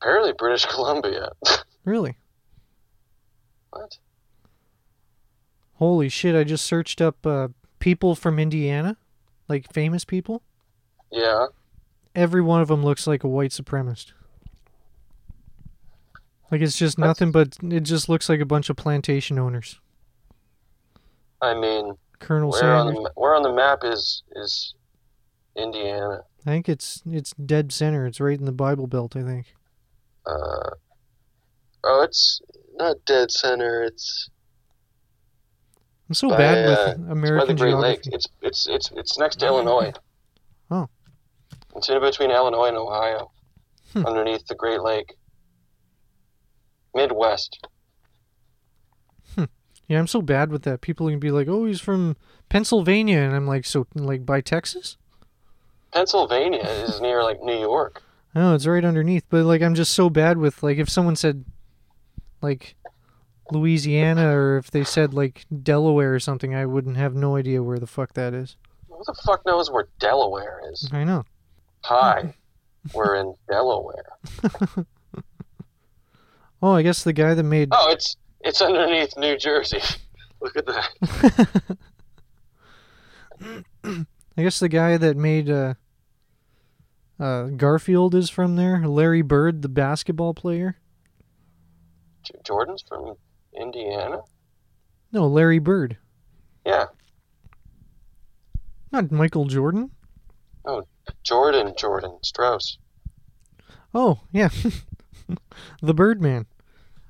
apparently 0.00 0.32
British 0.36 0.66
Columbia. 0.70 1.30
Really? 1.84 2.16
what? 3.70 3.98
Holy 5.74 6.08
shit, 6.08 6.34
I 6.36 6.44
just 6.44 6.64
searched 6.66 7.00
up 7.00 7.26
uh, 7.26 7.48
people 7.78 8.14
from 8.14 8.38
Indiana. 8.38 8.96
Like 9.48 9.72
famous 9.72 10.04
people. 10.04 10.42
Yeah. 11.10 11.46
Every 12.14 12.40
one 12.40 12.60
of 12.60 12.68
them 12.68 12.84
looks 12.84 13.06
like 13.06 13.24
a 13.24 13.28
white 13.28 13.50
supremacist. 13.50 14.12
Like 16.52 16.60
it's 16.60 16.76
just 16.78 16.98
nothing 16.98 17.32
but 17.32 17.56
it 17.62 17.80
just 17.80 18.08
looks 18.10 18.28
like 18.28 18.40
a 18.40 18.44
bunch 18.44 18.68
of 18.70 18.76
plantation 18.76 19.38
owners. 19.38 19.80
I 21.40 21.54
mean, 21.54 21.94
Colonel 22.20 22.50
where 22.50 22.74
on 22.74 22.86
Sanders. 22.88 22.94
the 22.94 23.00
ma- 23.00 23.08
where 23.22 23.34
on 23.34 23.42
the 23.42 23.52
map 23.52 23.78
is 23.82 24.22
is 24.36 24.74
Indiana? 25.56 26.20
I 26.46 26.50
think 26.50 26.68
it's 26.68 27.02
it's 27.06 27.32
dead 27.34 27.72
center. 27.72 28.06
It's 28.06 28.20
right 28.20 28.38
in 28.38 28.44
the 28.44 28.52
Bible 28.52 28.86
Belt. 28.86 29.16
I 29.16 29.22
think. 29.22 29.54
Uh, 30.26 30.70
oh, 31.84 32.02
it's 32.02 32.40
not 32.74 32.96
dead 33.06 33.30
center. 33.30 33.82
It's 33.82 34.28
I'm 36.08 36.14
so 36.14 36.28
by, 36.28 36.36
bad 36.36 36.66
uh, 36.66 36.68
with 36.68 36.78
it's 36.90 36.98
by 36.98 37.04
the 37.06 37.12
American 37.12 37.56
Great 37.56 37.74
Lakes. 37.76 38.06
geography. 38.06 38.14
It's 38.16 38.26
it's 38.42 38.66
it's 38.68 38.90
it's 38.98 39.18
next 39.18 39.36
to 39.36 39.46
Illinois. 39.46 39.92
Oh. 40.70 40.88
It's 41.76 41.88
in 41.88 41.98
between 42.00 42.30
Illinois 42.30 42.68
and 42.68 42.76
Ohio, 42.76 43.30
Hmm. 43.94 44.04
underneath 44.06 44.46
the 44.46 44.54
Great 44.54 44.82
Lake. 44.82 45.16
Midwest. 46.94 47.66
Hmm. 49.34 49.44
Yeah, 49.88 49.98
I'm 49.98 50.06
so 50.06 50.22
bad 50.22 50.50
with 50.50 50.62
that. 50.62 50.80
People 50.80 51.08
can 51.08 51.18
be 51.18 51.30
like, 51.30 51.48
"Oh, 51.48 51.66
he's 51.66 51.80
from 51.80 52.16
Pennsylvania," 52.48 53.18
and 53.18 53.34
I'm 53.34 53.46
like, 53.46 53.64
"So, 53.64 53.86
like 53.94 54.26
by 54.26 54.40
Texas?" 54.40 54.96
Pennsylvania 55.92 56.64
is 56.88 57.00
near 57.00 57.22
like 57.22 57.42
New 57.42 57.58
York. 57.58 58.02
No, 58.34 58.54
it's 58.54 58.66
right 58.66 58.84
underneath. 58.84 59.24
But 59.28 59.44
like, 59.44 59.62
I'm 59.62 59.74
just 59.74 59.92
so 59.92 60.08
bad 60.08 60.38
with 60.38 60.62
like, 60.62 60.78
if 60.78 60.88
someone 60.88 61.16
said, 61.16 61.44
like, 62.40 62.76
Louisiana, 63.50 64.34
or 64.34 64.56
if 64.56 64.70
they 64.70 64.84
said 64.84 65.14
like 65.14 65.44
Delaware 65.62 66.14
or 66.14 66.20
something, 66.20 66.54
I 66.54 66.66
wouldn't 66.66 66.96
have 66.96 67.14
no 67.14 67.36
idea 67.36 67.62
where 67.62 67.78
the 67.78 67.86
fuck 67.86 68.14
that 68.14 68.34
is. 68.34 68.56
Who 68.88 69.02
the 69.06 69.14
fuck 69.24 69.44
knows 69.46 69.70
where 69.70 69.88
Delaware 69.98 70.60
is? 70.72 70.88
I 70.92 71.04
know. 71.04 71.24
Hi, 71.84 72.34
we're 72.94 73.16
in 73.16 73.34
Delaware. 73.48 74.16
Oh, 76.62 76.72
I 76.72 76.82
guess 76.82 77.02
the 77.02 77.12
guy 77.12 77.34
that 77.34 77.42
made 77.42 77.68
Oh, 77.72 77.90
it's 77.90 78.16
it's 78.40 78.60
underneath 78.60 79.16
New 79.16 79.36
Jersey. 79.36 79.80
Look 80.40 80.56
at 80.56 80.66
that. 80.66 81.76
I 84.36 84.42
guess 84.42 84.58
the 84.60 84.68
guy 84.68 84.96
that 84.96 85.16
made 85.16 85.50
uh, 85.50 85.74
uh, 87.18 87.44
Garfield 87.48 88.14
is 88.14 88.30
from 88.30 88.56
there. 88.56 88.86
Larry 88.86 89.22
Bird, 89.22 89.62
the 89.62 89.68
basketball 89.68 90.34
player. 90.34 90.76
J- 92.22 92.34
Jordan's 92.44 92.82
from 92.88 93.14
Indiana. 93.58 94.20
No, 95.12 95.26
Larry 95.26 95.58
Bird. 95.58 95.98
Yeah, 96.64 96.86
Not 98.92 99.10
Michael 99.10 99.46
Jordan. 99.46 99.90
Oh, 100.64 100.84
Jordan, 101.24 101.74
Jordan 101.76 102.18
Strauss, 102.22 102.78
Oh, 103.92 104.20
yeah. 104.32 104.48
the 105.82 105.92
Birdman. 105.92 106.46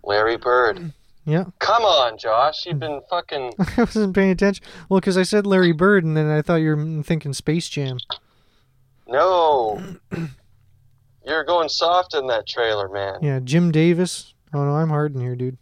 Larry 0.04 0.36
Bird. 0.36 0.92
Yeah. 1.24 1.44
Come 1.60 1.84
on, 1.84 2.18
Josh, 2.18 2.66
you've 2.66 2.80
been 2.80 3.00
fucking. 3.08 3.52
I 3.76 3.82
wasn't 3.82 4.14
paying 4.14 4.30
attention. 4.30 4.64
Well, 4.88 5.00
because 5.00 5.16
I 5.16 5.22
said 5.22 5.46
Larry 5.46 5.72
Bird, 5.72 6.04
and 6.04 6.16
then 6.16 6.28
I 6.28 6.42
thought 6.42 6.56
you 6.56 6.74
were 6.74 7.02
thinking 7.02 7.32
Space 7.32 7.68
Jam. 7.68 7.98
No, 9.06 9.80
you're 11.24 11.44
going 11.44 11.68
soft 11.68 12.14
in 12.14 12.26
that 12.28 12.46
trailer, 12.48 12.88
man. 12.88 13.18
Yeah, 13.22 13.40
Jim 13.42 13.70
Davis. 13.70 14.34
Oh 14.52 14.64
no, 14.64 14.72
I'm 14.72 14.88
hard 14.88 15.14
in 15.14 15.20
here, 15.20 15.36
dude. 15.36 15.58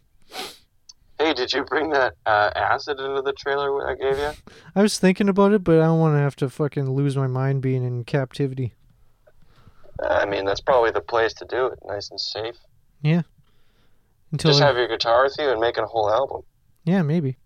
Hey, 1.19 1.33
did 1.33 1.53
you 1.53 1.63
bring 1.63 1.91
that 1.91 2.15
uh, 2.25 2.49
acid 2.55 2.99
into 2.99 3.21
the 3.21 3.33
trailer 3.33 3.87
I 3.87 3.93
gave 3.93 4.17
you? 4.17 4.31
I 4.75 4.81
was 4.81 4.97
thinking 4.97 5.29
about 5.29 5.51
it, 5.51 5.63
but 5.63 5.79
I 5.79 5.83
don't 5.83 5.99
want 5.99 6.15
to 6.15 6.19
have 6.19 6.35
to 6.37 6.49
fucking 6.49 6.89
lose 6.89 7.15
my 7.15 7.27
mind 7.27 7.61
being 7.61 7.83
in 7.83 8.05
captivity. 8.05 8.73
I 10.03 10.25
mean, 10.25 10.45
that's 10.45 10.61
probably 10.61 10.89
the 10.89 11.01
place 11.01 11.33
to 11.35 11.45
do 11.45 11.67
it, 11.67 11.77
nice 11.85 12.09
and 12.09 12.19
safe. 12.19 12.55
Until 14.31 14.51
Just 14.51 14.61
have 14.61 14.77
your 14.77 14.87
guitar 14.87 15.23
with 15.23 15.35
you 15.37 15.49
and 15.49 15.59
make 15.59 15.77
a 15.77 15.85
whole 15.85 16.09
album. 16.11 16.41
yeah, 16.85 17.01
maybe. 17.01 17.37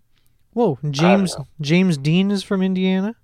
Whoa, 0.54 0.80
James. 0.90 1.36
James 1.60 1.98
Dean 1.98 2.32
is 2.32 2.44
from 2.44 2.62
Indiana. 2.62 3.16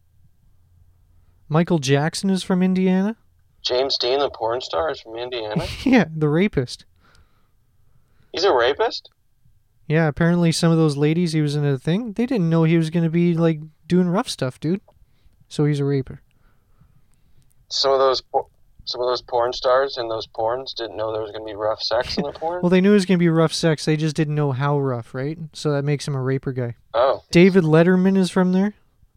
Michael 1.48 1.80
Jackson 1.80 2.30
is 2.30 2.44
from 2.44 2.62
Indiana. 2.64 3.16
James 3.62 3.98
Dean, 3.98 4.20
the 4.20 4.30
porn 4.30 4.60
star, 4.62 4.90
is 4.92 5.00
from 5.02 5.16
Indiana. 5.18 5.66
yeah, 5.84 6.06
the 6.14 6.28
rapist. 6.28 6.86
He's 8.34 8.44
a 8.44 8.54
rapist. 8.54 9.10
Yeah, 9.88 10.08
apparently 10.08 10.52
some 10.52 10.72
of 10.72 10.78
those 10.78 10.98
ladies 10.98 11.34
he 11.34 11.42
was 11.42 11.56
in 11.56 11.66
a 11.66 11.78
thing, 11.78 12.14
they 12.14 12.26
didn't 12.26 12.50
know 12.50 12.64
he 12.64 12.78
was 12.78 12.90
gonna 12.90 13.10
be 13.10 13.34
like 13.36 13.60
doing 13.88 14.08
rough 14.08 14.30
stuff, 14.30 14.60
dude. 14.60 14.82
So 15.50 15.66
he's 15.66 15.80
a 15.82 15.86
raper. 15.86 16.22
Some 17.70 17.92
of 17.92 18.00
those, 18.00 18.22
some 18.86 19.02
of 19.02 19.08
those 19.08 19.22
porn 19.22 19.54
stars 19.54 19.98
in 19.98 20.08
those 20.10 20.28
porns 20.28 20.74
didn't 20.76 20.98
know 20.98 21.12
there 21.14 21.22
was 21.22 21.32
going 21.32 21.46
to 21.46 21.52
be 21.52 21.56
rough 21.56 21.82
sex 21.82 22.18
in 22.18 22.24
the 22.24 22.32
porn. 22.34 22.62
Well, 22.62 22.70
they 22.70 22.82
knew 22.82 22.92
it 22.92 22.96
was 22.96 23.06
gonna 23.06 23.18
be 23.18 23.30
rough 23.30 23.54
sex. 23.54 23.86
They 23.86 23.96
just 23.96 24.16
didn't 24.16 24.36
know 24.36 24.52
how 24.52 24.80
rough, 24.80 25.14
right? 25.14 25.38
So 25.54 25.72
that 25.72 25.84
makes 25.84 26.08
him 26.08 26.16
a 26.16 26.22
raper 26.22 26.52
guy. 26.52 26.76
oh, 26.94 27.24
David 27.32 27.64
Letterman 27.64 28.18
is 28.18 28.30
from 28.32 28.52
there. 28.54 28.74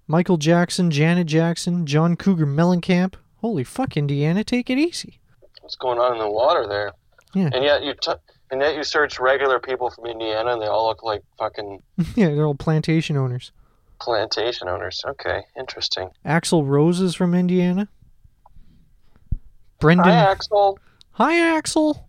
Michael 0.07 0.37
Jackson, 0.37 0.91
Janet 0.91 1.27
Jackson, 1.27 1.87
John 1.87 2.17
Cougar 2.17 2.47
Mellencamp. 2.47 3.15
Holy 3.41 3.65
fuck, 3.65 3.97
Indiana, 3.97 4.45
take 4.45 4.69
it 4.71 4.79
easy. 4.79 5.19
what's 5.63 5.77
going 5.77 5.99
on 5.99 6.13
in 6.13 6.19
the 6.19 6.31
water 6.31 6.67
there? 6.69 6.93
Yeah. 7.35 7.51
And 7.53 7.65
yet 7.65 7.83
you, 7.83 7.95
t- 8.01 8.13
and 8.51 8.61
yet 8.61 8.77
you 8.77 8.85
search 8.85 9.19
regular 9.19 9.59
people 9.59 9.91
from 9.91 10.07
Indiana, 10.07 10.53
and 10.53 10.63
they 10.63 10.67
all 10.67 10.87
look 10.89 11.03
like 11.03 11.23
fucking 11.39 11.83
yeah, 12.17 12.27
they're 12.35 12.45
all 12.47 12.55
plantation 12.55 13.17
owners. 13.17 13.51
plantation 14.01 14.69
owners. 14.69 15.03
Okay, 15.07 15.43
interesting. 15.59 16.11
Axl 16.25 16.67
Rose 16.67 17.01
is 17.01 17.15
from 17.15 17.35
Indiana. 17.35 17.89
Brendan. 19.85 20.07
Hi, 20.07 20.35
Axl. 20.35 20.77
Hi, 21.13 21.35
Axl. 21.61 22.05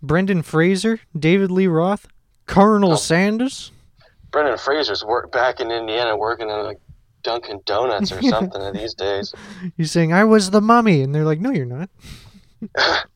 Brendan 0.00 0.42
Fraser, 0.42 1.00
David 1.18 1.50
Lee 1.50 1.66
Roth, 1.66 2.06
Colonel 2.46 2.92
Oh. 2.92 2.96
Sanders. 2.96 3.72
Brendan 4.30 4.56
Fraser's 4.58 5.04
work 5.04 5.32
back 5.32 5.58
in 5.60 5.70
Indiana, 5.72 6.16
working 6.16 6.48
in 6.48 6.62
like 6.64 6.78
Dunkin' 7.24 7.60
Donuts 7.66 8.12
or 8.12 8.22
something 8.30 8.72
these 8.72 8.94
days. 8.94 9.34
He's 9.76 9.90
saying, 9.90 10.12
I 10.12 10.22
was 10.24 10.50
the 10.50 10.60
mummy. 10.60 11.02
And 11.02 11.12
they're 11.14 11.24
like, 11.24 11.40
no, 11.40 11.50
you're 11.50 11.66
not. 11.66 11.90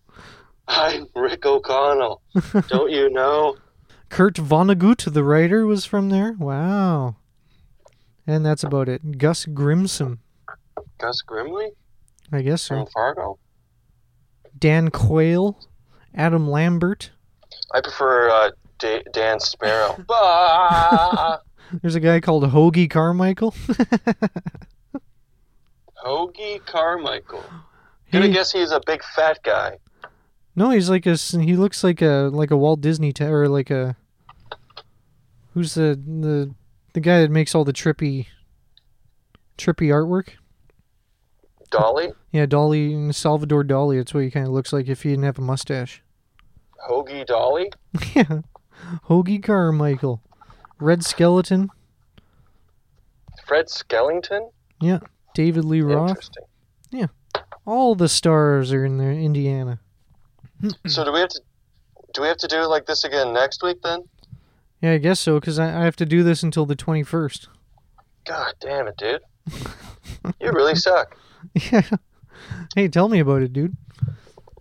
I'm 0.68 1.07
Rick 1.14 1.47
O'Connell. 1.47 2.22
Don't 2.68 2.90
you 2.90 3.09
know? 3.11 3.57
Kurt 4.09 4.34
Vonnegut, 4.34 5.12
the 5.12 5.22
writer, 5.22 5.64
was 5.66 5.84
from 5.84 6.11
there. 6.11 6.32
Wow. 6.38 7.14
And 8.26 8.44
that's 8.44 8.64
about 8.64 8.88
it. 8.88 9.18
Gus 9.18 9.47
Grissom. 9.47 10.18
Gus 10.99 11.22
Grimly 11.22 11.70
I 12.33 12.43
guess 12.43 12.62
so. 12.62 12.77
from 12.77 12.87
Fargo. 12.87 13.39
Dan 14.59 14.91
Quayle, 14.91 15.59
Adam 16.14 16.49
Lambert. 16.49 17.11
I 17.74 17.81
prefer 17.81 18.31
uh, 18.31 18.51
Da- 18.79 19.03
Dan 19.12 19.39
Sparrow. 19.41 19.97
There's 21.83 21.95
a 21.95 22.01
guy 22.01 22.20
called 22.20 22.45
Hoagy 22.45 22.89
Carmichael. 22.89 23.55
Hoagy 26.05 26.64
Carmichael. 26.66 27.45
Gonna 28.12 28.29
guess 28.29 28.53
he's 28.53 28.70
a 28.70 28.81
big 28.87 29.03
fat 29.03 29.41
guy. 29.43 29.79
no, 30.55 30.70
he's 30.70 30.89
like 30.89 31.07
a. 31.07 31.16
He 31.16 31.57
looks 31.57 31.83
like 31.85 32.01
a 32.01 32.31
like 32.33 32.51
a 32.51 32.57
Walt 32.57 32.81
Disney 32.81 33.12
ta- 33.12 33.27
or 33.27 33.49
like 33.49 33.70
a. 33.70 33.97
Who's 35.55 35.74
the 35.74 36.01
the 36.07 36.55
the 36.93 37.01
guy 37.01 37.20
that 37.22 37.31
makes 37.31 37.55
all 37.55 37.64
the 37.64 37.72
trippy, 37.72 38.27
trippy 39.59 39.89
artwork? 39.89 40.35
Dali? 41.66 42.14
Yeah, 42.32 42.46
Dali 42.46 43.14
Salvador 43.14 43.64
Dali. 43.64 43.98
That's 43.98 44.14
what 44.14 44.24
he 44.24 44.30
kind 44.30 44.46
of 44.46 44.52
looks 44.52 44.72
like 44.72 44.88
if 44.88 45.02
he 45.02 45.10
didn't 45.10 45.24
have 45.24 45.38
a 45.38 45.42
mustache. 45.42 46.02
Hoagie 46.88 47.26
Dali? 47.26 47.72
yeah, 48.14 48.40
Hoagy 49.08 49.42
Carmichael, 49.42 50.22
Red 50.78 51.04
Skelton, 51.04 51.70
Fred 53.46 53.66
Skellington? 53.66 54.50
Yeah. 54.80 54.98
David 55.34 55.64
Lee 55.64 55.80
Roth. 55.80 56.10
Interesting. 56.10 56.44
Yeah. 56.90 57.06
All 57.64 57.94
the 57.94 58.08
stars 58.08 58.72
are 58.72 58.84
in 58.84 58.98
there, 58.98 59.12
Indiana. 59.12 59.80
So 60.86 61.04
do 61.04 61.12
we 61.12 61.20
have 61.20 61.28
to 61.28 61.40
do 62.14 62.22
we 62.22 62.28
have 62.28 62.38
to 62.38 62.48
do 62.48 62.62
it 62.62 62.68
like 62.68 62.86
this 62.86 63.04
again 63.04 63.34
next 63.34 63.62
week 63.62 63.82
then? 63.82 64.04
Yeah, 64.80 64.92
I 64.92 64.98
guess 64.98 65.20
so, 65.20 65.38
because 65.38 65.58
I, 65.58 65.82
I 65.82 65.84
have 65.84 65.96
to 65.96 66.06
do 66.06 66.22
this 66.22 66.42
until 66.42 66.64
the 66.64 66.74
21st. 66.74 67.48
God 68.24 68.54
damn 68.58 68.86
it, 68.88 68.96
dude. 68.96 69.20
You 70.40 70.50
really 70.52 70.74
suck. 70.74 71.16
Yeah. 71.55 71.82
Hey, 72.74 72.86
tell 72.88 73.09
me 73.09 73.18
about 73.18 73.40
it, 73.40 73.55
dude. 73.55 73.76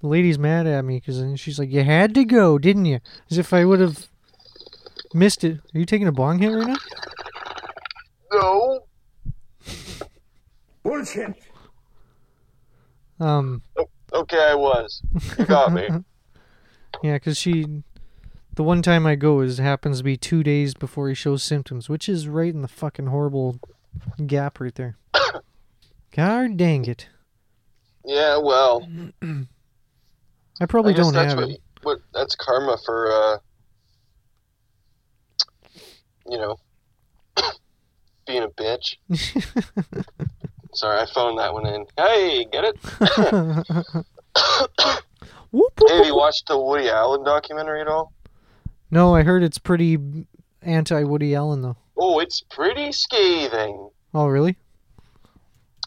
The 0.01 0.07
lady's 0.07 0.39
mad 0.39 0.65
at 0.65 0.85
me 0.85 0.95
because 0.99 1.39
she's 1.39 1.59
like, 1.59 1.69
"You 1.69 1.83
had 1.83 2.15
to 2.15 2.23
go, 2.23 2.57
didn't 2.57 2.85
you?" 2.85 3.01
As 3.29 3.37
if 3.37 3.53
I 3.53 3.65
would 3.65 3.81
have 3.81 4.07
missed 5.13 5.43
it. 5.43 5.59
Are 5.75 5.79
you 5.79 5.85
taking 5.85 6.07
a 6.07 6.13
bong 6.13 6.39
hit 6.39 6.53
right 6.53 6.67
now? 6.67 6.77
No. 8.31 8.85
Um, 13.19 13.61
Okay, 14.13 14.39
I 14.39 14.55
was. 14.55 15.01
You 15.37 15.45
got 15.45 15.73
me. 15.73 15.87
yeah, 17.03 17.15
because 17.15 17.37
she, 17.37 17.65
the 18.55 18.63
one 18.63 18.81
time 18.81 19.05
I 19.05 19.15
go 19.15 19.41
is 19.41 19.57
happens 19.57 19.97
to 19.97 20.03
be 20.03 20.15
two 20.15 20.41
days 20.41 20.73
before 20.73 21.09
he 21.09 21.15
shows 21.15 21.43
symptoms, 21.43 21.89
which 21.89 22.07
is 22.07 22.27
right 22.27 22.53
in 22.53 22.61
the 22.61 22.69
fucking 22.69 23.07
horrible 23.07 23.59
gap 24.25 24.59
right 24.59 24.73
there. 24.75 24.97
God 26.15 26.55
dang 26.57 26.85
it! 26.85 27.07
Yeah, 28.05 28.37
well, 28.37 28.87
I 30.61 30.65
probably 30.65 30.93
I 30.93 30.97
don't 30.97 31.13
that's 31.13 31.33
have 31.33 31.39
what, 31.41 31.49
it. 31.49 31.61
what 31.81 31.99
that's 32.13 32.35
karma 32.35 32.77
for 32.85 33.11
uh 33.11 33.37
you 36.29 36.37
know 36.37 36.55
being 38.27 38.43
a 38.43 38.49
bitch. 38.49 38.95
Sorry, 40.73 41.01
I 41.01 41.05
phoned 41.05 41.39
that 41.39 41.53
one 41.53 41.67
in. 41.67 41.85
Hey, 41.97 42.45
get 42.51 42.63
it? 42.65 42.77
Have 45.87 46.05
you 46.05 46.15
watched 46.15 46.47
the 46.47 46.59
Woody 46.59 46.89
Allen 46.89 47.23
documentary 47.23 47.81
at 47.81 47.87
all? 47.87 48.11
No, 48.91 49.15
I 49.15 49.23
heard 49.23 49.43
it's 49.43 49.57
pretty 49.57 49.97
anti 50.61 51.03
Woody 51.03 51.35
Allen 51.35 51.61
though. 51.61 51.77
Oh, 51.97 52.19
it's 52.19 52.41
pretty 52.41 52.91
scathing. 52.91 53.89
Oh, 54.13 54.27
really? 54.27 54.57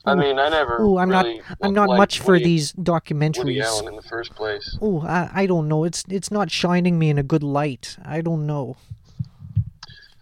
I 0.09 0.15
mean, 0.15 0.39
I 0.39 0.49
never. 0.49 0.79
Oh, 0.81 0.99
I'm 0.99 1.11
really 1.11 1.39
not. 1.39 1.59
I'm 1.63 1.75
not 1.75 1.89
much 1.97 2.21
for 2.21 2.33
Woody, 2.33 2.45
these 2.45 2.75
Woody 2.75 2.91
documentaries. 2.91 3.63
Allen 3.63 3.89
in 3.89 3.97
the 3.97 4.03
first 4.03 4.35
place. 4.35 4.77
Oh, 4.81 5.01
I, 5.03 5.31
I 5.33 5.47
don't 5.47 5.69
know. 5.69 5.85
It's 5.85 6.05
it's 6.09 6.31
not 6.31 6.51
shining 6.51 6.99
me 6.99 7.11
in 7.11 7.19
a 7.19 7.23
good 7.23 7.43
light. 7.43 7.97
I 8.05 8.21
don't 8.21 8.47
know. 8.47 8.77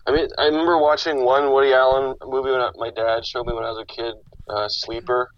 I 0.07 0.13
mean, 0.13 0.29
I 0.39 0.47
remember 0.47 0.79
watching 0.79 1.25
one 1.25 1.51
Woody 1.53 1.73
Allen 1.73 2.15
movie 2.25 2.51
when 2.51 2.61
I, 2.61 2.71
my 2.77 2.91
dad 2.91 3.27
showed 3.27 3.47
me 3.47 3.53
when 3.55 3.65
I 3.65 3.71
was 3.71 3.79
a 3.79 3.87
kid, 3.87 4.15
uh, 4.49 4.69
Sleeper. 4.69 5.31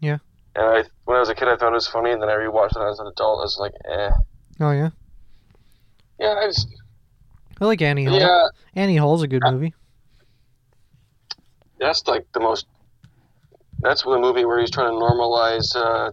Yeah. 0.00 0.18
And 0.54 0.64
I, 0.64 0.84
when 1.04 1.16
I 1.16 1.20
was 1.20 1.28
a 1.30 1.34
kid, 1.34 1.48
I 1.48 1.56
thought 1.56 1.72
it 1.72 1.74
was 1.74 1.88
funny, 1.88 2.12
and 2.12 2.22
then 2.22 2.28
I 2.28 2.34
rewatched 2.34 2.76
it 2.76 2.88
as 2.88 3.00
an 3.00 3.08
adult. 3.08 3.40
I 3.40 3.42
was 3.42 3.56
like, 3.58 3.72
eh. 3.90 4.10
Oh 4.60 4.70
yeah, 4.70 4.90
Yeah, 6.20 6.34
I 6.40 6.46
just, 6.46 6.68
I 7.60 7.64
like 7.64 7.82
Annie 7.82 8.04
Hall. 8.04 8.20
yeah, 8.20 8.46
Annie 8.76 8.96
Hall's 8.96 9.24
a 9.24 9.26
good 9.26 9.42
movie. 9.44 9.74
that's 11.80 12.06
like 12.06 12.24
the 12.32 12.40
most. 12.40 12.66
That's 13.80 14.02
the 14.02 14.18
movie 14.18 14.44
where 14.44 14.60
he's 14.60 14.70
trying 14.70 14.90
to 14.92 14.98
normalize 14.98 15.74
uh, 15.76 16.10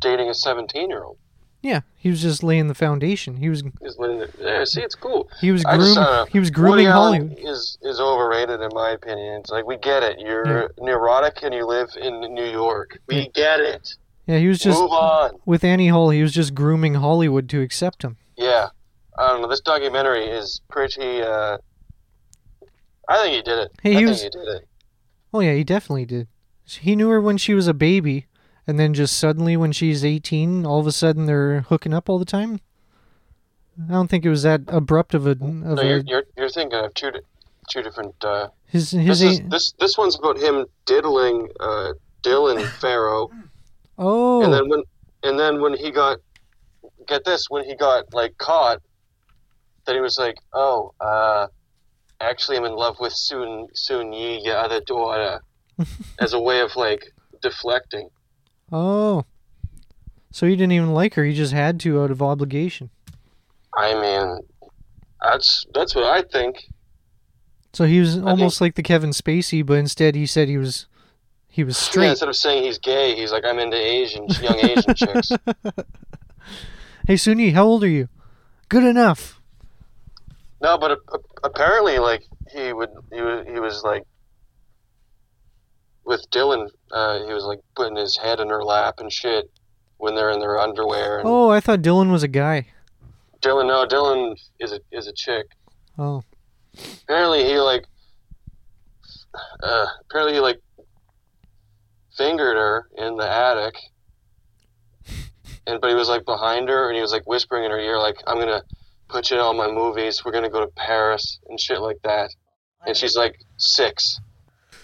dating 0.00 0.28
a 0.28 0.34
seventeen-year-old. 0.34 1.18
Yeah, 1.62 1.82
he 1.96 2.10
was 2.10 2.20
just 2.20 2.42
laying 2.42 2.66
the 2.66 2.74
foundation. 2.74 3.36
He 3.36 3.48
was 3.48 3.62
He's 3.80 3.96
letting 3.96 4.20
it, 4.20 4.34
yeah, 4.40 4.64
see, 4.64 4.80
it's 4.82 4.96
cool. 4.96 5.30
he 5.40 5.52
was 5.52 5.62
groom, 5.62 5.78
just, 5.80 5.96
uh, 5.96 6.24
he 6.26 6.40
was 6.40 6.48
Woody 6.48 6.54
grooming 6.60 6.86
Allen 6.86 7.28
Hollywood. 7.28 7.38
is 7.38 7.78
is 7.82 8.00
overrated 8.00 8.60
in 8.60 8.70
my 8.72 8.90
opinion. 8.90 9.40
It's 9.40 9.50
like 9.50 9.64
we 9.64 9.76
get 9.76 10.02
it. 10.02 10.18
You're 10.18 10.70
neurotic 10.78 11.38
and 11.42 11.54
you 11.54 11.64
live 11.64 11.90
in 12.00 12.20
New 12.34 12.50
York. 12.50 12.98
We 13.06 13.28
get 13.28 13.60
it. 13.60 13.94
Yeah, 14.26 14.38
he 14.38 14.48
was 14.48 14.58
just 14.58 14.80
Move 14.80 14.90
on. 14.90 15.38
with 15.46 15.62
Annie 15.64 15.88
Hall. 15.88 16.10
He 16.10 16.22
was 16.22 16.32
just 16.32 16.54
grooming 16.54 16.94
Hollywood 16.94 17.48
to 17.50 17.60
accept 17.60 18.02
him. 18.02 18.16
Yeah. 18.36 18.68
I 19.18 19.28
don't 19.28 19.42
know. 19.42 19.48
This 19.48 19.60
documentary 19.60 20.24
is 20.26 20.60
pretty 20.70 21.22
uh, 21.22 21.58
I 23.08 23.22
think 23.22 23.34
he 23.36 23.42
did 23.42 23.58
it. 23.58 23.72
Hey, 23.82 23.90
I 23.90 23.92
he 23.92 23.98
think 23.98 24.08
was- 24.08 24.22
he 24.22 24.30
did 24.30 24.48
it. 24.48 24.68
Oh 25.32 25.40
yeah, 25.40 25.54
he 25.54 25.64
definitely 25.64 26.06
did. 26.06 26.28
He 26.64 26.94
knew 26.94 27.08
her 27.08 27.20
when 27.20 27.36
she 27.36 27.54
was 27.54 27.66
a 27.66 27.74
baby, 27.74 28.26
and 28.66 28.78
then 28.78 28.94
just 28.94 29.18
suddenly 29.18 29.56
when 29.56 29.72
she's 29.72 30.04
18, 30.04 30.64
all 30.64 30.80
of 30.80 30.86
a 30.86 30.92
sudden 30.92 31.26
they're 31.26 31.62
hooking 31.62 31.92
up 31.92 32.08
all 32.08 32.18
the 32.18 32.24
time. 32.24 32.60
I 33.88 33.92
don't 33.92 34.08
think 34.08 34.24
it 34.24 34.30
was 34.30 34.42
that 34.42 34.62
abrupt 34.68 35.14
of 35.14 35.26
a 35.26 35.30
of 35.30 35.40
No, 35.40 35.74
a, 35.80 35.84
you're, 35.84 36.02
you're 36.06 36.24
you're 36.36 36.48
thinking 36.50 36.78
of 36.78 36.92
two 36.94 37.10
di- 37.10 37.20
two 37.70 37.82
different. 37.82 38.14
Uh, 38.22 38.48
his 38.66 38.90
this 38.90 39.20
his 39.20 39.22
is 39.22 39.40
this 39.48 39.72
this 39.78 39.96
one's 39.96 40.16
about 40.18 40.38
him 40.38 40.66
diddling 40.84 41.48
uh, 41.58 41.92
Dylan 42.22 42.64
Farrow, 42.80 43.30
oh 43.98 44.44
and 44.44 44.52
then 44.52 44.68
when 44.68 44.82
and 45.22 45.38
then 45.38 45.62
when 45.62 45.74
he 45.74 45.90
got 45.90 46.18
get 47.06 47.24
this 47.24 47.46
when 47.48 47.64
he 47.64 47.74
got 47.74 48.12
like 48.12 48.36
caught, 48.36 48.82
then 49.86 49.94
he 49.94 50.00
was 50.00 50.18
like, 50.18 50.36
oh, 50.52 50.92
uh, 51.00 51.46
actually 52.22 52.56
I'm 52.56 52.64
in 52.64 52.74
love 52.76 52.96
with 53.00 53.12
Soon 53.12 53.68
Soon 53.74 54.12
Yi, 54.12 54.40
your 54.44 54.56
other 54.56 54.80
daughter, 54.80 55.40
as 56.20 56.32
a 56.32 56.40
way 56.40 56.60
of 56.60 56.74
like 56.76 57.12
deflecting. 57.42 58.08
oh, 58.72 59.24
so 60.30 60.46
he 60.46 60.56
didn't 60.56 60.72
even 60.72 60.92
like 60.94 61.14
her. 61.14 61.24
He 61.24 61.34
just 61.34 61.52
had 61.52 61.78
to 61.80 62.00
out 62.02 62.10
of 62.10 62.22
obligation. 62.22 62.90
I 63.76 63.94
mean, 64.00 64.38
that's 65.22 65.66
that's 65.74 65.94
what 65.94 66.04
I 66.04 66.22
think. 66.22 66.56
So 67.72 67.84
he 67.84 68.00
was 68.00 68.14
think- 68.14 68.26
almost 68.26 68.60
like 68.60 68.74
the 68.74 68.82
Kevin 68.82 69.10
Spacey, 69.10 69.64
but 69.64 69.74
instead 69.78 70.14
he 70.14 70.26
said 70.26 70.48
he 70.48 70.58
was 70.58 70.86
he 71.48 71.64
was 71.64 71.76
Yeah, 71.78 71.90
straight. 71.90 72.08
instead 72.10 72.28
of 72.28 72.36
saying 72.36 72.64
he's 72.64 72.78
gay, 72.78 73.14
he's 73.14 73.30
like, 73.32 73.44
I'm 73.44 73.58
into 73.58 73.76
Asian 73.76 74.26
young 74.40 74.58
Asian 74.58 74.94
chicks. 74.94 75.30
hey 77.06 77.14
Sunyi, 77.14 77.52
how 77.52 77.64
old 77.66 77.84
are 77.84 77.88
you? 77.88 78.08
Good 78.68 78.84
enough. 78.84 79.40
No, 80.62 80.78
but 80.78 80.92
a- 80.92 81.14
a- 81.16 81.20
apparently, 81.48 81.98
like 81.98 82.22
he 82.52 82.72
would, 82.72 82.90
he 83.12 83.20
was, 83.20 83.46
he 83.52 83.58
was 83.60 83.82
like 83.82 84.04
with 86.04 86.24
Dylan. 86.30 86.68
Uh, 86.90 87.26
he 87.26 87.32
was 87.32 87.44
like 87.44 87.58
putting 87.74 87.96
his 87.96 88.16
head 88.16 88.38
in 88.40 88.48
her 88.48 88.62
lap 88.62 88.94
and 88.98 89.12
shit 89.12 89.50
when 89.98 90.14
they're 90.14 90.30
in 90.30 90.38
their 90.40 90.58
underwear. 90.58 91.18
And 91.18 91.28
Oh, 91.28 91.48
I 91.50 91.60
thought 91.60 91.80
Dylan 91.82 92.10
was 92.12 92.22
a 92.22 92.28
guy. 92.28 92.66
Dylan, 93.40 93.66
no, 93.66 93.84
Dylan 93.86 94.36
is 94.60 94.72
a 94.72 94.80
is 94.92 95.06
a 95.08 95.12
chick. 95.12 95.46
Oh, 95.98 96.22
Apparently, 97.04 97.44
he 97.44 97.58
like, 97.58 97.84
uh, 99.62 99.86
apparently 100.08 100.34
he 100.34 100.40
like 100.40 100.60
fingered 102.16 102.56
her 102.56 102.86
in 102.96 103.16
the 103.16 103.28
attic. 103.28 103.74
And 105.64 105.80
but 105.80 105.90
he 105.90 105.94
was 105.96 106.08
like 106.08 106.24
behind 106.24 106.68
her, 106.68 106.88
and 106.88 106.96
he 106.96 107.00
was 107.02 107.12
like 107.12 107.24
whispering 107.28 107.64
in 107.64 107.70
her 107.70 107.78
ear, 107.78 107.96
like, 107.96 108.16
"I'm 108.26 108.36
gonna 108.40 108.62
put 109.12 109.30
you 109.30 109.36
in 109.36 109.42
all 109.42 109.54
my 109.54 109.70
movies. 109.70 110.24
We're 110.24 110.32
gonna 110.32 110.50
go 110.50 110.60
to 110.60 110.72
Paris 110.76 111.38
and 111.48 111.60
shit 111.60 111.80
like 111.80 111.98
that." 112.04 112.30
And 112.86 112.96
she's 112.96 113.16
like 113.16 113.36
six. 113.58 114.20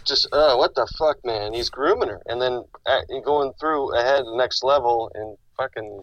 Just 0.05 0.29
uh, 0.33 0.57
what 0.57 0.74
the 0.74 0.87
fuck, 0.99 1.16
man? 1.24 1.53
He's 1.53 1.70
grooming 1.70 2.09
her, 2.09 2.22
and 2.26 2.41
then 2.41 2.64
uh, 2.87 3.01
going 3.24 3.53
through 3.59 3.95
ahead 3.97 4.24
the 4.24 4.37
next 4.37 4.62
level 4.62 5.11
and 5.14 5.37
fucking 5.57 6.03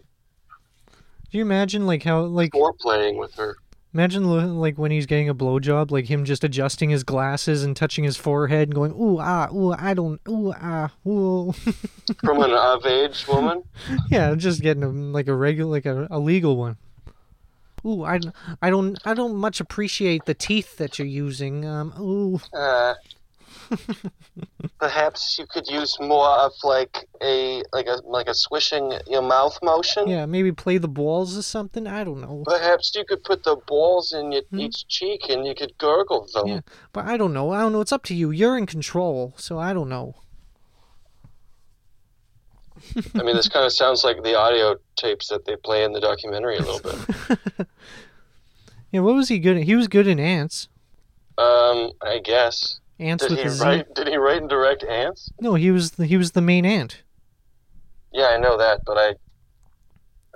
do 1.30 1.38
you 1.38 1.42
imagine 1.42 1.86
like 1.86 2.02
how 2.02 2.22
like 2.22 2.54
Or 2.54 2.72
playing 2.72 3.18
with 3.18 3.34
her. 3.34 3.56
Imagine 3.92 4.58
like 4.58 4.76
when 4.76 4.90
he's 4.90 5.06
getting 5.06 5.28
a 5.28 5.34
blowjob, 5.34 5.90
like 5.90 6.06
him 6.06 6.24
just 6.24 6.44
adjusting 6.44 6.90
his 6.90 7.02
glasses 7.02 7.64
and 7.64 7.74
touching 7.74 8.04
his 8.04 8.16
forehead 8.16 8.68
and 8.68 8.74
going, 8.74 8.92
ooh 8.92 9.18
ah, 9.18 9.48
ooh 9.52 9.72
I 9.72 9.94
don't, 9.94 10.20
ooh 10.28 10.52
ah, 10.54 10.92
ooh. 11.06 11.52
from 12.20 12.42
an 12.42 12.52
of 12.52 12.84
age 12.84 13.26
woman. 13.26 13.62
yeah, 14.10 14.34
just 14.34 14.60
getting 14.60 14.82
a, 14.82 14.88
like 14.88 15.28
a 15.28 15.34
regular, 15.34 15.70
like 15.70 15.86
a, 15.86 16.06
a 16.10 16.18
legal 16.18 16.56
one. 16.56 16.76
Ooh, 17.86 18.04
I, 18.04 18.18
I 18.60 18.68
don't, 18.70 18.98
I 19.04 19.14
don't 19.14 19.36
much 19.36 19.60
appreciate 19.60 20.24
the 20.26 20.34
teeth 20.34 20.76
that 20.78 20.98
you're 20.98 21.06
using. 21.06 21.64
Um, 21.64 21.92
ooh, 22.00 22.40
Uh, 22.52 22.94
perhaps 24.78 25.38
you 25.38 25.46
could 25.46 25.66
use 25.66 25.96
more 26.00 26.28
of 26.28 26.52
like 26.62 27.06
a 27.22 27.62
like 27.72 27.86
a 27.86 27.96
like 28.04 28.28
a 28.28 28.34
swishing 28.34 28.92
your 29.08 29.22
mouth 29.22 29.58
motion. 29.62 30.06
yeah, 30.08 30.26
maybe 30.26 30.52
play 30.52 30.78
the 30.78 30.88
balls 30.88 31.36
or 31.36 31.42
something. 31.42 31.86
I 31.86 32.04
don't 32.04 32.20
know, 32.20 32.44
Perhaps 32.46 32.92
you 32.94 33.04
could 33.04 33.24
put 33.24 33.42
the 33.44 33.56
balls 33.66 34.12
in 34.12 34.32
your, 34.32 34.42
Hmm? 34.50 34.60
each 34.60 34.86
cheek 34.88 35.28
and 35.28 35.46
you 35.46 35.54
could 35.54 35.76
gurgle 35.78 36.26
them. 36.32 36.46
Yeah. 36.46 36.60
but 36.92 37.06
I 37.06 37.16
don't 37.16 37.32
know. 37.32 37.50
I 37.50 37.60
don't 37.62 37.72
know. 37.72 37.80
It's 37.80 37.92
up 37.92 38.04
to 38.04 38.14
you. 38.14 38.30
You're 38.30 38.56
in 38.56 38.66
control, 38.66 39.34
so 39.36 39.58
I 39.58 39.72
don't 39.72 39.88
know. 39.88 40.14
I 43.14 43.22
mean, 43.22 43.36
this 43.36 43.48
kind 43.48 43.64
of 43.66 43.72
sounds 43.72 44.04
like 44.04 44.22
the 44.22 44.34
audio 44.36 44.76
tapes 44.96 45.28
that 45.28 45.44
they 45.44 45.56
play 45.56 45.84
in 45.84 45.92
the 45.92 46.00
documentary 46.00 46.56
a 46.56 46.62
little 46.62 46.80
bit. 46.80 47.66
Yeah, 48.92 49.00
what 49.00 49.16
was 49.16 49.28
he 49.28 49.40
good 49.40 49.56
at? 49.56 49.64
He 49.64 49.74
was 49.74 49.88
good 49.88 50.06
in 50.06 50.18
Antz. 50.20 50.68
Um, 51.36 51.90
I 52.00 52.20
guess. 52.22 52.78
Antz 53.00 53.22
Did 53.24 53.32
with 53.32 53.40
he 53.40 53.46
a 53.46 53.50
Z. 53.50 53.62
write? 53.64 53.94
Did 53.94 54.06
he 54.08 54.16
write 54.16 54.40
and 54.40 54.48
direct 54.48 54.84
Antz? 54.84 55.28
No, 55.40 55.54
he 55.54 55.70
was 55.72 55.90
the, 55.92 56.06
he 56.06 56.16
was 56.16 56.30
the 56.32 56.40
main 56.40 56.64
ant. 56.64 57.02
Yeah, 58.12 58.26
I 58.28 58.38
know 58.38 58.56
that, 58.56 58.82
but 58.86 58.96
I 58.96 59.14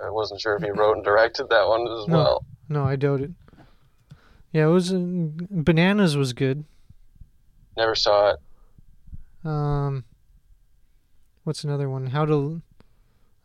I 0.05 0.09
wasn't 0.09 0.41
sure 0.41 0.55
if 0.57 0.63
he 0.63 0.69
wrote 0.69 0.97
and 0.97 1.03
directed 1.03 1.47
that 1.49 1.65
one 1.67 1.81
as 1.87 2.07
No. 2.07 2.17
well. 2.17 2.45
No, 2.69 2.83
I 2.83 2.97
doubt 2.97 3.21
it. 3.21 3.31
Yeah, 4.51 4.65
it 4.65 4.71
was 4.71 4.91
uh, 4.93 4.99
bananas 4.99 6.17
was 6.17 6.33
good. 6.33 6.65
Never 7.77 7.95
saw 7.95 8.31
it. 8.33 8.39
Um, 9.47 10.03
what's 11.51 11.65
another 11.65 11.89
one? 11.89 12.05
How 12.07 12.23
to 12.27 12.61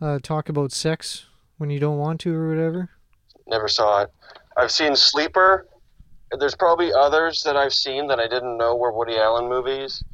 uh, 0.00 0.20
talk 0.22 0.48
about 0.48 0.70
sex 0.70 1.26
when 1.58 1.70
you 1.70 1.80
don't 1.80 1.98
want 1.98 2.20
to 2.20 2.32
or 2.32 2.48
whatever. 2.48 2.88
Never 3.48 3.66
saw 3.66 4.02
it. 4.02 4.12
I've 4.56 4.70
seen 4.70 4.94
Sleeper. 4.94 5.66
There's 6.38 6.54
probably 6.54 6.92
others 6.92 7.42
that 7.42 7.56
I've 7.56 7.72
seen 7.72 8.06
that 8.06 8.20
I 8.20 8.28
didn't 8.28 8.58
know 8.58 8.76
were 8.76 8.92
Woody 8.92 9.16
Allen 9.16 9.48
movies. 9.48 10.04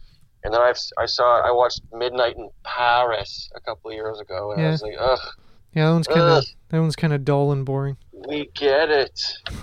And 0.42 0.54
then 0.54 0.62
I've 0.62 0.78
I 0.96 1.04
saw 1.04 1.42
I 1.46 1.50
watched 1.52 1.82
Midnight 1.92 2.36
in 2.38 2.48
Paris 2.64 3.50
a 3.54 3.60
couple 3.60 3.90
of 3.90 3.94
years 3.94 4.18
ago, 4.20 4.52
and 4.52 4.62
Yeah. 4.62 4.68
I 4.68 4.70
was 4.70 4.80
like, 4.82 4.94
ugh, 4.98 5.18
Yeah, 5.74 5.88
that 5.88 5.92
one's 5.92 6.06
kind 6.08 6.20
of 6.22 6.44
that 6.70 6.80
one's 6.80 6.96
kind 6.96 7.12
of 7.12 7.26
dull 7.26 7.52
and 7.52 7.66
boring. 7.66 7.98
we 8.26 8.48
get 8.54 8.88
it. 8.88 9.20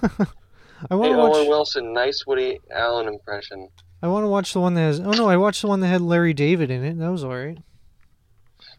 I 0.91 0.93
want 0.93 1.09
Hey, 1.09 1.13
to 1.15 1.19
Owen. 1.19 1.47
Wilson, 1.47 1.93
nice 1.93 2.27
Woody 2.27 2.59
Allen 2.69 3.07
impression. 3.07 3.69
I 4.03 4.07
want 4.07 4.23
to 4.23 4.27
watch 4.29 4.53
the 4.53 4.59
one 4.61 4.75
that 4.75 4.81
has. 4.81 4.99
Oh 4.99 5.09
no, 5.13 5.27
I 5.27 5.35
watched 5.37 5.63
the 5.63 5.67
one 5.67 5.79
that 5.79 5.87
had 5.87 6.01
Larry 6.01 6.35
David 6.35 6.69
in 6.69 6.83
it. 6.83 6.99
That 6.99 7.11
was 7.11 7.23
alright. 7.23 7.57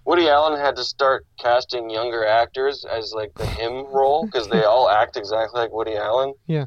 Woody 0.05 0.29
Allen 0.29 0.59
had 0.59 0.77
to 0.77 0.85
start 0.85 1.27
casting 1.39 1.91
younger 1.91 2.27
actors 2.27 2.85
as 2.85 3.13
like 3.15 3.33
the 3.35 3.47
him 3.47 3.87
role 3.93 4.27
because 4.27 4.49
they 4.49 4.65
all 4.65 4.89
act 4.89 5.17
exactly 5.17 5.61
like 5.61 5.73
Woody 5.73 5.97
Allen. 5.97 6.35
Yeah. 6.47 6.67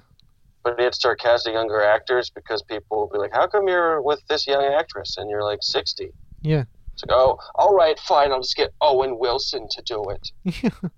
But 0.63 0.75
he 0.77 0.84
had 0.84 0.93
to 0.93 0.99
start 0.99 1.19
casting 1.19 1.53
younger 1.53 1.84
actors 1.84 2.29
because 2.29 2.61
people 2.63 2.97
will 2.97 3.09
be 3.09 3.17
like, 3.17 3.34
"How 3.34 3.47
come 3.47 3.67
you're 3.67 4.01
with 4.01 4.21
this 4.29 4.47
young 4.47 4.63
actress 4.63 5.17
and 5.17 5.29
you're 5.29 5.43
like 5.43 5.59
60?" 5.61 6.09
Yeah. 6.41 6.63
It's 6.93 7.03
like, 7.05 7.17
"Oh, 7.17 7.38
all 7.55 7.75
right, 7.75 7.99
fine. 7.99 8.31
I'll 8.31 8.41
just 8.41 8.55
get 8.55 8.71
Owen 8.79 9.19
Wilson 9.19 9.67
to 9.71 9.81
do 9.81 10.05
it." 10.09 10.63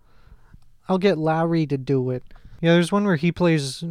I'll 0.88 1.00
get 1.00 1.18
Larry 1.18 1.66
to 1.68 1.78
do 1.78 2.12
it. 2.12 2.24
Yeah, 2.62 2.74
there's 2.74 2.92
one 2.92 3.06
where 3.06 3.16
he 3.16 3.32
plays 3.32 3.84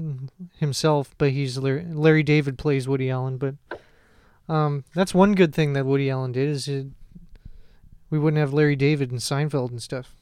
himself, 0.59 1.15
but 1.19 1.31
he's 1.31 1.59
Larry, 1.59 1.85
Larry 1.89 2.23
David 2.23 2.57
plays 2.59 2.89
Woody 2.89 3.11
Allen. 3.11 3.37
But 3.37 3.57
um, 4.49 4.85
that's 4.95 5.15
one 5.15 5.35
good 5.35 5.55
thing 5.55 5.73
that 5.73 5.87
Woody 5.87 6.11
Allen 6.11 6.33
did 6.33 6.49
is 6.49 6.69
it, 6.69 6.87
we 8.11 8.19
wouldn't 8.19 8.41
have 8.41 8.53
Larry 8.53 8.77
David 8.77 9.11
and 9.11 9.21
Seinfeld 9.21 9.71
and 9.71 9.83
stuff. 9.83 10.15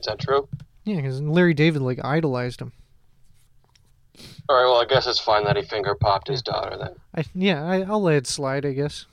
Is 0.00 0.06
that 0.06 0.18
true? 0.18 0.48
Yeah, 0.84 0.96
because 0.96 1.20
Larry 1.20 1.54
David 1.54 1.82
like 1.82 2.02
idolized 2.04 2.60
him. 2.60 2.72
All 4.48 4.56
right. 4.56 4.64
Well, 4.64 4.80
I 4.80 4.84
guess 4.86 5.06
it's 5.06 5.18
fine 5.20 5.44
that 5.44 5.56
he 5.56 5.62
finger 5.62 5.94
popped 5.94 6.28
his 6.28 6.42
daughter. 6.42 6.76
Then 6.78 6.94
I 7.14 7.24
yeah, 7.34 7.64
I, 7.64 7.82
I'll 7.82 8.02
let 8.02 8.16
it 8.16 8.26
slide, 8.26 8.64
I 8.64 8.72
guess. 8.72 9.06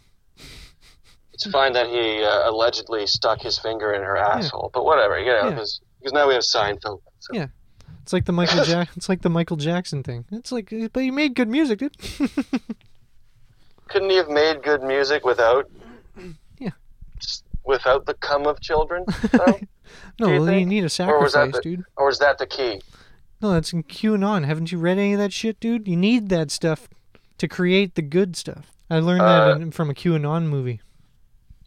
it's 1.34 1.50
fine 1.52 1.74
that 1.74 1.88
he 1.88 2.24
uh, 2.24 2.50
allegedly 2.50 3.06
stuck 3.08 3.42
his 3.42 3.60
finger 3.60 3.94
in 3.94 4.02
her 4.02 4.16
asshole. 4.18 4.72
But 4.74 4.86
whatever, 4.86 5.20
you 5.20 5.26
know, 5.28 5.50
Yeah. 5.50 5.50
because 5.52 5.82
now 6.14 6.28
we 6.28 6.34
have 6.34 6.44
Seinfeld. 6.44 7.02
So. 7.20 7.34
Yeah. 7.34 7.48
It's 8.04 8.14
like 8.14 8.26
the 8.26 8.32
Michael 8.32 8.64
Jack. 8.66 8.90
It's 8.96 9.10
like 9.10 9.22
the 9.24 9.30
Michael 9.30 9.58
Jackson 9.58 10.04
thing. 10.04 10.26
It's 10.32 10.52
like, 10.52 10.72
but 10.94 11.02
he 11.04 11.12
made 11.12 11.34
good 11.36 11.50
music, 11.50 11.80
dude. 11.80 11.98
Couldn't 13.88 14.10
he 14.10 14.16
have 14.18 14.30
made 14.30 14.64
good 14.64 14.82
music 14.84 15.26
without? 15.26 15.70
Without 17.66 18.06
the 18.06 18.14
cum 18.16 18.46
of 18.46 18.62
children, 18.62 19.06
though? 19.32 19.60
no, 20.20 20.28
you 20.34 20.42
well, 20.42 20.54
you 20.54 20.66
need 20.66 20.80
a 20.80 20.82
Or 20.82 20.84
was 20.86 20.94
sacrifice, 20.94 21.34
that 21.34 21.54
the- 21.54 21.62
dude. 21.62 21.84
or 21.98 22.10
is 22.10 22.20
that 22.20 22.38
the 22.38 22.46
key? 22.48 22.82
No, 23.42 23.52
that's 23.52 23.74
in 23.74 23.84
QAnon. 23.84 24.46
Haven't 24.46 24.72
you 24.72 24.78
read 24.78 24.98
any 24.98 25.14
of 25.14 25.20
that 25.20 25.34
shit, 25.34 25.60
dude? 25.60 25.88
You 25.88 25.98
need 25.98 26.30
that 26.30 26.52
stuff 26.52 26.88
to 27.38 27.48
create 27.48 27.96
the 27.96 28.02
good 28.02 28.36
stuff. 28.36 28.72
I 28.90 29.00
learned 29.00 29.22
Uh, 29.22 29.48
that 29.56 29.62
in, 29.62 29.72
from 29.72 29.90
a 29.90 29.94
QAnon 29.94 30.44
movie. 30.48 30.80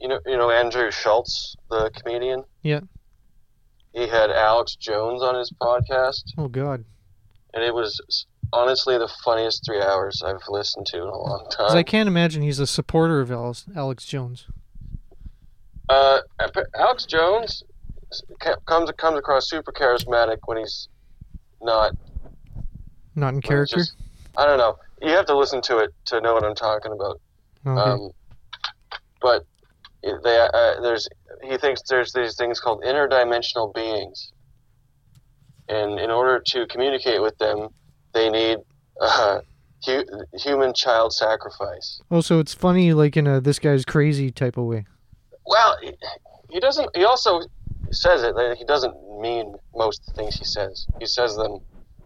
You 0.01 0.09
know, 0.09 0.20
you 0.24 0.36
know 0.36 0.51
Andrew 0.51 0.90
Schulz, 0.90 1.57
the 1.68 1.90
comedian. 1.94 2.44
Yeah. 2.62 2.80
He 3.92 4.07
had 4.07 4.30
Alex 4.30 4.76
Jones 4.76 5.22
on 5.22 5.34
his 5.34 5.53
podcast, 5.61 6.22
Oh 6.38 6.46
God, 6.49 6.84
and 7.53 7.64
it 7.64 7.74
was 7.74 8.26
honestly 8.53 8.96
the 8.96 9.09
funniest 9.24 9.64
three 9.66 9.82
hours 9.82 10.22
I've 10.24 10.40
listened 10.49 10.86
to 10.86 10.96
in 10.99 11.03
a 11.09 11.16
long 11.18 11.49
time. 11.51 11.76
I 11.76 11.82
can't 11.82 12.07
imagine 12.09 12.42
he's 12.42 12.61
a 12.61 12.66
supporter 12.66 13.20
of 13.20 13.30
Alex, 13.32 13.66
Alex 13.74 14.05
Jones. 14.07 14.46
Uh, 15.89 16.18
Alex 16.76 17.05
Jones 17.07 17.62
comes 18.66 18.91
comes 18.99 19.18
across 19.18 19.49
super 19.49 19.72
charismatic 19.72 20.39
when 20.47 20.59
he's 20.59 20.89
not 21.62 21.93
Not 23.14 23.34
in 23.34 23.41
character. 23.41 23.76
just- 23.76 23.97
I 24.36 24.47
don't 24.47 24.59
know. 24.59 24.76
You 25.03 25.11
have 25.11 25.26
to 25.26 25.36
listen 25.36 25.61
to 25.62 25.78
it 25.78 25.91
to 26.07 26.20
know 26.20 26.34
what 26.34 26.45
I'm 26.45 26.55
talking 26.55 26.93
about. 26.93 27.20
Okay. 27.66 27.80
Um, 27.80 28.11
but 29.20 29.45
they 30.03 30.39
uh, 30.55 30.80
there's 30.80 31.09
he 31.43 31.57
thinks 31.59 31.82
there's 31.89 32.12
these 32.12 32.36
things 32.36 32.61
called 32.61 32.82
interdimensional 32.84 33.74
beings, 33.74 34.32
and 35.68 35.99
in 35.99 36.11
order 36.11 36.43
to 36.53 36.66
communicate 36.68 37.20
with 37.20 37.36
them, 37.39 37.68
they 38.12 38.30
need 38.30 38.59
uh, 39.01 39.41
hu- 39.84 40.05
human 40.34 40.72
child 40.74 41.12
sacrifice. 41.12 42.01
oh, 42.11 42.20
so 42.20 42.39
it's 42.39 42.55
funny, 42.55 42.93
like 42.93 43.16
in 43.16 43.26
a 43.26 43.41
this 43.41 43.59
guy's 43.59 43.84
crazy 43.84 44.30
type 44.30 44.57
of 44.57 44.64
way. 44.64 44.86
Well, 45.49 45.76
he, 46.51 46.61
doesn't. 46.61 46.94
He 46.96 47.05
also 47.05 47.40
says 47.90 48.22
it. 48.22 48.34
That 48.34 48.57
he 48.59 48.64
doesn't 48.64 48.94
mean 49.20 49.55
most 49.74 50.03
things 50.14 50.36
he 50.36 50.44
says. 50.44 50.86
He 51.01 51.07
says 51.07 51.36
them. 51.36 51.59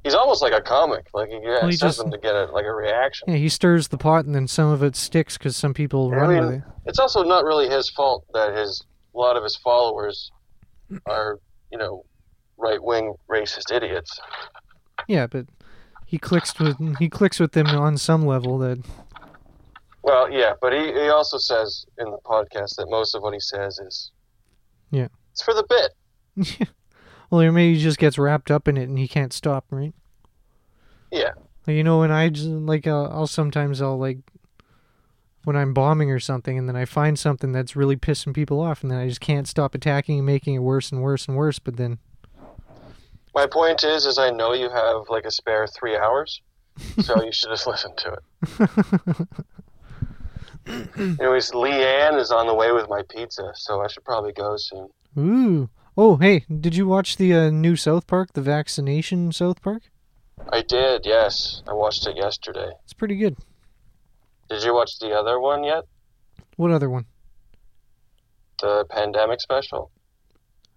He's 0.04 0.14
almost 0.14 0.42
like 0.42 0.52
a 0.52 0.60
comic. 0.60 1.06
Like 1.14 1.28
he, 1.28 1.38
Well, 1.40 1.66
he 1.66 1.72
says 1.72 1.80
just- 1.80 1.98
them 1.98 2.10
to 2.12 2.18
get 2.18 2.34
a, 2.34 2.46
like 2.46 2.64
a 2.64 2.72
reaction. 2.72 3.28
Yeah, 3.30 3.36
he 3.36 3.48
stirs 3.48 3.88
the 3.88 3.98
pot, 3.98 4.24
and 4.24 4.34
then 4.34 4.48
some 4.48 4.68
of 4.70 4.82
it 4.82 4.96
sticks 4.96 5.36
because 5.38 5.56
some 5.56 5.74
people 5.74 6.12
I 6.12 6.16
run 6.16 6.28
mean- 6.34 6.44
with 6.46 6.54
it. 6.54 6.62
It's 6.86 6.98
also 6.98 7.22
not 7.22 7.44
really 7.44 7.68
his 7.68 7.90
fault 7.90 8.24
that 8.34 8.56
his 8.56 8.84
a 9.14 9.18
lot 9.18 9.36
of 9.36 9.42
his 9.42 9.56
followers 9.56 10.30
are 11.06 11.38
you 11.70 11.78
know 11.78 12.04
right 12.56 12.82
wing 12.82 13.14
racist 13.30 13.70
idiots. 13.74 14.18
Yeah, 15.08 15.26
but 15.26 15.46
he 16.06 16.18
clicks 16.18 16.58
with 16.58 16.76
he 16.98 17.08
clicks 17.08 17.38
with 17.40 17.52
them 17.52 17.66
on 17.68 17.96
some 17.98 18.24
level 18.26 18.58
that 18.58 18.78
Well, 20.02 20.30
yeah, 20.30 20.54
but 20.60 20.72
he, 20.72 20.92
he 20.92 21.08
also 21.08 21.38
says 21.38 21.86
in 21.98 22.10
the 22.10 22.18
podcast 22.24 22.76
that 22.76 22.86
most 22.88 23.14
of 23.14 23.22
what 23.22 23.32
he 23.34 23.40
says 23.40 23.78
is 23.78 24.10
Yeah. 24.90 25.08
it's 25.30 25.42
for 25.42 25.54
the 25.54 25.64
bit. 25.68 26.68
well, 27.30 27.42
or 27.42 27.52
maybe 27.52 27.74
he 27.76 27.80
just 27.82 27.98
gets 27.98 28.18
wrapped 28.18 28.50
up 28.50 28.66
in 28.68 28.76
it 28.76 28.84
and 28.88 28.98
he 28.98 29.06
can't 29.06 29.32
stop, 29.32 29.64
right? 29.70 29.92
Yeah. 31.10 31.30
Like, 31.66 31.76
you 31.76 31.84
know, 31.84 32.00
when 32.00 32.10
I 32.10 32.30
just, 32.30 32.48
like 32.48 32.86
uh, 32.86 33.04
I'll 33.04 33.26
sometimes 33.28 33.80
I'll 33.80 33.98
like 33.98 34.18
when 35.44 35.56
I'm 35.56 35.74
bombing 35.74 36.10
or 36.10 36.18
something, 36.20 36.56
and 36.58 36.68
then 36.68 36.76
I 36.76 36.84
find 36.84 37.18
something 37.18 37.52
that's 37.52 37.74
really 37.76 37.96
pissing 37.96 38.32
people 38.34 38.60
off, 38.60 38.82
and 38.82 38.90
then 38.90 38.98
I 38.98 39.08
just 39.08 39.20
can't 39.20 39.46
stop 39.48 39.74
attacking 39.74 40.18
and 40.18 40.26
making 40.26 40.54
it 40.54 40.60
worse 40.60 40.90
and 40.92 41.02
worse 41.02 41.26
and 41.28 41.36
worse. 41.36 41.58
But 41.58 41.76
then, 41.76 41.98
My 43.34 43.46
point 43.46 43.82
is, 43.84 44.06
is 44.06 44.18
I 44.18 44.30
know 44.30 44.52
you 44.52 44.70
have 44.70 45.08
like 45.08 45.24
a 45.24 45.30
spare 45.30 45.66
three 45.66 45.96
hours, 45.96 46.40
so 47.02 47.22
you 47.22 47.32
should 47.32 47.50
just 47.50 47.66
listen 47.68 47.92
to 47.96 48.12
it. 48.18 49.28
Anyways, 50.96 51.50
Leanne 51.52 52.18
is 52.20 52.30
on 52.30 52.46
the 52.46 52.54
way 52.54 52.72
with 52.72 52.88
my 52.88 53.02
pizza, 53.08 53.50
so 53.54 53.80
I 53.82 53.88
should 53.88 54.04
probably 54.04 54.32
go 54.32 54.54
soon. 54.56 54.88
ooh, 55.18 55.68
oh 55.96 56.16
hey, 56.16 56.44
did 56.48 56.74
you 56.76 56.86
watch 56.86 57.16
the 57.16 57.34
uh, 57.34 57.50
new 57.50 57.76
South 57.76 58.06
Park, 58.06 58.32
the 58.34 58.40
vaccination 58.42 59.32
South 59.32 59.60
Park? 59.62 59.82
I 60.52 60.62
did, 60.62 61.04
yes. 61.04 61.62
I 61.68 61.72
watched 61.72 62.06
it 62.06 62.16
yesterday. 62.16 62.70
It's 62.84 62.92
pretty 62.94 63.16
good. 63.16 63.36
Did 64.48 64.62
you 64.64 64.74
watch 64.74 64.98
the 64.98 65.10
other 65.12 65.38
one 65.40 65.62
yet? 65.64 65.84
What 66.56 66.70
other 66.70 66.90
one? 66.90 67.06
The 68.60 68.84
pandemic 68.90 69.40
special? 69.40 69.90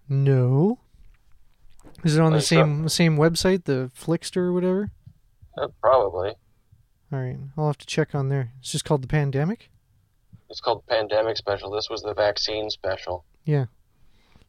No. 0.08 0.78
Is 2.04 2.16
it 2.16 2.20
on 2.20 2.32
the 2.32 2.38
Like, 2.38 2.44
same 2.46 2.88
same 2.88 3.16
website, 3.16 3.64
the 3.64 3.90
Flickster 3.98 4.38
or 4.38 4.52
whatever? 4.52 4.90
Uh, 5.56 5.68
probably. 5.80 6.30
All 7.12 7.18
right, 7.20 7.38
I'll 7.56 7.68
have 7.68 7.78
to 7.78 7.86
check 7.86 8.14
on 8.14 8.28
there. 8.28 8.52
It's 8.60 8.72
just 8.72 8.84
called 8.84 9.02
the 9.02 9.08
pandemic. 9.08 9.70
It's 10.50 10.60
called 10.60 10.86
pandemic 10.86 11.36
special. 11.36 11.70
This 11.70 11.88
was 11.90 12.02
the 12.02 12.14
vaccine 12.14 12.70
special. 12.70 13.24
Yeah, 13.44 13.66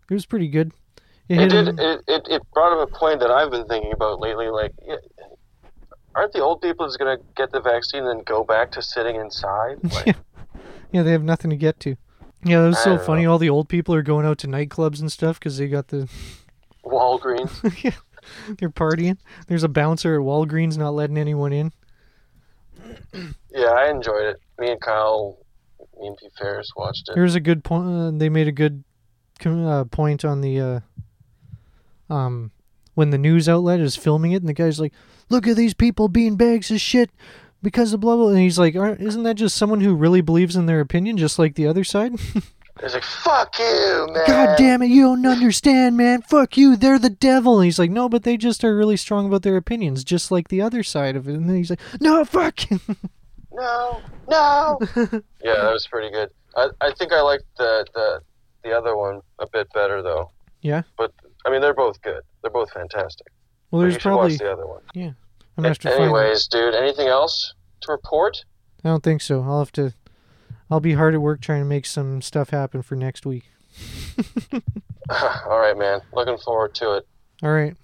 it 0.09 0.13
was 0.13 0.25
pretty 0.25 0.47
good. 0.47 0.71
It 1.29 1.39
hit 1.39 1.49
did. 1.49 1.67
It, 1.79 2.01
it, 2.07 2.27
it 2.29 2.41
brought 2.53 2.79
up 2.79 2.87
a 2.89 2.91
point 2.91 3.19
that 3.19 3.31
I've 3.31 3.51
been 3.51 3.65
thinking 3.67 3.91
about 3.91 4.19
lately. 4.19 4.47
Like, 4.49 4.73
aren't 6.15 6.33
the 6.33 6.41
old 6.41 6.61
people 6.61 6.85
just 6.87 6.99
gonna 6.99 7.17
get 7.35 7.51
the 7.51 7.59
vaccine 7.61 8.05
and 8.05 8.19
then 8.19 8.23
go 8.23 8.43
back 8.43 8.71
to 8.73 8.81
sitting 8.81 9.15
inside? 9.15 9.77
Like, 9.93 10.15
Yeah, 10.91 11.03
they 11.03 11.11
have 11.11 11.23
nothing 11.23 11.49
to 11.49 11.57
get 11.57 11.79
to. 11.81 11.97
Yeah, 12.43 12.61
that 12.61 12.67
was 12.67 12.79
so 12.83 12.97
funny. 12.97 13.23
know. 13.23 13.31
All 13.31 13.39
the 13.39 13.49
old 13.49 13.67
people 13.67 13.93
are 13.95 14.01
going 14.03 14.25
out 14.25 14.37
to 14.39 14.47
nightclubs 14.47 15.01
and 15.01 15.11
stuff 15.11 15.39
because 15.39 15.57
they 15.57 15.67
got 15.67 15.89
the 15.89 16.07
Walgreens. 16.85 17.59
yeah, 17.83 17.91
they're 18.57 18.69
partying. 18.69 19.17
There's 19.47 19.63
a 19.63 19.67
bouncer 19.69 20.15
at 20.15 20.21
Walgreens 20.25 20.77
not 20.77 20.91
letting 20.93 21.17
anyone 21.17 21.51
in. 21.51 21.73
Yeah, 23.51 23.71
I 23.71 23.89
enjoyed 23.89 24.27
it. 24.27 24.41
Me 24.59 24.71
and 24.71 24.79
Kyle, 24.79 25.37
me 25.99 26.07
and 26.07 26.17
Ferris 26.37 26.69
watched 26.75 27.09
it. 27.09 27.15
There's 27.15 27.35
a 27.35 27.39
good 27.39 27.63
point. 27.63 27.87
Uh, 27.89 28.11
they 28.17 28.29
made 28.29 28.47
a 28.47 28.51
good 28.51 28.83
uh, 29.45 29.83
point 29.85 30.25
on 30.25 30.41
the 30.41 30.59
uh, 32.09 32.13
um 32.13 32.51
when 32.95 33.11
the 33.11 33.17
news 33.17 33.47
outlet 33.47 33.79
is 33.79 33.95
filming 33.95 34.31
it, 34.31 34.37
and 34.41 34.49
the 34.49 34.53
guy's 34.53 34.79
like, 34.79 34.93
"Look 35.29 35.47
at 35.47 35.55
these 35.55 35.73
people 35.73 36.07
being 36.07 36.35
bags 36.35 36.71
of 36.71 36.81
shit." 36.81 37.11
Because 37.63 37.91
of 37.91 37.99
blah 37.99 38.15
blah, 38.15 38.29
and 38.29 38.37
he's 38.39 38.59
like, 38.59 38.75
"Aren't- 38.75 39.01
"Isn't 39.01 39.23
that 39.23 39.35
just 39.35 39.57
someone 39.57 39.81
who 39.81 39.95
really 39.95 40.21
believes 40.21 40.55
in 40.55 40.67
their 40.67 40.79
opinion, 40.79 41.17
just 41.17 41.39
like 41.39 41.55
the 41.55 41.67
other 41.67 41.83
side?" 41.83 42.13
He's 42.81 42.93
like, 42.93 43.03
fuck 43.03 43.57
you, 43.57 44.07
man. 44.13 44.23
God 44.27 44.55
damn 44.55 44.83
it, 44.83 44.89
you 44.89 45.01
don't 45.01 45.25
understand, 45.25 45.97
man. 45.97 46.21
Fuck 46.21 46.57
you, 46.57 46.75
they're 46.75 46.99
the 46.99 47.09
devil. 47.09 47.57
And 47.57 47.65
he's 47.65 47.79
like, 47.79 47.89
no, 47.89 48.07
but 48.07 48.21
they 48.21 48.37
just 48.37 48.63
are 48.63 48.75
really 48.77 48.97
strong 48.97 49.25
about 49.25 49.41
their 49.41 49.57
opinions, 49.57 50.03
just 50.03 50.29
like 50.29 50.49
the 50.49 50.61
other 50.61 50.83
side 50.83 51.15
of 51.15 51.27
it. 51.27 51.33
And 51.33 51.49
then 51.49 51.55
he's 51.57 51.71
like, 51.71 51.79
no, 51.99 52.23
fuck. 52.23 52.59
No, 53.57 54.01
no. 54.29 54.79
yeah, 55.43 55.55
that 55.55 55.73
was 55.73 55.87
pretty 55.87 56.11
good. 56.11 56.29
I, 56.55 56.69
I 56.79 56.91
think 56.93 57.11
I 57.11 57.21
liked 57.21 57.45
the, 57.57 57.85
the 57.93 58.21
the 58.63 58.71
other 58.77 58.95
one 58.95 59.21
a 59.39 59.47
bit 59.47 59.67
better 59.73 60.01
though. 60.01 60.31
Yeah? 60.61 60.83
But 60.97 61.11
I 61.45 61.49
mean, 61.49 61.61
they're 61.61 61.73
both 61.73 62.01
good. 62.01 62.21
They're 62.41 62.51
both 62.51 62.71
fantastic. 62.71 63.27
well, 63.71 63.81
there's 63.81 63.93
you 63.95 63.99
should 63.99 64.03
probably. 64.03 64.31
watch 64.31 64.39
the 64.39 64.51
other 64.51 64.67
one. 64.67 64.81
Yeah. 64.93 65.11
I'm 65.57 65.63
gonna 65.63 65.69
have 65.69 65.79
to 65.79 65.89
find. 65.89 66.01
it. 66.01 66.03
Anyways, 66.03 66.47
dude, 66.47 66.75
anything 66.75 67.07
else 67.07 67.53
to 67.81 67.91
report? 67.91 68.45
I 68.83 68.89
don't 68.89 69.03
think 69.03 69.21
so. 69.21 69.41
I'll 69.41 69.59
have 69.59 69.71
to. 69.73 69.93
I'll 70.69 70.79
be 70.79 70.93
hard 70.93 71.15
at 71.15 71.21
work 71.21 71.41
trying 71.41 71.61
to 71.61 71.65
make 71.65 71.85
some 71.85 72.21
stuff 72.21 72.51
happen 72.51 72.81
for 72.83 72.95
next 72.95 73.25
week. 73.25 73.45
All 75.09 75.59
right, 75.59 75.77
man. 75.77 76.01
Looking 76.13 76.37
forward 76.37 76.75
to 76.75 76.97
it. 76.97 77.07
All 77.41 77.51
right. 77.51 77.75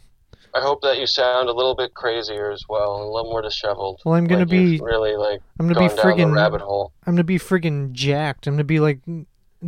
I 0.55 0.61
hope 0.61 0.81
that 0.83 0.99
you 0.99 1.07
sound 1.07 1.49
a 1.49 1.53
little 1.53 1.75
bit 1.75 1.93
crazier 1.95 2.51
as 2.51 2.63
well, 2.69 2.95
a 3.01 3.09
little 3.11 3.31
more 3.31 3.41
disheveled. 3.41 4.01
Well, 4.05 4.13
I'm 4.15 4.25
gonna 4.27 4.41
Like 4.41 4.49
be. 4.49 4.79
really 4.83 5.15
like 5.15 5.41
I'm 5.59 5.67
gonna 5.67 5.79
be 5.89 5.93
friggin'. 5.95 6.33
rabbit 6.35 6.61
hole. 6.61 6.93
I'm 7.07 7.13
gonna 7.13 7.23
be 7.23 7.39
friggin' 7.39 7.91
jacked. 7.93 8.45
I'm 8.45 8.53
gonna 8.53 8.63
be 8.63 8.79
like 8.79 8.99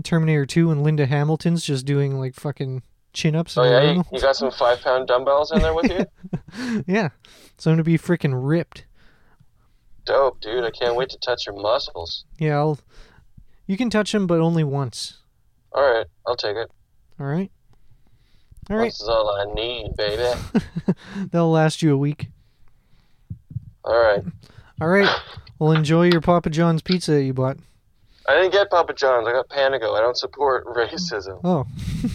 Terminator 0.03 0.45
2 0.45 0.69
and 0.71 0.83
Linda 0.83 1.05
Hamilton's 1.07 1.63
just 1.65 1.85
doing 1.85 2.19
like 2.19 2.35
fucking 2.35 2.83
chin 3.13 3.35
ups. 3.35 3.57
Oh 3.57 3.63
yeah, 3.63 3.93
you, 3.93 4.03
you 4.11 4.19
got 4.21 4.35
some 4.35 4.51
five 4.51 4.81
pound 4.81 5.07
dumbbells 5.07 5.51
in 5.51 5.59
there 5.61 5.73
with 5.73 5.89
you? 5.91 6.83
yeah. 6.87 7.09
So 7.57 7.71
I'm 7.71 7.75
gonna 7.77 7.83
be 7.83 7.97
freaking 7.97 8.33
ripped. 8.35 8.85
Dope, 10.05 10.39
dude. 10.39 10.63
I 10.63 10.69
can't 10.69 10.95
wait 10.95 11.09
to 11.09 11.17
touch 11.17 11.47
your 11.47 11.55
muscles. 11.55 12.25
Yeah, 12.37 12.57
I'll. 12.57 12.79
You 13.65 13.75
can 13.77 13.89
touch 13.89 14.11
them, 14.11 14.27
but 14.27 14.39
only 14.39 14.63
once. 14.63 15.17
All 15.71 15.81
right, 15.81 16.05
I'll 16.27 16.35
take 16.35 16.55
it. 16.57 16.69
All 17.19 17.25
right. 17.25 17.49
All 18.69 18.77
right. 18.77 18.83
Once 18.85 19.01
is 19.01 19.07
all 19.07 19.29
I 19.29 19.53
need, 19.53 19.95
baby. 19.95 20.39
That'll 21.31 21.51
last 21.51 21.81
you 21.81 21.93
a 21.93 21.97
week. 21.97 22.29
All 23.83 23.95
right. 23.97 24.23
All 24.81 24.87
right. 24.87 25.09
Well, 25.59 25.71
enjoy 25.71 26.09
your 26.09 26.21
Papa 26.21 26.49
John's 26.49 26.81
pizza 26.81 27.11
that 27.11 27.23
you 27.23 27.33
bought. 27.33 27.57
I 28.27 28.33
didn't 28.33 28.53
get 28.53 28.71
Papa 28.71 28.93
John's. 28.93 29.27
I 29.27 29.33
got 29.33 29.49
Panago. 29.49 29.95
I 29.95 30.01
don't 30.01 30.17
support 30.17 30.65
racism. 30.65 31.39
Oh. 31.43 31.65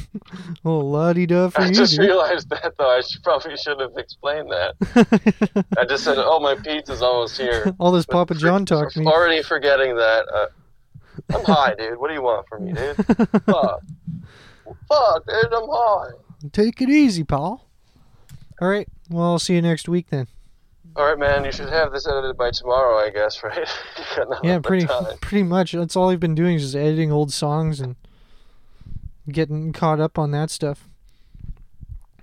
well, 0.64 0.90
la 0.90 1.12
di 1.12 1.24
da 1.24 1.50
for 1.50 1.60
I 1.60 1.64
you, 1.66 1.70
I 1.70 1.72
just 1.72 1.92
dude. 1.92 2.00
realized 2.06 2.50
that 2.50 2.74
though. 2.76 2.90
I 2.90 3.00
should, 3.00 3.22
probably 3.22 3.56
should 3.56 3.78
have 3.78 3.96
explained 3.96 4.50
that. 4.50 5.64
I 5.78 5.84
just 5.84 6.02
said, 6.02 6.16
"Oh, 6.18 6.40
my 6.40 6.56
pizza's 6.56 7.00
almost 7.00 7.36
here." 7.38 7.72
All 7.78 7.92
this 7.92 8.06
Papa 8.06 8.34
John 8.34 8.66
talk 8.66 8.94
me. 8.96 9.06
Already 9.06 9.42
forgetting 9.42 9.94
that. 9.94 10.26
Uh, 10.34 10.46
I'm 11.32 11.44
high, 11.44 11.74
dude. 11.78 11.98
What 11.98 12.08
do 12.08 12.14
you 12.14 12.22
want 12.22 12.48
from 12.48 12.64
me, 12.64 12.72
dude? 12.72 12.96
Fuck. 12.96 13.82
Fuck, 14.88 15.26
dude. 15.26 15.52
I'm 15.52 15.68
high. 15.70 16.10
Take 16.52 16.80
it 16.80 16.88
easy, 16.88 17.24
Paul. 17.24 17.66
All 18.60 18.68
right. 18.68 18.88
Well, 19.10 19.24
I'll 19.32 19.38
see 19.38 19.54
you 19.54 19.62
next 19.62 19.88
week 19.88 20.08
then. 20.10 20.26
All 20.96 21.06
right, 21.06 21.18
man. 21.18 21.44
You 21.44 21.52
should 21.52 21.68
have 21.68 21.92
this 21.92 22.06
edited 22.08 22.36
by 22.36 22.50
tomorrow, 22.50 22.98
I 22.98 23.10
guess, 23.10 23.42
right? 23.44 23.56
You 23.98 24.04
got 24.16 24.28
nothing 24.30 24.50
Yeah, 24.50 24.58
pretty 24.58 24.86
pretty 25.20 25.42
much. 25.44 25.72
That's 25.72 25.96
all 25.96 26.10
I've 26.10 26.20
been 26.20 26.34
doing 26.34 26.56
is 26.56 26.62
just 26.62 26.76
editing 26.76 27.12
old 27.12 27.32
songs 27.32 27.80
and 27.80 27.96
getting 29.30 29.72
caught 29.72 30.00
up 30.00 30.18
on 30.18 30.30
that 30.32 30.50
stuff. 30.50 30.88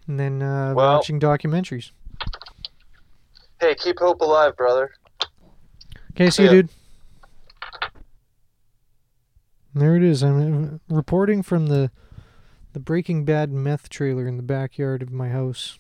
And 0.07 0.20
then 0.20 0.41
uh, 0.41 0.74
Well- 0.76 0.95
watching 0.95 1.20
documentaries. 1.20 1.91
Hey, 3.59 3.74
keep 3.74 3.97
hope 3.99 4.22
alive, 4.22 4.55
brother. 4.55 4.91
Okay, 6.11 6.30
see 6.30 6.43
you, 6.43 6.49
dude. 6.49 6.70
There 9.74 9.95
it 9.95 10.03
is. 10.03 10.24
I'm 10.24 10.80
uh, 10.89 10.95
reporting 10.95 11.41
from 11.43 11.68
the 11.68 11.91
the 12.78 12.84
Breaking 12.84 13.25
Bad 13.25 13.51
meth 13.51 13.89
trailer 13.89 14.28
in 14.28 14.38
the 14.38 14.43
backyard 14.43 15.01
of 15.01 15.11
my 15.11 15.30
house. 15.30 15.80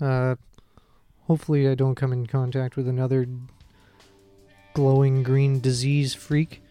Uh, 0.00 0.34
hopefully, 1.28 1.68
I 1.68 1.76
don't 1.76 1.94
come 1.94 2.12
in 2.12 2.26
contact 2.26 2.76
with 2.76 2.88
another 2.88 3.28
glowing 4.72 5.22
green 5.22 5.60
disease 5.60 6.12
freak 6.12 6.64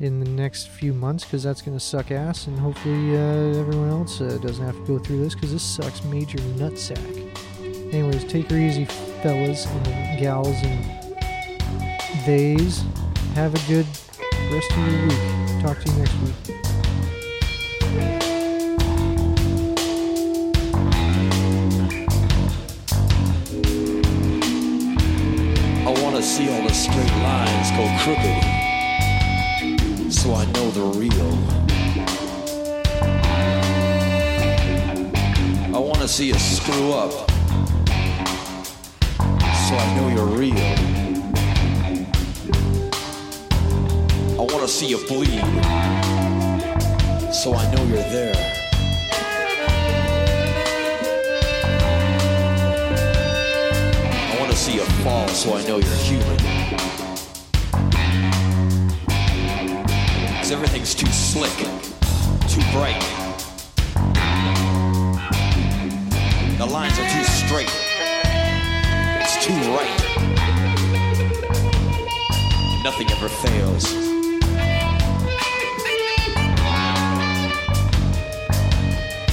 in 0.00 0.20
the 0.20 0.28
next 0.28 0.68
few 0.68 0.92
months, 0.92 1.24
because 1.24 1.42
that's 1.42 1.62
gonna 1.62 1.80
suck 1.80 2.10
ass. 2.10 2.46
And 2.46 2.58
hopefully, 2.58 3.16
uh, 3.16 3.58
everyone 3.58 3.88
else 3.88 4.20
uh, 4.20 4.36
doesn't 4.42 4.66
have 4.66 4.76
to 4.76 4.86
go 4.86 4.98
through 4.98 5.24
this, 5.24 5.34
because 5.34 5.54
this 5.54 5.62
sucks 5.62 6.04
major 6.04 6.36
nutsack. 6.36 7.00
Anyways, 7.90 8.24
take 8.24 8.50
her 8.50 8.58
easy, 8.58 8.84
fellas 9.22 9.64
and 9.64 10.20
gals 10.20 10.62
and 10.62 11.16
theys. 12.26 12.84
Have 13.32 13.54
a 13.54 13.66
good 13.66 13.86
rest 14.52 14.70
of 14.72 14.92
your 14.92 15.06
week. 15.08 15.62
Talk 15.62 15.80
to 15.80 15.90
you 15.90 15.98
next 16.00 16.14
week. 16.20 16.61
See 26.32 26.48
all 26.48 26.62
the 26.66 26.72
straight 26.72 27.12
lines 27.28 27.70
go 27.72 27.84
crooked 28.00 28.42
so 30.10 30.32
I 30.32 30.46
know 30.52 30.70
the 30.70 30.80
real. 30.98 31.32
I 35.76 35.78
want 35.78 35.98
to 35.98 36.08
see 36.08 36.28
you 36.28 36.38
screw 36.38 36.92
up 36.92 37.12
so 39.66 39.76
I 39.76 39.94
know 39.94 40.08
you're 40.14 40.32
real. 40.44 40.72
I 44.40 44.42
want 44.52 44.62
to 44.62 44.68
see 44.68 44.86
you 44.86 45.06
bleed 45.06 45.44
so 47.30 47.52
I 47.52 47.74
know 47.74 47.84
you're 47.84 48.08
there. 48.08 48.51
See 54.62 54.74
you 54.74 54.84
fall 55.02 55.26
so 55.26 55.54
I 55.54 55.66
know 55.66 55.78
you're 55.78 56.02
human. 56.06 56.38
Cause 60.36 60.52
everything's 60.52 60.94
too 60.94 61.08
slick, 61.08 61.50
too 62.46 62.62
bright. 62.70 63.02
The 66.58 66.66
lines 66.66 66.96
are 67.00 67.08
too 67.10 67.24
straight. 67.24 67.72
It's 69.20 69.44
too 69.44 69.58
right. 69.74 69.98
Nothing 72.84 73.10
ever 73.10 73.28
fails. 73.28 73.92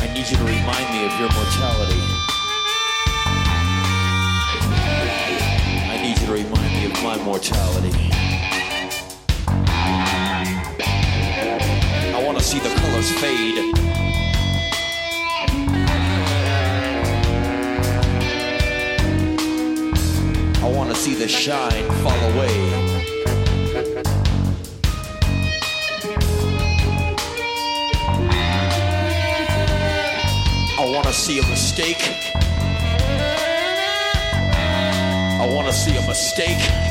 I 0.01 0.11
need 0.11 0.27
you 0.27 0.37
to 0.37 0.43
remind 0.43 0.89
me 0.89 1.05
of 1.05 1.19
your 1.19 1.31
mortality. 1.33 1.98
My 7.19 7.25
mortality. 7.25 7.91
I 12.13 12.23
want 12.23 12.37
to 12.37 12.43
see 12.43 12.59
the 12.59 12.69
colors 12.69 13.11
fade. 13.19 13.75
I 20.63 20.71
want 20.71 20.89
to 20.89 20.95
see 20.95 21.15
the 21.15 21.27
shine 21.27 21.89
fall 22.03 22.19
away. 22.31 22.55
I 30.77 30.91
want 30.93 31.05
to 31.07 31.13
see 31.13 31.39
a 31.39 31.43
mistake. 31.47 32.01
I 35.41 35.49
want 35.53 35.67
to 35.67 35.73
see 35.73 35.95
a 35.97 36.07
mistake. 36.07 36.88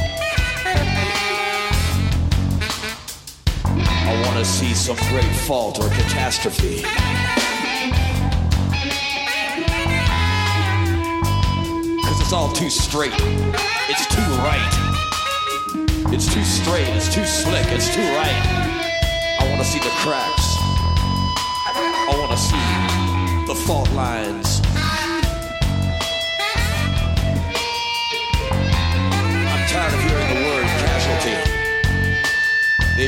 I 4.08 4.22
want 4.24 4.38
to 4.38 4.44
see 4.44 4.72
some 4.72 4.96
great 5.10 5.34
fault 5.46 5.78
or 5.80 5.90
catastrophe. 5.90 6.76
Because 11.96 12.20
it's 12.22 12.32
all 12.32 12.50
too 12.52 12.70
straight. 12.70 13.12
It's 13.12 14.06
too 14.06 14.30
right. 14.40 14.72
It's 16.10 16.32
too 16.32 16.42
straight. 16.42 16.88
It's 16.96 17.14
too 17.14 17.26
slick. 17.26 17.66
It's 17.68 17.94
too 17.94 18.00
right. 18.00 18.40
I 19.40 19.46
want 19.50 19.60
to 19.60 19.66
see 19.66 19.78
the 19.78 19.92
cracks. 20.00 20.56
I 21.66 22.14
want 22.18 22.30
to 22.30 22.38
see 22.38 23.46
the 23.46 23.54
fault 23.66 23.92
lines. 23.92 24.57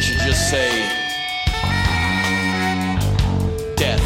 They 0.00 0.06
should 0.06 0.20
just 0.20 0.48
say 0.48 0.70
death. 3.76 4.00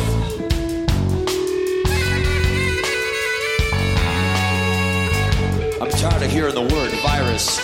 I'm 5.80 5.88
tired 5.90 6.20
of 6.24 6.32
hearing 6.32 6.56
the 6.56 6.62
word 6.62 6.90
virus. 7.00 7.58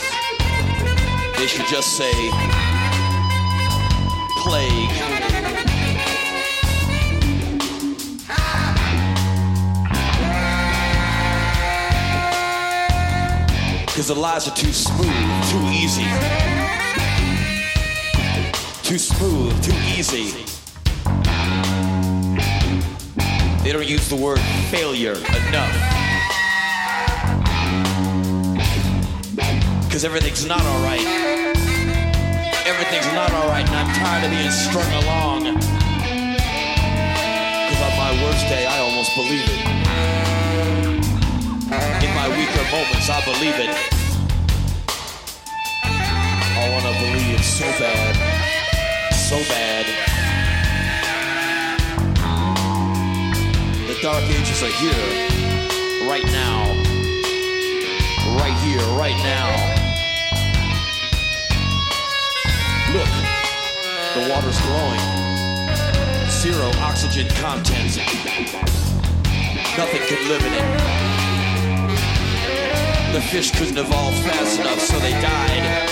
They 1.38 1.48
should 1.48 1.66
just 1.66 1.96
say 1.96 2.12
plague. 4.44 4.90
Because 13.86 14.06
the 14.06 14.14
lies 14.14 14.46
are 14.46 14.54
too 14.54 14.72
smooth, 14.72 15.50
too 15.50 15.66
easy. 15.72 16.79
Too 18.90 18.98
smooth, 18.98 19.54
too 19.62 19.72
easy. 19.96 20.32
They 23.62 23.70
don't 23.70 23.86
use 23.86 24.08
the 24.08 24.16
word 24.16 24.40
failure 24.68 25.12
enough. 25.12 25.70
Because 29.86 30.04
everything's 30.04 30.44
not 30.44 30.60
alright. 30.62 31.06
Everything's 32.66 33.06
not 33.14 33.30
alright, 33.30 33.64
and 33.64 33.76
I'm 33.76 33.94
tired 33.94 34.24
of 34.24 34.32
being 34.32 34.50
strung 34.50 34.92
along. 35.04 35.44
Because 37.70 37.82
on 37.86 37.94
my 37.96 38.10
worst 38.24 38.48
day, 38.48 38.66
I 38.66 38.80
almost 38.80 39.14
believe 39.14 39.46
it. 39.46 39.66
In 42.02 42.12
my 42.16 42.26
weaker 42.26 42.64
moments, 42.72 43.08
I 43.08 43.22
believe 43.24 43.54
it. 43.54 43.70
I 46.58 46.68
want 46.72 46.84
to 46.86 46.92
believe 46.98 47.44
so 47.44 47.66
bad. 47.78 48.09
So 49.30 49.38
bad. 49.44 49.86
The 53.86 53.94
dark 54.02 54.24
ages 54.24 54.60
are 54.64 54.74
here. 54.82 54.90
Right 56.10 56.24
now. 56.24 56.66
Right 58.40 58.58
here, 58.64 58.82
right 58.98 59.14
now. 59.22 59.54
Look, 62.92 63.12
the 64.16 64.22
water's 64.34 64.60
glowing. 64.62 65.00
Zero 66.28 66.72
oxygen 66.80 67.28
content. 67.36 67.98
Nothing 69.78 70.02
could 70.08 70.26
live 70.26 70.44
in 70.44 70.52
it. 70.54 70.66
The 73.12 73.20
fish 73.20 73.52
couldn't 73.52 73.78
evolve 73.78 74.14
fast 74.24 74.58
enough, 74.58 74.80
so 74.80 74.98
they 74.98 75.12
died. 75.12 75.89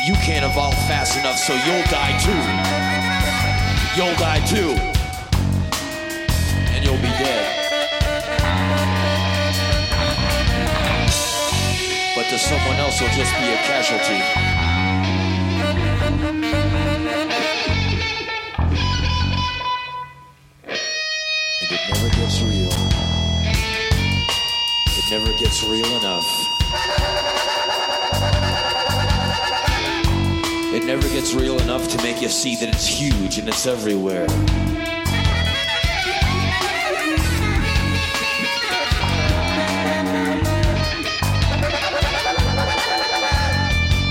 And 0.00 0.08
you 0.08 0.14
can't 0.14 0.46
evolve 0.46 0.72
fast 0.88 1.18
enough, 1.18 1.36
so 1.36 1.52
you'll 1.52 1.84
die 1.92 2.16
too. 2.24 2.32
You'll 4.00 4.16
die 4.16 4.40
too. 4.46 4.72
And 6.72 6.82
you'll 6.82 6.96
be 6.96 7.12
dead. 7.20 7.44
But 12.16 12.30
to 12.30 12.38
someone 12.38 12.76
else, 12.76 12.98
you'll 12.98 13.10
just 13.10 13.34
be 13.36 13.52
a 13.52 13.56
casualty. 13.68 14.22
And 21.60 21.70
it 21.70 21.80
never 21.92 22.08
gets 22.16 22.40
real. 22.40 22.72
It 24.96 25.10
never 25.10 25.32
gets 25.38 25.62
real 25.64 25.98
enough. 25.98 26.59
Never 30.96 31.08
gets 31.10 31.34
real 31.34 31.56
enough 31.60 31.86
to 31.86 31.96
make 32.02 32.20
you 32.20 32.28
see 32.28 32.56
that 32.56 32.68
it's 32.68 32.84
huge 32.84 33.38
and 33.38 33.46
it's 33.46 33.64
everywhere. 33.64 34.24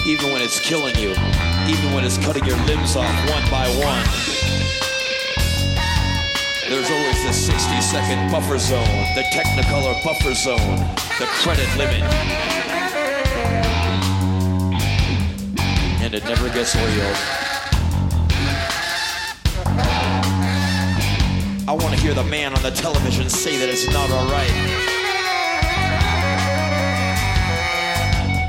Even 0.08 0.32
when 0.32 0.42
it's 0.42 0.62
killing 0.62 0.96
you, 0.96 1.10
even 1.68 1.92
when 1.94 2.06
it's 2.06 2.18
cutting 2.18 2.46
your 2.46 2.58
limbs 2.64 2.96
off 2.96 3.14
one 3.30 3.44
by 3.52 3.68
one. 3.84 4.06
There's 6.70 6.90
always 6.90 7.26
the 7.26 7.34
60 7.34 7.82
second 7.82 8.32
buffer 8.32 8.58
zone, 8.58 8.86
the 9.16 9.24
Technicolor 9.34 10.02
buffer 10.02 10.34
zone, 10.34 10.78
the 11.20 11.26
credit 11.44 11.68
limit. 11.76 12.68
And 16.10 16.16
it 16.16 16.26
never 16.26 16.49
gets 16.49 16.76
real. 16.76 17.14
I 21.68 21.78
want 21.80 21.93
to 21.93 22.01
hear 22.01 22.16
the 22.16 22.24
man 22.24 22.55
on 22.55 22.64
the 22.64 22.72
television 22.72 23.30
say 23.30 23.60
that 23.60 23.70
it's 23.70 23.86
not 23.93 24.10
alright. 24.10 24.49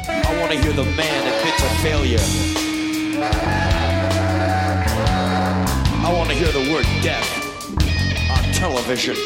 I 0.08 0.40
want 0.40 0.52
to 0.52 0.58
hear 0.58 0.72
the 0.72 0.86
man 0.96 1.26
admit 1.28 1.54
to 1.58 1.68
failure. 1.84 2.24
I 6.00 6.14
want 6.16 6.30
to 6.30 6.36
hear 6.36 6.50
the 6.52 6.72
word 6.72 6.86
death 7.02 7.28
on 8.30 8.42
television. 8.54 9.16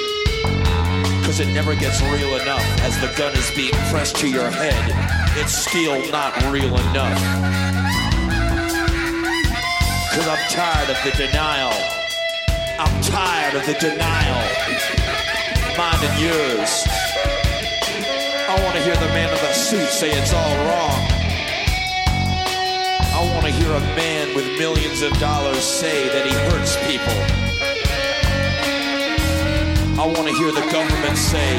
Cause 1.22 1.38
it 1.38 1.54
never 1.54 1.76
gets 1.76 2.02
real 2.02 2.34
enough 2.34 2.64
as 2.80 3.00
the 3.00 3.16
gun 3.16 3.32
is 3.34 3.48
being 3.54 3.74
pressed 3.92 4.16
to 4.16 4.28
your 4.28 4.50
head. 4.50 4.90
It's 5.38 5.52
still 5.54 6.10
not 6.10 6.34
real 6.50 6.76
enough. 6.90 8.13
Cause 10.14 10.28
I'm 10.28 10.48
tired 10.48 10.90
of 10.90 10.98
the 11.02 11.10
denial. 11.10 11.74
I'm 12.78 13.02
tired 13.02 13.56
of 13.56 13.66
the 13.66 13.74
denial. 13.74 14.46
Mine 15.76 16.04
and 16.06 16.20
yours. 16.22 16.86
I 18.46 18.54
want 18.62 18.76
to 18.76 18.82
hear 18.84 18.94
the 18.94 19.08
man 19.08 19.28
in 19.28 19.34
the 19.34 19.52
suit 19.52 19.88
say 19.88 20.12
it's 20.12 20.32
all 20.32 20.54
wrong. 20.70 20.94
I 23.10 23.28
want 23.34 23.44
to 23.46 23.50
hear 23.50 23.72
a 23.72 23.80
man 23.98 24.36
with 24.36 24.46
millions 24.56 25.02
of 25.02 25.12
dollars 25.18 25.64
say 25.64 26.06
that 26.06 26.24
he 26.24 26.32
hurts 26.46 26.76
people. 26.86 27.18
I 30.00 30.06
want 30.06 30.28
to 30.28 30.34
hear 30.34 30.52
the 30.52 30.70
government 30.70 31.18
say, 31.18 31.58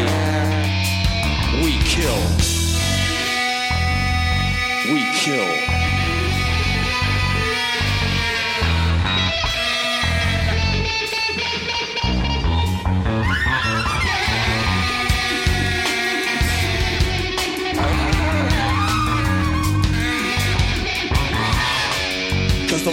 we 1.62 1.78
kill. 1.84 2.24
We 4.94 5.04
kill. 5.20 5.95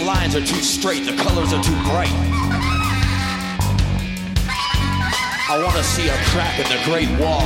Lines 0.03 0.35
are 0.35 0.45
too 0.45 0.61
straight, 0.61 1.05
the 1.05 1.15
colors 1.15 1.53
are 1.53 1.63
too 1.63 1.75
bright. 1.83 2.11
I 5.49 5.61
want 5.63 5.75
to 5.77 5.83
see 5.83 6.07
a 6.09 6.17
crack 6.25 6.59
in 6.59 6.65
the 6.67 6.81
Great 6.83 7.09
Wall. 7.19 7.41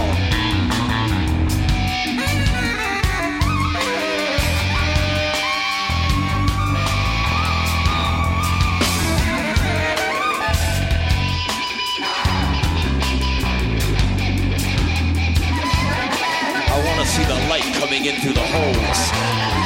I 16.70 16.84
want 16.86 16.99
to 17.01 17.08
see 17.08 17.24
the 17.24 17.36
light 17.49 17.64
coming 17.76 18.05
in 18.05 18.16
through 18.22 18.34
the 18.34 18.41
holes. 18.41 19.57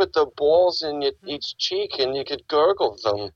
Put 0.00 0.14
the 0.14 0.26
balls 0.36 0.82
in 0.82 1.02
each 1.26 1.56
cheek 1.58 1.98
and 1.98 2.16
you 2.16 2.24
could 2.24 2.48
gurgle 2.48 2.96
them. 3.04 3.30